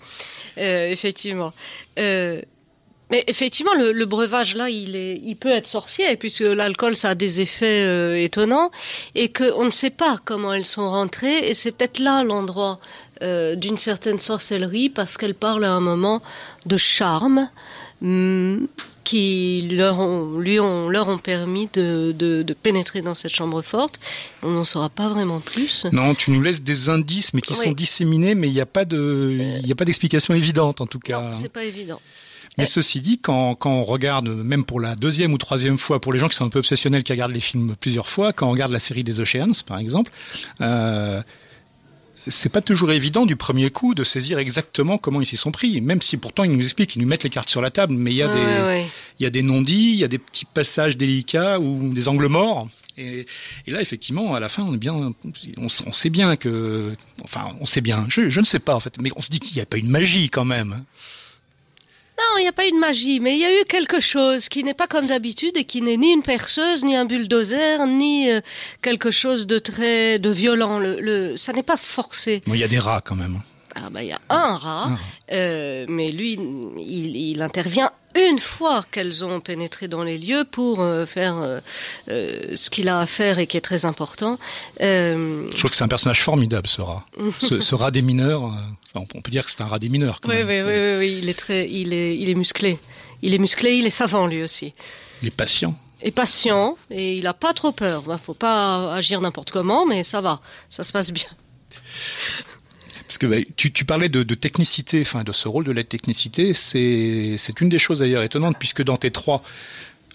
Euh, 0.57 0.89
effectivement. 0.89 1.53
Euh, 1.99 2.41
mais 3.13 3.23
effectivement, 3.27 3.75
le, 3.75 3.91
le 3.91 4.05
breuvage 4.05 4.55
là, 4.55 4.69
il 4.69 4.95
est, 4.95 5.19
il 5.23 5.35
peut 5.35 5.51
être 5.51 5.67
sorcier 5.67 6.15
puisque 6.15 6.41
l'alcool 6.41 6.95
ça 6.95 7.09
a 7.09 7.15
des 7.15 7.41
effets 7.41 7.85
euh, 7.85 8.17
étonnants 8.17 8.71
et 9.13 9.29
que 9.29 9.53
on 9.53 9.65
ne 9.65 9.69
sait 9.69 9.91
pas 9.91 10.19
comment 10.25 10.51
elles 10.53 10.65
sont 10.65 10.89
rentrées 10.89 11.47
et 11.47 11.53
c'est 11.53 11.71
peut-être 11.71 11.99
là 11.99 12.23
l'endroit 12.23 12.79
euh, 13.21 13.55
d'une 13.55 13.77
certaine 13.77 14.19
sorcellerie 14.19 14.89
parce 14.89 15.17
qu'elle 15.17 15.35
parle 15.35 15.63
à 15.63 15.73
un 15.73 15.79
moment 15.79 16.23
de 16.65 16.75
charme. 16.77 17.49
Hum, 18.01 18.67
qui 19.03 19.67
leur 19.71 19.99
ont, 19.99 20.39
lui 20.39 20.59
ont, 20.59 20.89
leur 20.89 21.07
ont 21.07 21.17
permis 21.17 21.67
de, 21.73 22.13
de, 22.17 22.43
de 22.43 22.53
pénétrer 22.53 23.01
dans 23.01 23.13
cette 23.15 23.35
chambre 23.35 23.61
forte. 23.61 23.99
On 24.41 24.49
n'en 24.51 24.63
saura 24.63 24.89
pas 24.89 25.09
vraiment 25.09 25.39
plus. 25.39 25.85
Non, 25.91 26.15
tu 26.15 26.31
nous 26.31 26.41
laisses 26.41 26.63
des 26.63 26.89
indices, 26.89 27.33
mais 27.33 27.41
qui 27.41 27.53
Oui. 27.53 27.59
sont 27.65 27.71
disséminés, 27.71 28.35
mais 28.35 28.47
il 28.47 28.53
n'y 28.53 28.61
a 28.61 28.65
pas 28.65 28.85
de, 28.85 29.37
il 29.59 29.65
n'y 29.65 29.71
a 29.71 29.75
pas 29.75 29.85
d'explication 29.85 30.33
évidente 30.33 30.81
en 30.81 30.87
tout 30.87 30.99
cas. 30.99 31.19
Non, 31.21 31.33
c'est 31.33 31.49
pas 31.49 31.63
évident. 31.65 31.99
Mais 32.57 32.65
ceci 32.65 33.01
dit, 33.01 33.17
quand, 33.17 33.55
quand 33.55 33.71
on 33.71 33.83
regarde, 33.83 34.27
même 34.29 34.63
pour 34.63 34.79
la 34.79 34.95
deuxième 34.95 35.33
ou 35.33 35.39
troisième 35.39 35.79
fois, 35.79 35.99
pour 35.99 36.13
les 36.13 36.19
gens 36.19 36.29
qui 36.29 36.35
sont 36.35 36.45
un 36.45 36.49
peu 36.49 36.59
obsessionnels, 36.59 37.03
qui 37.03 37.11
regardent 37.11 37.31
les 37.33 37.39
films 37.39 37.75
plusieurs 37.79 38.07
fois, 38.07 38.31
quand 38.31 38.47
on 38.47 38.51
regarde 38.51 38.71
la 38.71 38.79
série 38.79 39.03
des 39.03 39.19
Oceans, 39.19 39.63
par 39.65 39.79
exemple, 39.79 40.11
euh, 40.61 41.23
c'est 42.27 42.49
pas 42.49 42.61
toujours 42.61 42.91
évident 42.91 43.25
du 43.25 43.35
premier 43.35 43.69
coup 43.69 43.93
de 43.93 44.03
saisir 44.03 44.37
exactement 44.37 44.97
comment 44.97 45.21
ils 45.21 45.25
s'y 45.25 45.37
sont 45.37 45.51
pris. 45.51 45.81
Même 45.81 46.01
si 46.01 46.17
pourtant 46.17 46.43
ils 46.43 46.51
nous 46.51 46.63
expliquent, 46.63 46.95
ils 46.95 47.01
nous 47.01 47.07
mettent 47.07 47.23
les 47.23 47.29
cartes 47.29 47.49
sur 47.49 47.61
la 47.61 47.71
table, 47.71 47.93
mais 47.93 48.11
il 48.11 48.17
y 48.17 48.21
a 48.21 48.27
des, 48.27 48.39
ouais, 48.39 48.61
ouais. 48.61 48.87
il 49.19 49.23
y 49.23 49.25
a 49.25 49.29
des 49.29 49.41
non-dits, 49.41 49.91
il 49.93 49.99
y 49.99 50.03
a 50.03 50.07
des 50.07 50.17
petits 50.17 50.45
passages 50.45 50.97
délicats 50.97 51.59
ou 51.59 51.93
des 51.93 52.07
angles 52.07 52.27
morts. 52.27 52.67
Et, 52.97 53.25
et 53.65 53.71
là, 53.71 53.81
effectivement, 53.81 54.35
à 54.35 54.39
la 54.39 54.49
fin, 54.49 54.63
on 54.63 54.73
est 54.73 54.77
bien, 54.77 55.13
on 55.57 55.69
sait 55.69 56.09
bien 56.09 56.35
que, 56.35 56.95
enfin, 57.23 57.51
on 57.59 57.65
sait 57.65 57.81
bien. 57.81 58.05
Je, 58.09 58.29
je 58.29 58.39
ne 58.39 58.45
sais 58.45 58.59
pas 58.59 58.75
en 58.75 58.79
fait, 58.79 58.99
mais 59.01 59.11
on 59.15 59.21
se 59.21 59.29
dit 59.29 59.39
qu'il 59.39 59.55
n'y 59.55 59.61
a 59.61 59.65
pas 59.65 59.77
une 59.77 59.89
magie 59.89 60.29
quand 60.29 60.45
même. 60.45 60.83
Non, 62.19 62.37
il 62.37 62.41
n'y 62.43 62.47
a 62.47 62.51
pas 62.53 62.67
eu 62.67 62.71
de 62.71 62.77
magie, 62.77 63.19
mais 63.19 63.33
il 63.35 63.39
y 63.39 63.45
a 63.45 63.61
eu 63.61 63.65
quelque 63.65 63.99
chose 63.99 64.47
qui 64.47 64.63
n'est 64.63 64.73
pas 64.75 64.87
comme 64.87 65.07
d'habitude 65.07 65.57
et 65.57 65.63
qui 65.65 65.81
n'est 65.81 65.97
ni 65.97 66.11
une 66.13 66.21
perceuse, 66.21 66.83
ni 66.85 66.95
un 66.95 67.05
bulldozer, 67.05 67.85
ni 67.87 68.29
euh, 68.31 68.39
quelque 68.81 69.09
chose 69.11 69.47
de 69.47 69.57
très 69.59 70.19
de 70.19 70.29
violent. 70.29 70.77
Le, 70.79 70.99
le, 71.01 71.35
ça 71.37 71.53
n'est 71.53 71.63
pas 71.63 71.77
forcé. 71.77 72.41
Bon, 72.45 72.53
il 72.53 72.59
y 72.59 72.63
a 72.63 72.67
des 72.67 72.79
rats 72.79 73.01
quand 73.03 73.15
même. 73.15 73.39
Ah 73.75 73.89
bah 73.89 74.03
il 74.03 74.09
y 74.09 74.11
a 74.11 74.19
un 74.29 74.53
rat, 74.55 74.83
Un 74.83 74.95
rat. 74.95 74.99
euh, 75.31 75.85
mais 75.89 76.11
lui, 76.11 76.39
il, 76.79 77.15
il 77.17 77.41
intervient 77.41 77.91
une 78.15 78.39
fois 78.39 78.83
qu'elles 78.91 79.23
ont 79.25 79.39
pénétré 79.39 79.87
dans 79.87 80.03
les 80.03 80.17
lieux 80.17 80.43
pour 80.49 80.81
euh, 80.81 81.05
faire 81.05 81.37
euh, 81.37 81.59
euh, 82.09 82.55
ce 82.55 82.69
qu'il 82.69 82.87
a 82.89 82.99
à 82.99 83.05
faire 83.05 83.39
et 83.39 83.47
qui 83.47 83.57
est 83.57 83.61
très 83.61 83.85
important. 83.85 84.37
Euh, 84.81 85.47
Je 85.51 85.57
trouve 85.57 85.71
que 85.71 85.75
c'est 85.77 85.83
un 85.83 85.87
personnage 85.87 86.21
formidable, 86.21 86.67
ce 86.67 86.81
rat. 86.81 87.05
ce, 87.39 87.59
ce 87.59 87.75
rat 87.75 87.91
des 87.91 88.01
mineurs. 88.01 88.43
enfin, 88.43 89.05
on 89.15 89.21
peut 89.21 89.31
dire 89.31 89.43
que 89.45 89.51
c'est 89.51 89.61
un 89.61 89.67
rat 89.67 89.79
des 89.79 89.89
mineurs. 89.89 90.19
Quand 90.21 90.29
oui, 90.29 90.37
oui, 90.39 90.45
même. 90.45 90.67
oui, 90.67 90.73
oui, 90.73 90.97
oui, 90.99 91.19
il 91.23 91.29
est 91.29 91.33
très, 91.37 91.69
il 91.69 91.93
est, 91.93 92.17
il 92.17 92.29
est 92.29 92.35
musclé. 92.35 92.79
Il 93.21 93.33
est 93.33 93.39
musclé, 93.39 93.75
il 93.75 93.85
est 93.85 93.89
savant 93.89 94.27
lui 94.27 94.43
aussi. 94.43 94.73
Il 95.21 95.27
est 95.29 95.31
patient. 95.31 95.75
Et 96.01 96.11
patient, 96.11 96.77
et 96.91 97.15
il 97.15 97.25
a 97.27 97.33
pas 97.33 97.53
trop 97.53 97.71
peur. 97.71 98.03
Il 98.09 98.17
faut 98.17 98.33
pas 98.33 98.93
agir 98.93 99.21
n'importe 99.21 99.51
comment, 99.51 99.85
mais 99.85 100.03
ça 100.03 100.19
va, 100.19 100.41
ça 100.69 100.83
se 100.83 100.91
passe 100.91 101.11
bien. 101.11 101.29
Parce 103.07 103.17
que 103.17 103.27
bah, 103.27 103.37
tu, 103.55 103.85
parlais 103.85 104.09
de, 104.09 104.23
technicité, 104.33 105.01
enfin 105.01 105.23
de 105.23 105.31
ce 105.31 105.47
rôle 105.47 105.65
de 105.65 105.71
la 105.71 105.83
technicité, 105.83 106.53
c'est 106.53 107.61
une 107.61 107.69
des 107.69 107.79
choses 107.79 107.99
d'ailleurs 107.99 108.23
étonnantes 108.23 108.57
puisque 108.57 108.83
dans 108.83 108.97
tes 108.97 109.11
trois, 109.11 109.43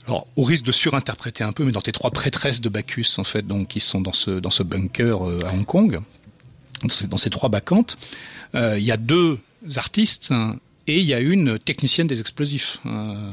alors 0.07 0.27
au 0.37 0.43
risque 0.43 0.65
de 0.65 0.73
surinterpréter 0.73 1.45
un 1.45 1.53
peu, 1.53 1.65
mais 1.65 1.73
dans 1.73 1.83
tes 1.83 1.93
trois 1.93 2.11
prêtresses 2.11 2.61
de 2.61 2.69
Bacchus 2.69 3.19
en 3.19 3.25
fait, 3.25 3.47
donc 3.47 3.69
qui 3.69 3.81
sont 3.81 4.01
dans 4.01 4.13
ce 4.13 4.63
bunker 4.63 5.29
euh, 5.29 5.41
à 5.47 5.53
Hong 5.53 5.65
Kong, 5.65 6.01
dans 6.83 7.17
ces, 7.17 7.31
trois 7.31 7.49
bacchantes, 7.49 7.99
euh, 8.55 8.79
il 8.79 8.85
y 8.85 8.93
a 8.93 8.97
deux 8.97 9.39
artistes 9.77 10.29
hein, 10.31 10.57
et 10.87 10.99
il 10.99 11.05
y 11.05 11.15
a 11.15 11.21
une 11.21 11.59
technicienne 11.59 12.07
des 12.07 12.21
explosifs. 12.21 12.79
Euh, 12.87 13.31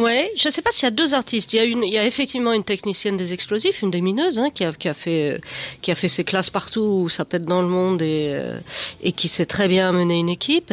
Ouais, 0.00 0.32
je 0.34 0.48
sais 0.48 0.62
pas 0.62 0.70
s'il 0.72 0.84
y 0.84 0.86
a 0.86 0.92
deux 0.92 1.12
artistes. 1.12 1.52
Il 1.52 1.56
y 1.56 1.58
a 1.58 1.64
une, 1.64 1.84
il 1.84 1.92
y 1.92 1.98
a 1.98 2.06
effectivement 2.06 2.54
une 2.54 2.64
technicienne 2.64 3.18
des 3.18 3.34
explosifs, 3.34 3.82
une 3.82 3.90
des 3.90 4.00
mineuses, 4.00 4.38
hein, 4.38 4.48
qui 4.48 4.64
a, 4.64 4.72
qui 4.72 4.88
a 4.88 4.94
fait, 4.94 5.34
euh, 5.34 5.38
qui 5.82 5.90
a 5.90 5.94
fait 5.94 6.08
ses 6.08 6.24
classes 6.24 6.48
partout 6.48 7.02
où 7.04 7.08
ça 7.10 7.26
pète 7.26 7.44
dans 7.44 7.60
le 7.60 7.68
monde 7.68 8.00
et, 8.00 8.32
euh, 8.34 8.58
et 9.02 9.12
qui 9.12 9.28
sait 9.28 9.44
très 9.44 9.68
bien 9.68 9.92
mener 9.92 10.18
une 10.18 10.30
équipe. 10.30 10.72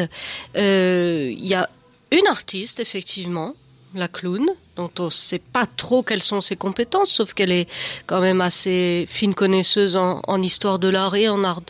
Euh, 0.56 1.30
il 1.30 1.46
y 1.46 1.56
a 1.56 1.70
une 2.12 2.26
artiste, 2.28 2.80
effectivement, 2.80 3.54
la 3.96 4.08
clown, 4.08 4.48
dont 4.78 4.92
on 4.98 5.10
sait 5.10 5.40
pas 5.40 5.66
trop 5.66 6.04
quelles 6.04 6.24
sont 6.24 6.40
ses 6.40 6.56
compétences, 6.56 7.12
sauf 7.12 7.34
qu'elle 7.34 7.52
est 7.52 7.68
quand 8.06 8.22
même 8.22 8.40
assez 8.40 9.06
fine 9.10 9.34
connaisseuse 9.34 9.98
en, 9.98 10.22
en 10.26 10.42
histoire 10.42 10.80
de 10.80 10.88
l'art 10.88 11.16
et 11.18 11.28
en 11.28 11.44
art, 11.44 11.64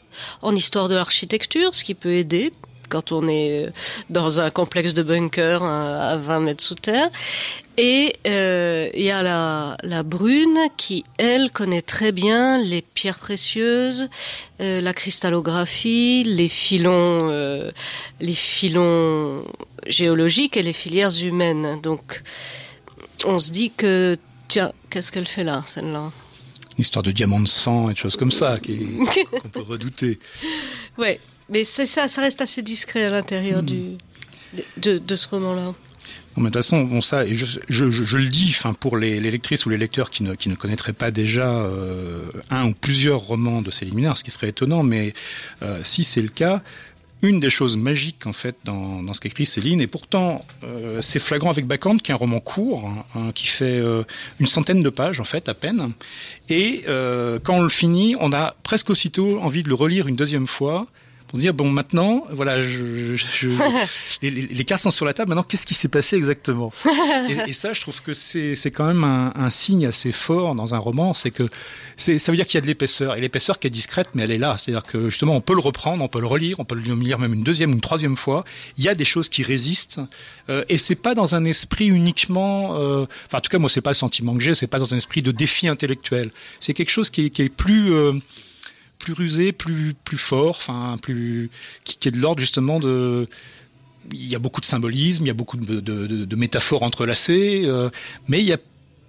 en 0.43 0.55
histoire 0.55 0.89
de 0.89 0.95
l'architecture, 0.95 1.73
ce 1.73 1.83
qui 1.83 1.95
peut 1.95 2.13
aider 2.13 2.51
quand 2.89 3.11
on 3.11 3.27
est 3.27 3.69
dans 4.09 4.39
un 4.39 4.49
complexe 4.49 4.93
de 4.93 5.03
bunker 5.03 5.63
à 5.63 5.97
à 5.97 6.17
20 6.17 6.39
mètres 6.41 6.63
sous 6.63 6.75
terre. 6.75 7.09
Et 7.79 8.15
euh, 8.25 8.89
il 8.95 9.03
y 9.03 9.11
a 9.11 9.21
la, 9.21 9.77
la 9.83 10.01
brune 10.01 10.57
qui, 10.77 11.05
elle, 11.17 11.51
connaît 11.51 11.83
très 11.83 12.11
bien 12.11 12.57
les 12.57 12.81
pierres 12.81 13.19
précieuses, 13.19 14.09
euh, 14.61 14.81
la 14.81 14.93
cristallographie, 14.93 16.23
les 16.23 16.47
filons, 16.47 17.29
euh, 17.29 17.71
les 18.19 18.33
filons 18.33 19.45
géologiques 19.85 20.57
et 20.57 20.63
les 20.63 20.73
filières 20.73 21.15
humaines. 21.21 21.79
Donc, 21.83 22.23
on 23.25 23.37
se 23.37 23.51
dit 23.51 23.69
que, 23.69 24.17
tiens, 24.47 24.71
qu'est-ce 24.89 25.11
qu'elle 25.11 25.27
fait 25.27 25.43
là, 25.43 25.63
celle-là? 25.67 26.11
Une 26.77 26.81
histoire 26.81 27.03
de 27.03 27.11
diamant 27.11 27.39
de 27.39 27.47
sang 27.47 27.89
et 27.89 27.93
de 27.93 27.97
choses 27.97 28.17
comme 28.17 28.31
ça 28.31 28.57
qu'on 28.59 29.49
peut 29.49 29.61
redouter. 29.61 30.19
Ouais, 30.97 31.19
mais 31.49 31.63
c'est 31.63 31.85
ça, 31.85 32.07
ça 32.07 32.21
reste 32.21 32.41
assez 32.41 32.61
discret 32.61 33.05
à 33.05 33.09
l'intérieur 33.09 33.63
du 33.63 33.89
de, 34.77 34.97
de 34.97 35.15
ce 35.15 35.27
roman-là. 35.27 35.73
Bon, 36.35 36.43
mais 36.43 36.49
de 36.49 36.53
toute 36.53 36.53
façon, 36.53 36.83
bon, 36.83 37.01
ça, 37.01 37.25
et 37.25 37.33
je, 37.33 37.45
je, 37.67 37.89
je, 37.89 38.03
je 38.03 38.17
le 38.17 38.27
dis, 38.27 38.47
enfin, 38.49 38.73
pour 38.73 38.97
les, 38.97 39.19
les 39.19 39.31
lectrices 39.31 39.65
ou 39.65 39.69
les 39.69 39.77
lecteurs 39.77 40.09
qui 40.09 40.23
ne, 40.23 40.35
qui 40.35 40.49
ne 40.49 40.55
connaîtraient 40.55 40.93
pas 40.93 41.09
déjà 41.11 41.49
euh, 41.49 42.25
un 42.51 42.67
ou 42.67 42.73
plusieurs 42.73 43.19
romans 43.21 43.61
de 43.61 43.71
Céline 43.71 43.95
Minard, 43.95 44.17
ce 44.17 44.23
qui 44.23 44.31
serait 44.31 44.49
étonnant, 44.49 44.83
mais 44.83 45.13
euh, 45.63 45.81
si 45.83 46.03
c'est 46.03 46.21
le 46.21 46.29
cas, 46.29 46.61
une 47.23 47.39
des 47.39 47.49
choses 47.49 47.77
magiques 47.77 48.27
en 48.27 48.33
fait 48.33 48.55
dans, 48.63 49.01
dans 49.01 49.13
ce 49.15 49.21
qu'écrit 49.21 49.47
Céline, 49.47 49.81
et 49.81 49.87
pourtant 49.87 50.45
euh, 50.63 51.01
c'est 51.01 51.19
flagrant 51.19 51.49
avec 51.49 51.65
Bacchante, 51.65 52.03
qui 52.03 52.11
est 52.11 52.13
un 52.13 52.17
roman 52.17 52.39
court, 52.39 52.85
hein, 52.85 53.05
hein, 53.15 53.31
qui 53.33 53.47
fait 53.47 53.79
euh, 53.79 54.03
une 54.39 54.45
centaine 54.45 54.83
de 54.83 54.89
pages 54.89 55.19
en 55.19 55.23
fait 55.23 55.49
à 55.49 55.55
peine, 55.55 55.93
et 56.49 56.83
euh, 56.87 57.39
quand 57.43 57.55
on 57.55 57.63
le 57.63 57.69
finit, 57.69 58.15
on 58.19 58.31
a 58.31 58.55
presque 58.61 58.91
aussitôt 58.91 59.39
envie 59.41 59.63
de 59.63 59.69
le 59.69 59.75
relire 59.75 60.07
une 60.07 60.15
deuxième 60.15 60.47
fois 60.47 60.85
pour 61.27 61.37
se 61.37 61.41
dire 61.41 61.53
bon 61.53 61.69
maintenant 61.69 62.25
voilà 62.31 62.61
je, 62.61 63.15
je- 63.17 63.49
les, 64.21 64.29
les- 64.31 64.63
cartes 64.65 64.81
sont 64.81 64.91
sur 64.91 65.05
la 65.05 65.13
table 65.13 65.29
maintenant 65.29 65.43
qu'est-ce 65.43 65.65
qui 65.65 65.73
s'est 65.73 65.87
passé 65.89 66.15
exactement? 66.15 66.71
Et, 67.29 67.49
et 67.49 67.53
ça 67.53 67.73
je 67.73 67.81
trouve 67.81 68.01
que 68.01 68.13
c'est 68.13 68.55
quand 68.71 68.85
même 68.87 69.03
un, 69.03 69.33
un 69.35 69.49
signe 69.49 69.85
assez 69.85 70.11
fort 70.11 70.55
dans 70.55 70.73
un 70.73 70.77
roman 70.77 71.13
c'est 71.13 71.31
que 71.31 71.49
ça 71.97 72.13
veut 72.31 72.35
dire 72.35 72.45
qu'il 72.45 72.55
y 72.55 72.57
a 72.59 72.61
de 72.61 72.67
l'épaisseur. 72.67 73.17
Et 73.17 73.21
l'épaisseur 73.21 73.59
qui 73.59 73.67
est 73.67 73.71
discrète 73.71 74.09
mais 74.13 74.23
elle 74.23 74.31
est 74.31 74.37
là. 74.37 74.55
C'est-à-dire 74.57 74.83
que 74.83 75.09
justement 75.09 75.35
on 75.35 75.41
peut 75.41 75.53
le 75.53 75.59
reprendre 75.61 76.03
on 76.03 76.07
peut 76.07 76.19
le 76.21 76.27
relire 76.27 76.59
on 76.59 76.65
peut 76.65 76.75
le 76.75 76.81
lire 76.95 77.19
même 77.19 77.33
une 77.33 77.43
deuxième 77.43 77.71
ou 77.71 77.73
une 77.73 77.81
troisième 77.81 78.15
fois. 78.17 78.45
Il 78.77 78.83
y 78.83 78.89
a 78.89 78.95
des 78.95 79.05
choses 79.05 79.29
qui 79.29 79.43
résistent. 79.43 79.99
Euh, 80.49 80.63
et 80.69 80.77
c'est 80.77 80.95
pas 80.95 81.13
dans 81.15 81.35
un 81.35 81.43
esprit 81.43 81.87
uniquement 81.87 82.75
euh, 82.79 83.05
enfin 83.25 83.39
en 83.39 83.41
tout 83.41 83.49
cas 83.49 83.57
moi 83.57 83.69
c'est 83.69 83.81
pas 83.81 83.89
le 83.89 83.95
sentiment 83.95 84.33
que 84.35 84.41
j'ai 84.41 84.55
c'est 84.55 84.67
pas 84.67 84.79
dans 84.79 84.93
un 84.93 84.97
esprit 84.97 85.21
de 85.21 85.31
défi 85.31 85.67
intellectuel. 85.67 86.31
C'est 86.59 86.73
quelque 86.73 86.91
chose 86.91 87.09
qui 87.09 87.25
est, 87.25 87.29
qui 87.31 87.41
est 87.41 87.49
plus 87.49 87.91
euh, 87.93 88.13
plus 88.99 89.13
rusé, 89.13 89.51
plus 89.51 89.93
plus 90.03 90.17
fort, 90.17 90.57
enfin 90.57 90.97
plus 91.01 91.49
qui, 91.83 91.97
qui 91.97 92.07
est 92.07 92.11
de 92.11 92.19
l'ordre 92.19 92.39
justement 92.39 92.79
de 92.79 93.27
il 94.11 94.27
y 94.27 94.35
a 94.35 94.39
beaucoup 94.39 94.61
de 94.61 94.65
symbolisme, 94.65 95.25
il 95.25 95.27
y 95.27 95.31
a 95.31 95.33
beaucoup 95.33 95.57
de, 95.57 95.79
de, 95.81 96.07
de- 96.07 96.25
de 96.25 96.35
métaphores 96.37 96.83
entrelacées, 96.83 97.63
euh, 97.65 97.89
mais 98.29 98.39
il 98.39 98.45
y 98.45 98.53
a 98.53 98.57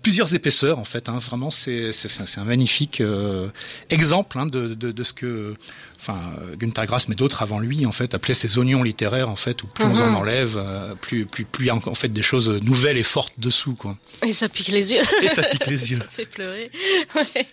plusieurs 0.02 0.34
épaisseurs 0.34 0.78
en 0.78 0.84
fait. 0.84 1.08
Hein, 1.08 1.18
vraiment, 1.18 1.50
c'est 1.50 1.90
un 2.36 2.44
magnifique 2.44 3.00
euh, 3.00 3.48
exemple 3.90 4.38
hein, 4.38 4.46
de, 4.46 5.02
ce 5.04 5.12
que 5.12 5.54
enfin 6.00 6.18
Günther 6.56 6.86
Grass 6.86 7.08
mais 7.08 7.16
d'autres 7.16 7.42
avant 7.42 7.58
lui 7.58 7.84
en 7.84 7.90
fait 7.92 8.14
appelaient 8.14 8.34
ces 8.34 8.58
oignons 8.58 8.82
littéraires 8.84 9.28
en 9.28 9.34
fait 9.36 9.62
où 9.64 9.66
plus 9.66 9.84
on 9.84 9.96
en 9.96 10.14
enlève, 10.14 10.56
euh, 10.56 10.94
plus 10.94 11.26
plus 11.26 11.66
y 11.66 11.70
a 11.70 11.74
en 11.74 11.94
fait 11.94 12.08
des 12.08 12.22
choses 12.22 12.48
nouvelles 12.48 12.96
et 12.98 13.02
fortes 13.02 13.34
dessous 13.38 13.74
quoi. 13.74 13.98
Et 14.24 14.32
ça 14.32 14.48
pique 14.48 14.68
les 14.68 14.92
yeux. 14.92 15.02
Et 15.22 15.28
ça 15.28 15.42
pique 15.42 15.66
les 15.66 15.90
yeux. 15.92 15.98
ça 15.98 16.06
fait 16.08 16.26
pleurer. 16.26 16.70
Ouais. 17.14 17.46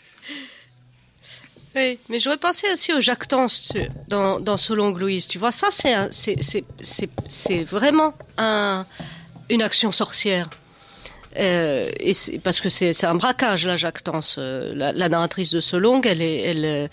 Oui, 1.76 2.00
mais 2.08 2.20
j'aurais 2.22 2.38
pensé 2.38 2.72
aussi 2.72 2.94
au 2.94 3.02
Jacques 3.02 3.28
Tance 3.28 3.70
tu- 3.74 3.90
dans, 4.08 4.40
dans 4.40 4.56
Solong 4.56 4.94
Louise. 4.98 5.28
Tu 5.28 5.38
vois, 5.38 5.52
ça, 5.52 5.68
c'est 5.72 7.64
vraiment 7.64 8.14
un, 8.38 8.86
une 9.50 9.62
action 9.62 9.92
sorcière. 9.92 10.50
Euh, 11.38 11.92
parce 12.46 12.62
que 12.62 12.70
c'est 12.70 13.04
un 13.04 13.16
braquage, 13.16 13.66
là, 13.66 13.76
Jacques 13.76 14.04
Tance. 14.04 14.38
Euh, 14.38 14.74
La, 14.74 14.94
la 14.94 15.10
narratrice 15.10 15.52
de 15.52 15.60
Solong, 15.60 16.02
euh, 16.08 16.88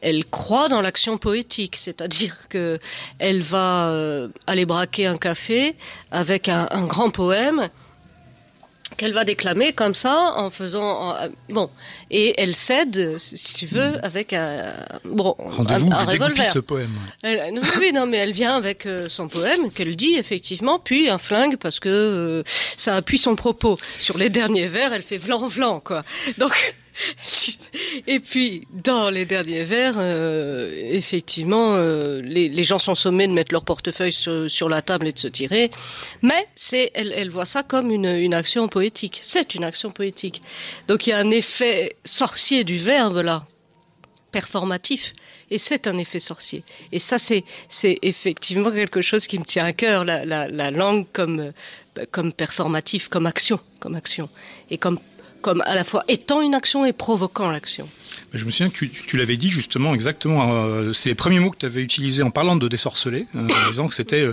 elle 0.00 0.24
croit 0.26 0.68
dans 0.68 0.80
l'action 0.80 1.16
poétique, 1.16 1.76
c'est-à-dire 1.76 2.34
que 2.48 2.80
elle 3.20 3.40
va 3.40 4.26
aller 4.48 4.66
braquer 4.66 5.06
un 5.06 5.16
café 5.16 5.76
avec 6.10 6.48
un 6.48 6.66
grand 6.86 7.10
poème 7.10 7.68
qu'elle 8.96 9.12
va 9.12 9.24
déclamer 9.24 9.72
comme 9.72 9.94
ça 9.94 10.34
en 10.36 10.50
faisant 10.50 11.10
en- 11.12 11.14
bon 11.48 11.70
et 12.10 12.34
elle 12.40 12.54
cède 12.54 13.16
si 13.18 13.54
tu 13.54 13.66
veux 13.66 14.04
avec 14.04 14.32
un 14.32 14.72
bon 15.04 15.34
un, 15.68 15.90
un 15.92 16.04
revolver 16.04 16.46
ce 16.52 16.58
poème. 16.58 16.90
Elle- 17.22 17.60
oui, 17.78 17.92
non, 17.92 18.06
mais 18.06 18.18
elle 18.18 18.32
vient 18.32 18.54
avec 18.56 18.86
euh, 18.86 19.08
son 19.08 19.28
poème 19.28 19.70
qu'elle 19.70 19.96
dit 19.96 20.14
effectivement, 20.14 20.78
puis 20.78 21.08
un 21.10 21.18
flingue 21.18 21.56
parce 21.56 21.80
que 21.80 21.88
euh, 21.88 22.42
ça 22.76 22.96
appuie 22.96 23.18
son 23.18 23.36
propos. 23.36 23.78
Sur 23.98 24.18
les 24.18 24.30
derniers 24.30 24.66
vers, 24.66 24.92
elle 24.92 25.02
fait 25.02 25.18
vlan 25.18 25.46
vlan 25.46 25.80
quoi. 25.80 26.04
Donc 26.38 26.76
Et 28.06 28.20
puis, 28.20 28.66
dans 28.70 29.10
les 29.10 29.24
derniers 29.24 29.64
vers, 29.64 29.94
euh, 29.98 30.72
effectivement, 30.90 31.74
euh, 31.74 32.20
les, 32.22 32.62
gens 32.62 32.78
sont 32.78 32.94
sommés 32.94 33.26
de 33.26 33.32
mettre 33.32 33.52
leur 33.52 33.64
portefeuille 33.64 34.12
sur, 34.12 34.68
la 34.68 34.82
table 34.82 35.08
et 35.08 35.12
de 35.12 35.18
se 35.18 35.28
tirer. 35.28 35.70
Mais 36.22 36.46
c'est, 36.54 36.90
elle, 36.94 37.30
voit 37.30 37.46
ça 37.46 37.62
comme 37.62 37.90
une, 37.90 38.34
action 38.34 38.68
poétique. 38.68 39.20
C'est 39.22 39.54
une 39.54 39.64
action 39.64 39.90
poétique. 39.90 40.42
Donc 40.88 41.06
il 41.06 41.10
y 41.10 41.12
a 41.12 41.18
un 41.18 41.30
effet 41.30 41.96
sorcier 42.04 42.64
du 42.64 42.78
verbe 42.78 43.18
là, 43.18 43.46
performatif. 44.32 45.12
Et 45.50 45.58
c'est 45.58 45.86
un 45.86 45.98
effet 45.98 46.18
sorcier. 46.18 46.64
Et 46.90 46.98
ça, 46.98 47.18
c'est, 47.18 47.44
c'est 47.68 47.98
effectivement 48.02 48.70
quelque 48.70 49.02
chose 49.02 49.26
qui 49.26 49.38
me 49.38 49.44
tient 49.44 49.66
à 49.66 49.72
cœur, 49.72 50.04
la, 50.04 50.24
la, 50.24 50.48
la 50.48 50.70
langue 50.70 51.06
comme, 51.12 51.52
comme 52.10 52.32
performatif, 52.32 53.08
comme 53.08 53.26
action, 53.26 53.60
comme 53.78 53.94
action. 53.94 54.28
Et 54.70 54.78
comme, 54.78 54.98
comme 55.44 55.62
à 55.66 55.74
la 55.74 55.84
fois 55.84 56.02
étant 56.08 56.40
une 56.40 56.54
action 56.54 56.86
et 56.86 56.94
provoquant 56.94 57.50
l'action. 57.50 57.86
Je 58.32 58.44
me 58.46 58.50
souviens 58.50 58.70
que 58.70 58.74
tu, 58.76 58.88
tu 58.88 59.16
l'avais 59.18 59.36
dit 59.36 59.50
justement 59.50 59.94
exactement. 59.94 60.64
euh, 60.64 60.92
c'est 60.94 61.10
les 61.10 61.14
premiers 61.14 61.38
mots 61.38 61.50
que 61.50 61.58
tu 61.58 61.66
avais 61.66 61.82
utilisés 61.82 62.22
en 62.22 62.30
parlant 62.30 62.56
de 62.56 62.66
désorceler, 62.66 63.26
euh, 63.36 63.46
en 63.46 63.68
disant 63.68 63.86
que 63.86 63.94
c'était 63.94 64.26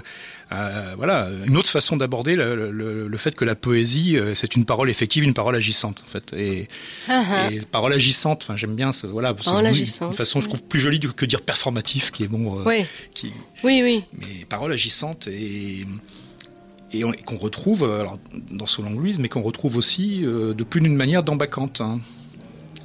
euh, 0.54 0.94
voilà 0.98 1.28
une 1.46 1.58
autre 1.58 1.70
façon 1.70 1.98
d'aborder 1.98 2.36
le, 2.38 2.72
le, 2.72 3.08
le 3.10 3.18
fait 3.18 3.36
que 3.36 3.44
la 3.44 3.56
poésie 3.56 4.18
c'est 4.36 4.56
une 4.56 4.64
parole 4.64 4.90
effective, 4.90 5.24
une 5.26 5.34
parole 5.34 5.56
agissante 5.56 6.02
en 6.08 6.10
fait. 6.10 6.32
Et, 6.34 6.70
Ah, 7.10 7.26
ah. 7.30 7.52
et 7.52 7.60
parole 7.60 7.92
agissante, 7.94 8.44
enfin 8.44 8.56
j'aime 8.56 8.76
bien 8.76 8.94
ça. 8.94 9.08
Voilà, 9.08 9.34
Parole 9.34 9.66
agissante. 9.66 10.12
de 10.12 10.16
façon 10.16 10.40
je 10.40 10.48
trouve 10.48 10.64
plus 10.64 10.80
jolie 10.80 11.00
que 11.00 11.26
dire 11.26 11.42
performatif, 11.42 12.12
qui 12.12 12.24
est 12.24 12.28
bon. 12.30 12.64
Oui. 12.66 12.84
qui, 13.14 13.34
Oui, 13.66 13.82
oui. 13.84 14.04
mais 14.18 14.46
parole 14.48 14.72
agissante 14.72 15.28
et 15.28 15.86
et, 16.94 17.04
on- 17.04 17.14
et 17.14 17.22
qu'on 17.22 17.38
retrouve 17.38 17.84
euh, 17.84 18.02
alors, 18.02 18.18
dans 18.52 18.66
Solon 18.68 18.92
Louise, 18.92 19.20
mais 19.20 19.30
qu'on 19.30 19.42
retrouve 19.42 19.78
aussi 19.78 20.22
euh, 20.26 20.54
de 20.54 20.64
plus 20.64 20.82
d'une 20.82 20.96
manière 20.96 21.24
dans 21.24 21.36
Bacchante. 21.36 21.82
hein. 21.82 22.00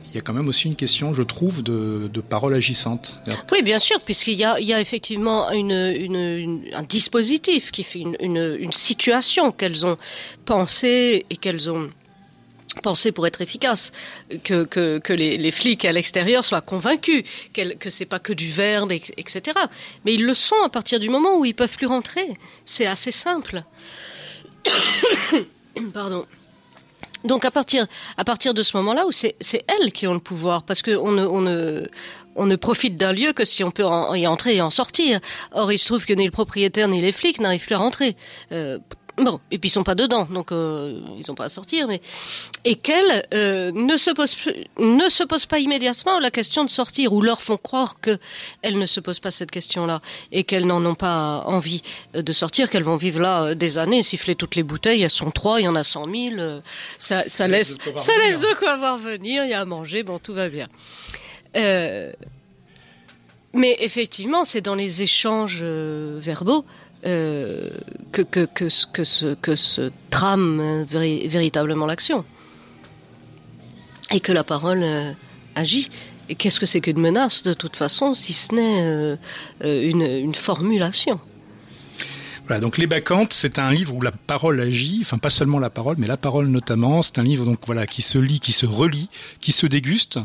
Il 0.08 0.14
y 0.14 0.18
a 0.18 0.22
quand 0.22 0.32
même 0.32 0.48
aussi 0.48 0.66
une 0.68 0.76
question, 0.76 1.12
je 1.12 1.22
trouve, 1.22 1.62
de, 1.62 2.08
de 2.10 2.20
parole 2.22 2.54
agissante. 2.54 3.20
Oui, 3.52 3.62
bien 3.62 3.78
sûr, 3.78 4.00
puisqu'il 4.00 4.32
y 4.34 4.44
a, 4.44 4.80
effectivement 4.80 5.48
un 5.50 6.82
dispositif 6.88 7.70
qui 7.70 7.82
fait 7.82 8.00
une 8.20 8.72
situation 8.72 9.52
qu'elles 9.52 9.84
ont 9.84 9.98
pensée 10.46 11.26
et 11.28 11.36
qu'elles 11.36 11.68
ont 11.70 11.88
pensé 12.82 13.12
pour 13.12 13.26
être 13.26 13.40
efficaces, 13.40 13.92
que, 14.44 15.12
les, 15.12 15.50
flics 15.50 15.84
à 15.84 15.92
l'extérieur 15.92 16.44
soient 16.44 16.60
convaincus 16.60 17.24
qu'elles- 17.52 17.76
que 17.78 17.90
c'est 17.90 18.04
pas 18.06 18.18
que 18.18 18.32
du 18.32 18.50
verbe, 18.50 18.92
et- 18.92 19.02
etc. 19.16 19.56
Mais 20.04 20.14
ils 20.14 20.24
le 20.24 20.34
sont 20.34 20.62
à 20.64 20.68
partir 20.68 20.98
du 21.00 21.08
moment 21.08 21.36
où 21.38 21.44
ils 21.44 21.54
peuvent 21.54 21.76
plus 21.76 21.86
rentrer. 21.86 22.26
C'est 22.64 22.86
assez 22.86 23.12
simple. 23.12 23.62
Pardon. 25.92 26.26
Donc 27.24 27.44
à 27.44 27.50
partir 27.50 27.86
à 28.16 28.24
partir 28.24 28.54
de 28.54 28.62
ce 28.62 28.76
moment-là 28.76 29.06
où 29.06 29.12
c'est 29.12 29.34
elles 29.66 29.92
qui 29.92 30.06
ont 30.06 30.14
le 30.14 30.20
pouvoir 30.20 30.62
parce 30.62 30.82
que 30.82 30.96
on 30.96 31.10
ne 31.12 31.86
on 32.36 32.46
ne 32.46 32.56
profite 32.56 32.96
d'un 32.96 33.12
lieu 33.12 33.32
que 33.32 33.44
si 33.44 33.64
on 33.64 33.70
peut 33.70 33.84
y 34.14 34.26
entrer 34.26 34.56
et 34.56 34.60
en 34.60 34.70
sortir. 34.70 35.20
Or 35.52 35.72
il 35.72 35.78
se 35.78 35.86
trouve 35.86 36.04
que 36.04 36.12
ni 36.12 36.24
le 36.24 36.30
propriétaire 36.30 36.86
ni 36.88 37.00
les 37.00 37.12
flics 37.12 37.40
n'arrivent 37.40 37.64
plus 37.64 37.74
à 37.74 37.78
rentrer. 37.78 38.14
Euh, 38.52 38.78
bon 39.18 39.40
et 39.50 39.58
puis 39.58 39.68
ils 39.68 39.72
sont 39.72 39.84
pas 39.84 39.94
dedans 39.94 40.26
donc 40.30 40.52
euh, 40.52 41.00
ils 41.18 41.30
ont 41.30 41.34
pas 41.34 41.44
à 41.44 41.48
sortir 41.48 41.86
mais 41.88 42.00
et 42.64 42.76
qu'elles 42.76 43.26
euh, 43.32 43.72
ne 43.72 43.96
se 43.96 44.10
posent 44.10 44.36
ne 44.78 45.08
se 45.08 45.24
posent 45.24 45.46
pas 45.46 45.58
immédiatement 45.58 46.18
la 46.18 46.30
question 46.30 46.64
de 46.64 46.70
sortir 46.70 47.12
ou 47.12 47.22
leur 47.22 47.40
font 47.40 47.56
croire 47.56 47.98
que 48.00 48.18
elles 48.62 48.78
ne 48.78 48.86
se 48.86 49.00
posent 49.00 49.20
pas 49.20 49.30
cette 49.30 49.50
question-là 49.50 50.00
et 50.32 50.44
qu'elles 50.44 50.66
n'en 50.66 50.84
ont 50.84 50.94
pas 50.94 51.44
envie 51.46 51.82
euh, 52.14 52.22
de 52.22 52.32
sortir 52.32 52.68
qu'elles 52.68 52.84
vont 52.84 52.96
vivre 52.96 53.20
là 53.20 53.44
euh, 53.44 53.54
des 53.54 53.78
années 53.78 54.02
siffler 54.02 54.34
toutes 54.34 54.54
les 54.54 54.62
bouteilles 54.62 55.02
elles 55.02 55.10
sont 55.10 55.30
trois 55.30 55.60
il 55.60 55.64
y 55.64 55.68
en 55.68 55.76
a 55.76 55.84
cent 55.84 56.06
mille 56.06 56.38
euh, 56.38 56.60
ça, 56.98 57.24
ça, 57.26 57.48
laisse 57.48 57.78
ça 57.96 58.12
venir. 58.12 58.28
laisse 58.28 58.40
de 58.40 58.54
quoi 58.58 58.76
voir 58.76 58.98
venir 58.98 59.44
il 59.44 59.50
y 59.50 59.54
a 59.54 59.60
à 59.60 59.64
manger 59.64 60.02
bon 60.02 60.18
tout 60.18 60.34
va 60.34 60.48
bien 60.48 60.68
euh, 61.56 62.12
mais 63.54 63.76
effectivement, 63.80 64.44
c'est 64.44 64.60
dans 64.60 64.74
les 64.74 65.00
échanges 65.00 65.62
verbaux 65.62 66.66
euh, 67.04 67.68
que, 68.12 68.22
que, 68.22 68.46
que, 68.46 68.68
ce- 68.68 68.86
que, 69.34 69.54
ce, 69.56 69.90
trame 70.10 70.84
véri- 70.90 71.28
véritablement 71.28 71.86
l'action. 71.86 72.24
Et 74.12 74.20
que 74.20 74.32
la 74.32 74.44
parole 74.44 74.82
euh, 74.82 75.12
agit. 75.54 75.88
Et 76.28 76.34
qu'est-ce 76.34 76.58
que 76.60 76.66
c'est 76.66 76.80
qu'une 76.80 76.98
menace, 77.00 77.42
de 77.44 77.54
toute 77.54 77.76
façon, 77.76 78.14
si 78.14 78.32
ce 78.32 78.54
n'est 78.54 78.82
euh, 78.82 79.16
une, 79.62 80.02
une 80.02 80.34
formulation? 80.34 81.20
Voilà, 82.46 82.60
donc 82.60 82.78
Les 82.78 82.86
Bacchantes, 82.86 83.32
c'est 83.32 83.58
un 83.58 83.72
livre 83.72 83.92
où 83.94 84.00
la 84.00 84.12
parole 84.12 84.60
agit, 84.60 84.98
enfin 85.02 85.18
pas 85.18 85.30
seulement 85.30 85.58
la 85.58 85.70
parole, 85.70 85.96
mais 85.98 86.06
la 86.06 86.16
parole 86.16 86.46
notamment. 86.46 87.02
C'est 87.02 87.18
un 87.18 87.24
livre 87.24 87.44
donc 87.44 87.58
voilà 87.66 87.86
qui 87.86 88.02
se 88.02 88.18
lit, 88.18 88.38
qui 88.38 88.52
se 88.52 88.66
relit, 88.66 89.08
qui 89.40 89.50
se 89.50 89.66
déguste, 89.66 90.18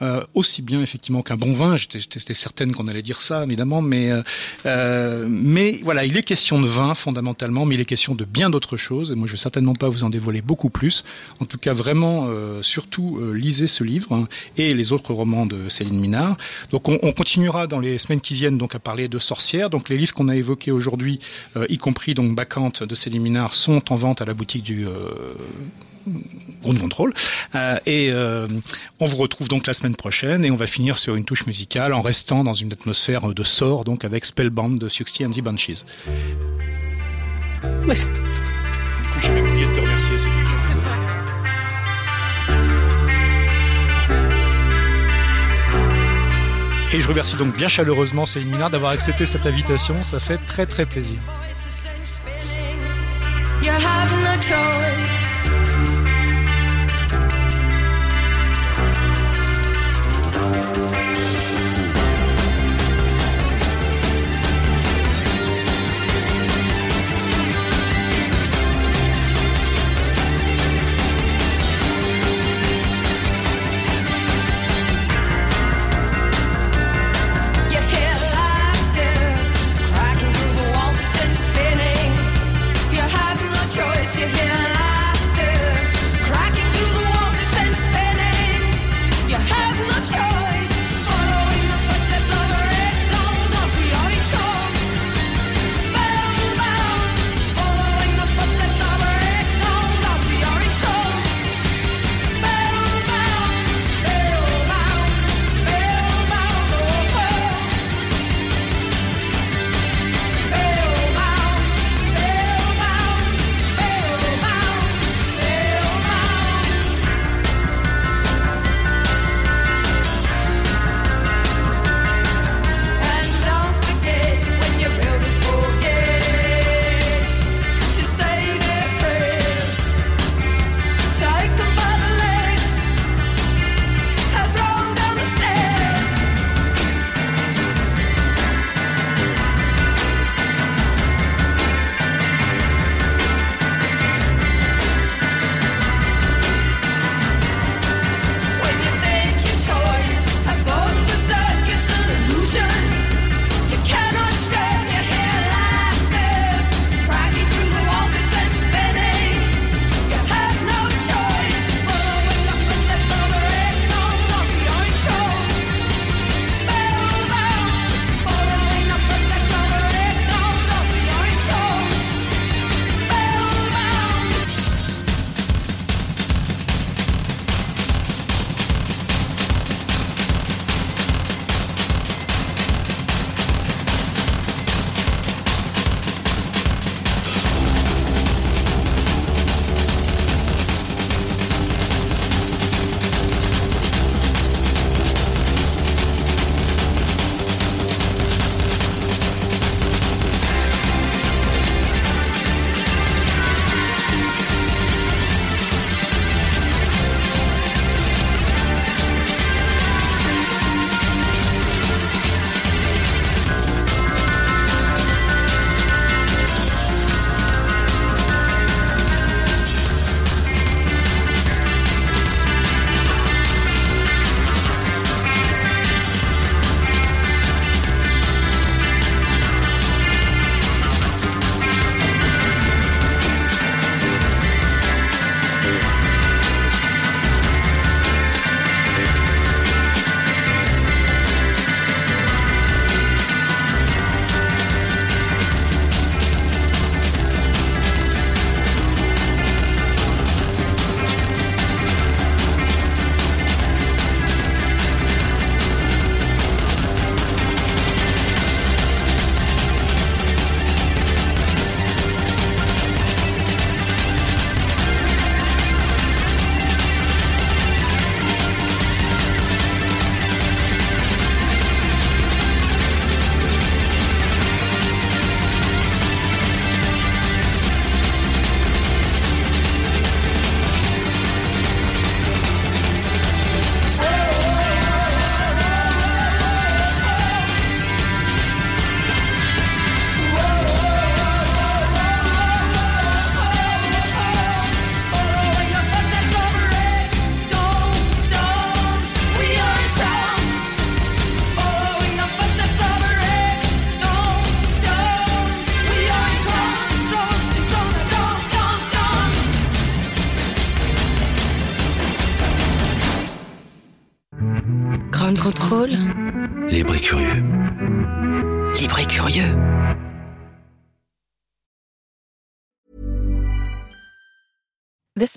euh, 0.00 0.24
aussi 0.34 0.62
bien 0.62 0.80
effectivement 0.80 1.22
qu'un 1.22 1.36
bon 1.36 1.52
vin. 1.52 1.76
J'étais 1.76 2.34
certaine 2.34 2.72
qu'on 2.72 2.86
allait 2.88 3.02
dire 3.02 3.20
ça, 3.20 3.44
évidemment, 3.44 3.82
mais 3.82 4.10
euh, 4.10 4.22
euh, 4.66 5.26
mais 5.28 5.80
voilà, 5.82 6.04
il 6.04 6.16
est 6.16 6.22
question 6.22 6.60
de 6.60 6.68
vin 6.68 6.94
fondamentalement, 6.94 7.66
mais 7.66 7.74
il 7.74 7.80
est 7.80 7.84
question 7.84 8.14
de 8.14 8.24
bien 8.24 8.48
d'autres 8.50 8.76
choses. 8.76 9.12
Et 9.12 9.14
moi, 9.14 9.26
je 9.26 9.32
vais 9.32 9.38
certainement 9.38 9.74
pas 9.74 9.88
vous 9.88 10.04
en 10.04 10.10
dévoiler 10.10 10.40
beaucoup 10.40 10.70
plus. 10.70 11.04
En 11.40 11.46
tout 11.46 11.58
cas, 11.58 11.72
vraiment, 11.72 12.28
surtout 12.62 13.20
lisez 13.34 13.66
ce 13.66 13.84
livre 13.84 14.12
hein, 14.12 14.28
et 14.56 14.74
les 14.74 14.92
autres 14.92 15.12
romans 15.12 15.46
de 15.46 15.68
Céline 15.68 15.98
Minard. 15.98 16.36
Donc, 16.70 16.88
on, 16.88 16.98
on 17.02 17.12
continuera 17.12 17.66
dans 17.66 17.80
les 17.80 17.98
semaines 17.98 18.20
qui 18.20 18.34
viennent 18.34 18.58
donc 18.58 18.74
à 18.74 18.78
parler 18.78 19.08
de 19.08 19.18
sorcières. 19.18 19.70
Donc, 19.70 19.88
les 19.88 19.98
livres 19.98 20.14
qu'on 20.14 20.28
a 20.28 20.36
évoqués 20.36 20.70
aujourd'hui, 20.70 21.18
y 21.68 21.78
compris 21.78 22.14
donc 22.14 22.34
Bacchante 22.34 22.82
de 22.82 22.94
Céline 22.94 23.22
Minard, 23.22 23.54
sont 23.54 23.92
en 23.92 23.96
vente 23.96 24.22
à 24.22 24.24
la 24.24 24.34
boutique 24.34 24.62
du 24.62 24.86
Ground 26.62 26.78
Control. 26.78 27.14
Euh, 27.54 27.78
et 27.86 28.10
euh, 28.12 28.46
on 29.00 29.06
vous 29.06 29.16
retrouve 29.16 29.48
donc 29.48 29.66
la 29.66 29.72
semaine 29.72 29.96
prochaine 29.96 30.44
et 30.44 30.50
on 30.50 30.56
va 30.56 30.66
finir 30.66 30.98
sur 30.98 31.14
une 31.14 31.24
touche 31.24 31.46
musicale 31.46 31.92
en 31.92 32.02
restant 32.02 32.44
dans 32.44 32.54
une 32.54 32.72
atmosphère 32.72 33.28
de 33.28 33.42
sort, 33.42 33.84
donc 33.84 34.04
avec 34.04 34.24
Spellbound 34.24 34.78
de 34.78 34.88
Siouxsie 34.88 35.24
and 35.24 35.30
the 35.30 35.40
Banshees. 35.40 35.84
Oui. 37.86 37.94
Du 37.94 38.00
coup, 38.00 39.20
j'ai 39.22 39.30
même 39.30 39.46
oublié 39.48 39.66
de 39.66 39.74
te 39.74 39.80
remercier, 39.80 40.18
Céline. 40.18 40.34
Et 46.90 47.00
je 47.00 47.06
remercie 47.06 47.36
donc 47.36 47.54
bien 47.54 47.68
chaleureusement 47.68 48.24
Céline 48.24 48.50
Minard 48.50 48.70
d'avoir 48.70 48.92
accepté 48.92 49.26
cette 49.26 49.44
invitation. 49.44 50.02
Ça 50.02 50.20
fait 50.20 50.38
très 50.38 50.64
très 50.64 50.86
plaisir. 50.86 51.18
voices 51.58 51.86
and 51.86 52.06
spinning. 52.06 52.80
You 53.62 53.72
have 53.72 54.12
no 54.22 54.40
choice. 54.40 55.27